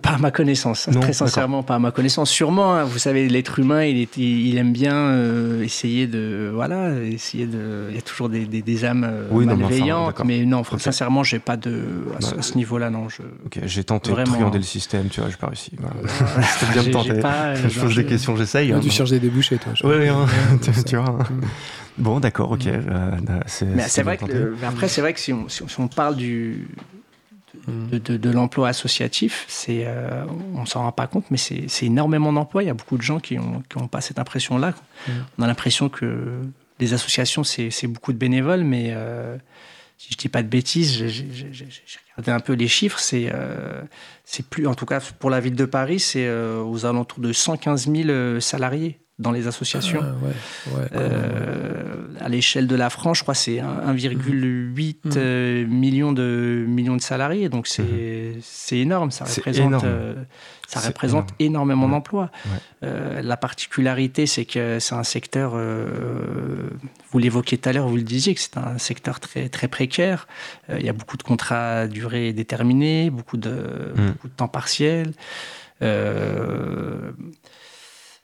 [0.00, 2.30] Pas à ma connaissance, Non, très sincèrement, pas à ma connaissance.
[2.30, 6.92] Sûrement, hein, vous savez, l'être humain, il, est, il aime bien euh, essayer de, voilà,
[7.02, 7.88] essayer de.
[7.90, 10.44] Il y a toujours des, des, des âmes euh, Oui, non, mais enfin, malveillantes, mais
[10.44, 10.78] non, Ok.
[10.80, 11.82] sincèrement, j'ai pas de
[12.16, 13.08] à, ce- à ce niveau-là, non.
[13.08, 14.30] Je, Ok, j'ai tenté Vraiment.
[14.30, 15.72] de truander le système, tu vois, j'ai pas réussi.
[15.78, 15.96] Voilà.
[16.60, 17.20] C'était bien de tenter.
[17.20, 18.72] pas, euh, je pose des questions, j'essaye.
[18.72, 18.80] Ah, hein.
[18.80, 19.72] tu cherches des débouchés, toi.
[19.74, 20.26] je- Ouais, hein,
[20.62, 21.10] tu, tu vois.
[21.10, 21.40] Mm.
[21.98, 22.66] Bon, d'accord, ok.
[22.68, 23.10] euh,
[23.46, 25.88] c'est Mais c'est bien vrai que le- mais après, c'est vrai que on- si on
[25.88, 26.68] parle du
[27.68, 29.44] de, de, l'emploi associatif.
[29.48, 30.24] C'est, euh,
[30.54, 32.62] on s'en rend pas compte, mais c'est, énormément d'emplois.
[32.62, 34.70] Il y a beaucoup de gens qui n'ont qui ont pas cette impression-là.
[34.70, 35.12] Mmh.
[35.38, 36.40] On a l'impression que
[36.80, 39.36] les associations, c'est, beaucoup de bénévoles, mais euh,
[39.98, 41.26] si je dis pas de bêtises, j'ai,
[42.16, 42.98] regardé un peu les chiffres.
[42.98, 43.82] C'est, euh,
[44.24, 47.90] c'est plus, en tout cas pour la ville de Paris, c'est aux alentours de 115
[47.90, 50.00] 000 salariés dans les associations.
[50.02, 55.10] Ah, euh, à l'échelle de la France, je crois c'est 1,8 mmh.
[55.16, 58.74] euh, million de millions de salariés, donc c'est mmh.
[58.74, 59.10] énorme.
[59.10, 60.14] Ça représente, euh,
[60.66, 62.30] ça représente énormément d'emplois.
[62.80, 65.54] la particularité, c'est que c'est un secteur.
[67.10, 70.26] vous l'évoquiez tout à l'heure, vous le disiez que c'est un secteur très très précaire.
[70.70, 73.50] Il y a beaucoup de contrats à durée déterminée, beaucoup de,
[73.94, 74.06] mmh.
[74.06, 75.12] beaucoup de temps partiel.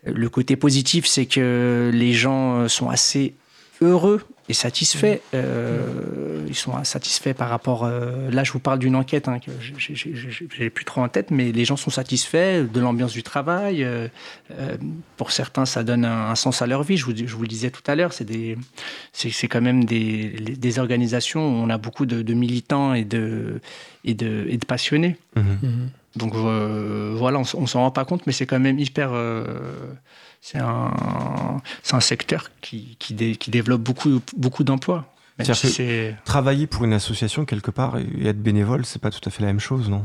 [0.04, 3.34] Le côté positif, c'est que les gens euh, sont assez
[3.80, 5.18] heureux et satisfaits.
[5.34, 7.84] Euh, ils sont satisfaits par rapport.
[7.84, 11.52] Euh, là, je vous parle d'une enquête hein, que j'ai plus trop en tête, mais
[11.52, 13.86] les gens sont satisfaits de l'ambiance du travail.
[15.16, 16.96] pour certains, ça donne un, sens à leur vie.
[16.96, 21.40] Je vous, je vous le disais tout à l'heure, c'est quand même des, des, organisations
[21.40, 23.60] où on a beaucoup de, militants et de,
[24.04, 25.18] et de, et de passionnés.
[25.36, 25.40] Mmh.
[25.40, 25.88] Mmh.
[26.16, 29.10] Donc euh, voilà, on, ne s'en rend pas compte, mais c'est quand même hyper.
[29.12, 29.44] Euh,
[30.40, 30.92] c'est un,
[31.92, 35.12] un, secteur qui, qui, développe beaucoup, beaucoup d'emplois.
[36.24, 39.48] travailler pour une association quelque part et être bénévole, c'est pas tout à fait la
[39.48, 40.04] même chose, non?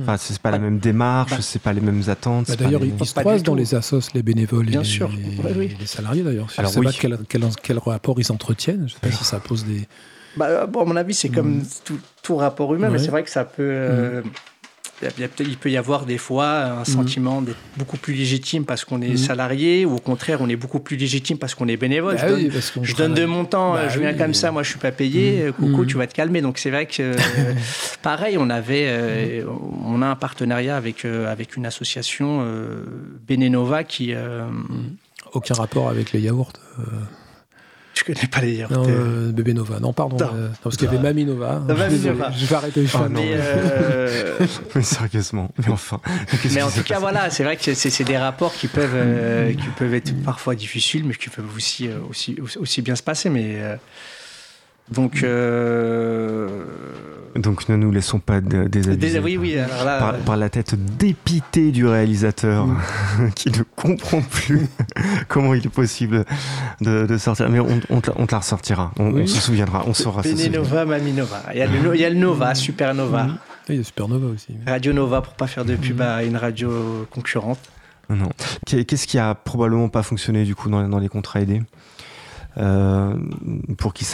[0.00, 2.48] Enfin, c'est pas la même démarche, bah, c'est pas les mêmes attentes.
[2.48, 5.10] Bah, d'ailleurs, ils se croisent dans les assos, les bénévoles Bien et sûr.
[5.10, 6.48] les, salariés d'ailleurs.
[6.48, 6.92] Je ne sais pas
[7.28, 8.88] quel, quel, rapport ils entretiennent.
[8.88, 9.86] Je sais pas si ça pose des.
[10.36, 11.98] Bah, bon, à mon avis, c'est comme hmm.
[12.22, 13.62] tout, rapport humain, mais c'est vrai que ça peut.
[13.62, 14.30] Euh, hmm
[15.40, 16.84] il peut y avoir des fois un mhm.
[16.84, 19.16] sentiment d'être beaucoup plus légitime parce qu'on est mhm.
[19.16, 22.16] salarié ou au contraire on est beaucoup plus légitime parce qu'on est bénévole.
[22.16, 22.26] Bah
[22.82, 25.46] je, donne, de mon temps, bah je viens comme ça, moi je suis pas payé,
[25.46, 25.52] mhm.
[25.52, 26.40] coucou, tu vas te calmer.
[26.40, 27.14] Donc c'est vrai que
[28.02, 29.44] pareil, on avait, euh,
[29.84, 32.84] on a un partenariat avec euh, avec une association euh,
[33.26, 34.14] Benenova qui.
[35.32, 36.52] Aucun rapport avec les yaourts.
[37.94, 39.78] Je connais pas les Non, euh, Bébé Nova.
[39.78, 40.16] Non, pardon.
[40.16, 40.30] Non.
[40.34, 41.62] Euh, parce qu'il y avait Mamie Nova.
[41.68, 42.86] Je vais arrêter.
[42.94, 44.38] Oh, mais, euh...
[44.74, 46.00] mais sérieusement, mais enfin.
[46.52, 49.68] Mais en tout cas, voilà, c'est vrai que c'est des rapports qui peuvent, euh, qui
[49.76, 53.28] peuvent être parfois difficiles, mais qui peuvent aussi, aussi, aussi bien se passer.
[53.28, 53.58] Mais
[54.90, 56.48] donc, euh...
[57.36, 59.56] donc ne nous laissons pas déshabiller oui, oui,
[60.24, 62.66] par, la tête dépitée du réalisateur
[63.34, 64.66] qui ne comprend plus
[65.28, 66.24] comment il est possible
[66.80, 67.48] de, sortir.
[67.48, 70.22] Mais on, on, te, la ressortira, on, se souviendra, on saura.
[70.52, 71.42] Nova, Maminova.
[71.52, 73.28] Il y, a le, il y a le Nova, Supernova.
[73.68, 74.54] il y a Supernova aussi.
[74.66, 77.60] Radio Nova pour pas faire de pub à une radio concurrente.
[78.10, 78.30] Non.
[78.66, 81.62] Qu'est-ce qui a probablement pas fonctionné du coup dans, dans les contrats aidés
[82.58, 83.14] euh,
[83.78, 84.06] pour qu'ils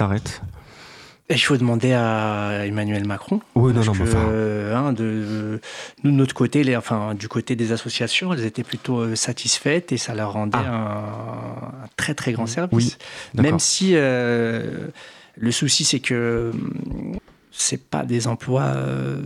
[1.28, 3.40] s'arrêtent il faut demander à Emmanuel Macron.
[3.54, 4.28] Oui, non, non, que, enfin...
[4.74, 5.60] hein, de,
[6.02, 9.92] nous, de notre côté, les, enfin, du côté des associations, elles étaient plutôt euh, satisfaites
[9.92, 11.84] et ça leur rendait ah.
[11.84, 12.96] un, très très grand service.
[13.34, 14.88] Oui, Même si euh,
[15.36, 16.52] le souci, c'est que
[17.52, 18.62] c'est pas des emplois.
[18.62, 19.20] Euh,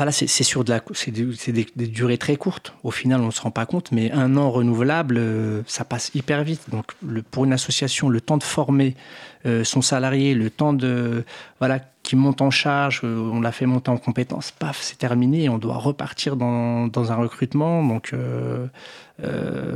[0.00, 2.72] voilà, c'est sur de la, c'est des, durées très courtes.
[2.84, 6.10] Au final, on ne se rend pas compte, mais un an renouvelable, euh, ça passe
[6.14, 6.70] hyper vite.
[6.70, 6.94] Donc,
[7.30, 8.96] pour une association, le temps de former
[9.44, 11.26] euh, son salarié, le temps de,
[11.58, 15.50] voilà, qui monte en charge, euh, on l'a fait monter en compétence, paf, c'est terminé,
[15.50, 17.82] on doit repartir dans, un recrutement.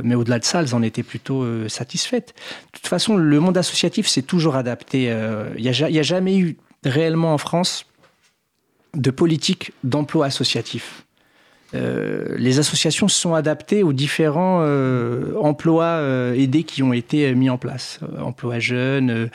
[0.03, 2.33] Mais au-delà de ça, elles en étaient plutôt satisfaites.
[2.73, 5.15] De toute façon, le monde associatif s'est toujours adapté.
[5.55, 7.85] Il n'y a jamais eu réellement en France
[8.95, 11.05] de politique d'emploi associatif.
[11.73, 17.33] Euh, les associations se sont adaptées aux différents euh, emplois euh, aidés qui ont été
[17.33, 17.99] mis en place.
[18.19, 19.27] Emploi jeunes, euh,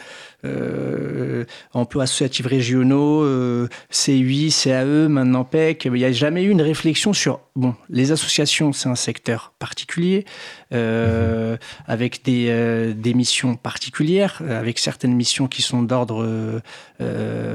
[1.72, 5.84] emplois associatifs régionaux, euh, C8, CAE, maintenant PEC.
[5.86, 10.24] Il n'y a jamais eu une réflexion sur, bon, les associations, c'est un secteur particulier,
[10.72, 11.56] euh,
[11.86, 16.60] avec des, euh, des, missions particulières, avec certaines missions qui sont d'ordre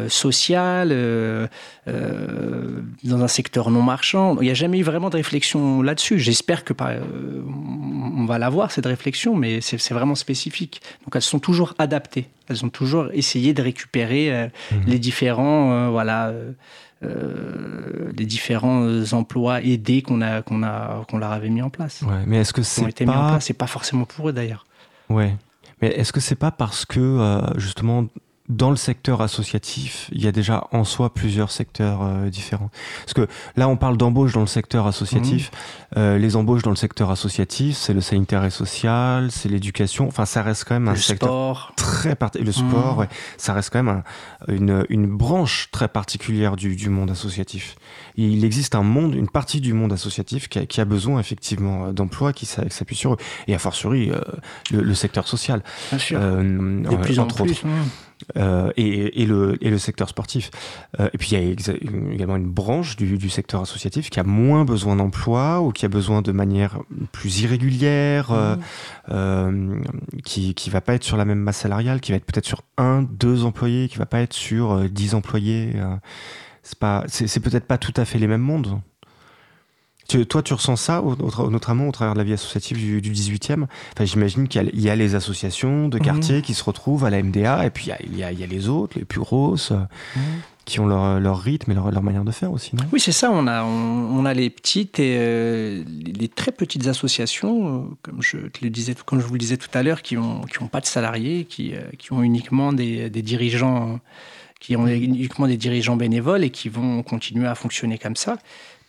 [0.07, 0.89] social,
[1.85, 4.37] dans un secteur non marchand.
[4.41, 6.19] Il n'y a jamais eu vraiment de réflexion là-dessus.
[6.19, 6.73] J'espère que
[8.17, 10.81] on va l'avoir, cette réflexion, mais c'est vraiment spécifique.
[11.03, 12.27] Donc elles sont toujours adaptées.
[12.49, 14.83] Elles ont toujours essayé de récupérer euh, mhm.
[14.87, 16.33] les différents, euh, voilà,
[17.03, 22.01] euh, les différents emplois aidés qu'on a, qu'on a, qu'on leur avait mis en place.
[22.01, 23.05] Ouais, mais est-ce que c'est pas...
[23.05, 24.65] mis en C'est pas forcément pour eux d'ailleurs.
[25.09, 25.35] Ouais.
[25.81, 28.05] Mais est-ce que c'est pas parce que justement
[28.47, 32.69] dans le secteur associatif, il y a déjà en soi plusieurs secteurs euh, différents.
[33.03, 35.49] Parce que là, on parle d'embauche dans le secteur associatif.
[35.95, 35.97] Mhm.
[36.01, 40.07] Euh, les embauches dans le secteur associatif, c'est le sanitaire et social, c'est l'éducation.
[40.07, 41.73] Enfin, ça reste quand même un Le secteur sport.
[41.75, 42.45] très particulier.
[42.45, 44.03] Le sport, ouais, ça reste quand même
[44.47, 47.75] un- une, une branche très particulière du, du monde associatif.
[48.17, 51.87] Il existe un monde, une partie du monde associatif qui a, qui a besoin effectivement
[51.87, 53.17] euh, d'emploi, qui s'a- qui s'appuie sur eux.
[53.47, 54.19] Et a fortiori, euh,
[54.71, 55.63] le, le secteur social.
[55.89, 56.19] Bien sûr.
[56.21, 56.41] Euh,
[56.83, 57.51] de euh, plus en entre plus.
[57.51, 57.65] autres.
[57.67, 57.85] hein.
[58.37, 60.49] Euh, et, et le, et le secteur sportif.
[61.01, 61.73] Euh, et puis il y a
[62.13, 65.89] également une branche du, du secteur associatif qui a moins besoin d'emploi ou qui a
[65.89, 66.79] besoin de manière
[67.11, 68.31] plus irrégulière,
[69.11, 69.79] euh,
[70.23, 72.61] qui qui va pas être sur la même masse salariale, qui va être peut-être sur
[72.77, 75.73] un, deux employés, qui va pas être sur dix employés.
[76.67, 78.81] C'est pas, c'est peut-être pas tout à fait les mêmes mondes.
[80.07, 83.01] Tu- toi, tu ressens ça, au- au- notamment au travers de la vie associative du,
[83.01, 86.53] du 18e enfin, J'imagine qu'il y, a- il y a les associations de quartier qui
[86.53, 89.05] se retrouvent à la MDA, et puis il y a, y y les autres, les
[89.05, 89.77] plus grosses, euh,
[90.65, 92.83] qui ont leur, leur rythme et leur, leur manière de faire aussi, non?
[92.91, 93.31] Oui, c'est ça.
[93.31, 98.21] On a, on, on a les petites et euh, les très petites associations, euh, comme
[98.21, 100.61] je, te le disais, comme je vous le disais tout à l'heure, qui n'ont qui
[100.61, 103.99] ont pas de salariés, qui, euh, qui ont uniquement des, des dirigeants,
[104.59, 108.37] qui ont uniquement des dirigeants bénévoles et qui vont continuer à fonctionner comme ça.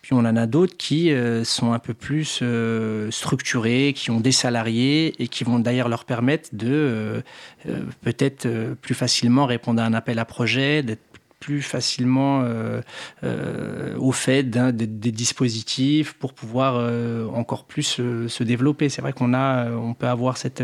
[0.07, 4.21] Puis on en a d'autres qui euh, sont un peu plus euh, structurés, qui ont
[4.21, 7.21] des salariés et qui vont d'ailleurs leur permettre de
[7.67, 8.47] euh, peut-être
[8.81, 11.01] plus facilement répondre à un appel à projet, d'être
[11.41, 12.43] plus facilement
[13.21, 16.91] au fait des, dispositifs pour pouvoir
[17.31, 18.89] encore plus se développer.
[18.89, 20.63] C'est vrai qu'on a, on peut avoir cette,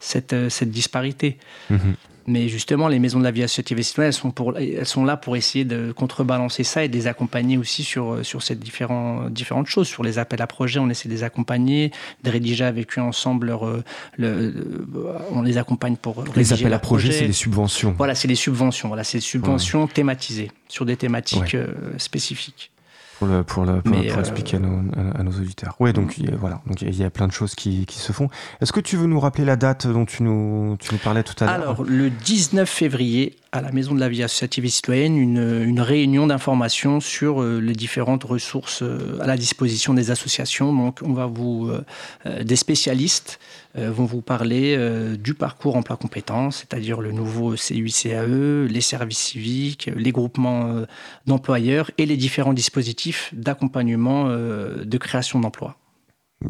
[0.00, 1.36] cette, disparité.
[1.68, 1.96] Mhm.
[2.26, 5.04] Mais justement, les maisons de la vie associative et citoyenne, elles sont, pour, elles sont
[5.04, 9.30] là pour essayer de contrebalancer ça et de les accompagner aussi sur, sur ces différents,
[9.30, 9.86] différentes choses.
[9.86, 11.92] Sur les appels à projets, on essaie de les accompagner,
[12.24, 13.84] de rédiger avec eux ensemble leur, euh,
[14.16, 14.86] le, le-
[15.30, 17.94] on les accompagne pour Les appels à projets, c'est les subventions.
[17.96, 18.88] Voilà, c'est les subventions.
[18.88, 21.66] Voilà, c'est des subventions thématisées sur des thématiques euh,
[21.98, 22.70] spécifiques.
[23.18, 24.82] Pour, le, pour, le, pour, Mais, pour euh, expliquer à nos,
[25.14, 25.74] à, nos auditeurs.
[25.80, 28.28] Ouais, donc voilà, donc il y y, a plein de choses qui, qui se font.
[28.60, 31.34] Est-ce que tu veux nous rappeler la date dont tu nous, tu nous parlais tout
[31.42, 31.54] à l'heure?
[31.54, 35.80] Alors, le 19 février, à la Maison de la vie associative et citoyenne, une, une
[35.80, 40.72] réunion d'information sur euh, les différentes ressources euh, à la disposition des associations.
[40.72, 43.38] Donc, on va vous, euh, des spécialistes
[43.78, 44.74] vont vous parler
[45.18, 50.86] du parcours emploi compétences, c'est-à-dire le nouveau CUICAE, les services civiques, les groupements
[51.26, 55.76] d'employeurs et les différents dispositifs d'accompagnement de création d'emplois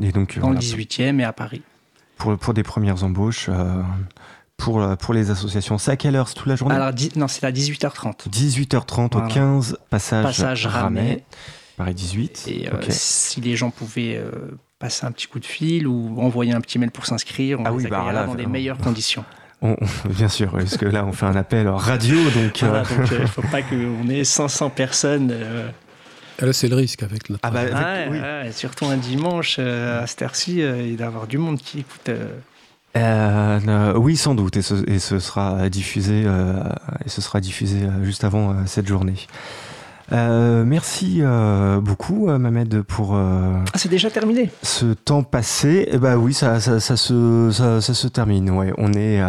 [0.01, 1.63] Et donc, dans voilà, le 18e et à Paris.
[2.17, 3.51] pour, pour des premières embauches,
[4.57, 6.29] pour, euh, pour les associations, c'est à quelle heure?
[6.29, 6.75] C'est toute la journée?
[6.75, 8.29] Alors, dix- non, c'est à 18h30.
[8.29, 9.29] 18h30 au Voilà.
[9.35, 11.25] 15 passage, Passage Ramet.
[11.77, 12.45] Paris 18.
[12.49, 14.31] Et euh, si les gens pouvaient euh,
[14.79, 17.71] passer un petit coup de fil ou envoyer un petit mail pour s'inscrire, on Ah
[17.71, 18.53] les oui, bah, là, dans des vraiment.
[18.55, 19.25] meilleures conditions.
[19.61, 22.63] On- on- bien sûr, parce que là, on fait un appel radio, donc.
[22.63, 25.31] euh, Voilà, donc il ne faut pas qu'on ait 500 personnes.
[25.33, 25.69] euh,
[26.41, 28.21] Ah, Là, c'est le risque avec le Ah bah, avec- ouais, oui.
[28.21, 31.59] ouais, surtout un dimanche euh, à cette heure-ci, euh, il doit y avoir du monde
[31.59, 32.09] qui écoute.
[32.97, 36.63] Euh, Euh, oui, sans doute, et ce, et ce sera diffusé, euh,
[37.05, 39.17] et ce sera diffusé euh, juste avant euh, cette journée.
[40.13, 45.89] Euh, merci euh, beaucoup, Mamed, pour euh, Ah, c'est déjà terminé ce temps passé.
[45.91, 48.51] Eh ben oui, ça, ça, ça se, ça, ça se termine.
[48.51, 49.21] Ouais, on est,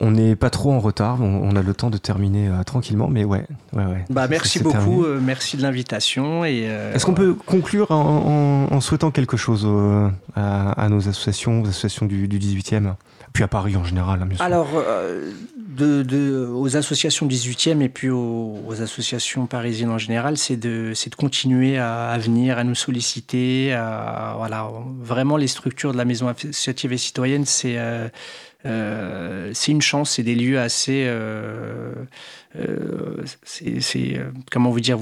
[0.00, 1.18] on n'est pas trop en retard.
[1.22, 4.04] On, on a le temps de terminer euh, tranquillement, mais ouais, ouais, ouais.
[4.10, 6.44] bah, Merci beaucoup, euh, merci de l'invitation.
[6.44, 9.66] et, euh, Est-ce qu'on peut conclure en, en- en souhaitant quelque chose
[10.34, 12.94] à, à nos associations, aux associations du, du 18e,
[13.32, 14.44] puis à Paris en général, hein, bien sûr.
[14.44, 14.68] Alors,
[15.76, 20.92] de, de- aux associations 18e et puis aux, aux associations parisiennes en général, c'est de,
[21.16, 23.72] continuer à, à venir, à nous solliciter.
[23.74, 24.68] À, voilà,
[25.00, 27.76] vraiment, les structures de la maison associative et citoyenne, c'est
[28.66, 31.04] euh, c'est une chance, c'est des lieux assez.
[31.06, 31.92] euh,
[32.58, 34.20] euh, c'est,
[34.50, 34.98] comment vous dire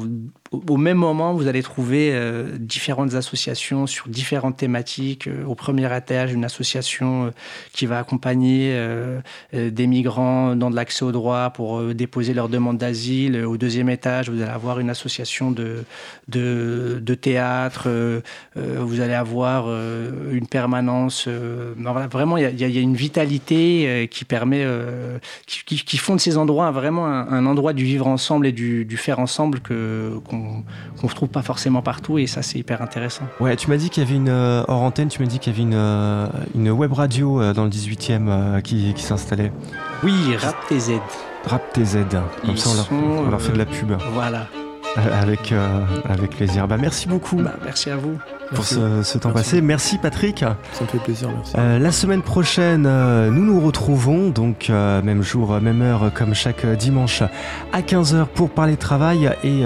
[0.69, 5.27] au, même moment, vous allez trouver euh, différentes associations sur différentes thématiques.
[5.27, 7.31] Euh, au premier étage, une association euh,
[7.73, 8.45] qui va accompagner
[9.53, 13.45] des migrants dans de l'accès au droit pour déposer leur demande d'asile.
[13.45, 15.85] Au deuxième étage, vous allez avoir une association de,
[16.29, 17.89] de, théâtre.
[18.57, 21.29] vous allez avoir une permanence.
[21.29, 24.67] vraiment, il y a- une vitalité qui permet,
[25.47, 29.19] qui, qui, qui ces endroits vraiment un, endroit du vivre ensemble et du, du faire
[29.19, 30.44] ensemble que qu'on
[31.01, 32.19] qu'on retrouve pas forcément partout.
[32.19, 33.25] Et ça, c'est hyper intéressant.
[33.41, 35.53] Ouais, tu m'as dit qu'il y avait une euh, hors antenne, tu m'as dit qu'il
[35.53, 39.53] y avait une, euh, une web radio euh, dans le 18e euh, qui, qui s'installait.
[40.03, 40.93] Oui, Rap TZ.
[41.47, 41.99] Rap TZ.
[42.43, 42.95] Comme Ils ça, on leur, sont,
[43.27, 43.93] on leur fait de la euh, pub.
[44.13, 44.47] Voilà.
[44.97, 45.53] avec,
[46.09, 46.69] avec plaisir.
[46.69, 47.37] Bah, merci beaucoup.
[47.37, 48.19] Bah, merci à vous.
[48.55, 49.61] Pour ce, temps passé.
[49.61, 50.41] Merci Patrick.
[50.41, 51.55] Ça me fait plaisir, merci.
[51.57, 57.23] la semaine prochaine, nous nous retrouvons, donc même jour, même heure, comme chaque dimanche,
[57.73, 59.65] à 15h pour parler travail et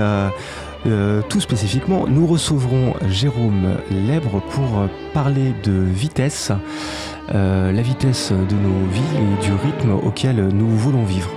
[0.86, 6.52] euh, tout spécifiquement, nous recevrons Jérôme Lèbre pour parler de vitesse,
[7.34, 11.30] euh, la vitesse de nos vies et du rythme auquel nous voulons vivre.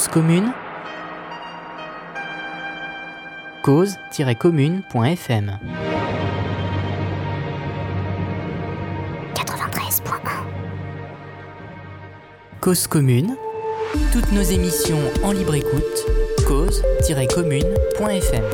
[0.00, 0.54] Cause commune.
[3.62, 5.58] Cause-commune.fm
[9.34, 10.14] 93.1
[12.62, 13.36] Cause commune,
[14.10, 16.06] toutes nos émissions en libre écoute,
[16.46, 18.44] cause-commune.fm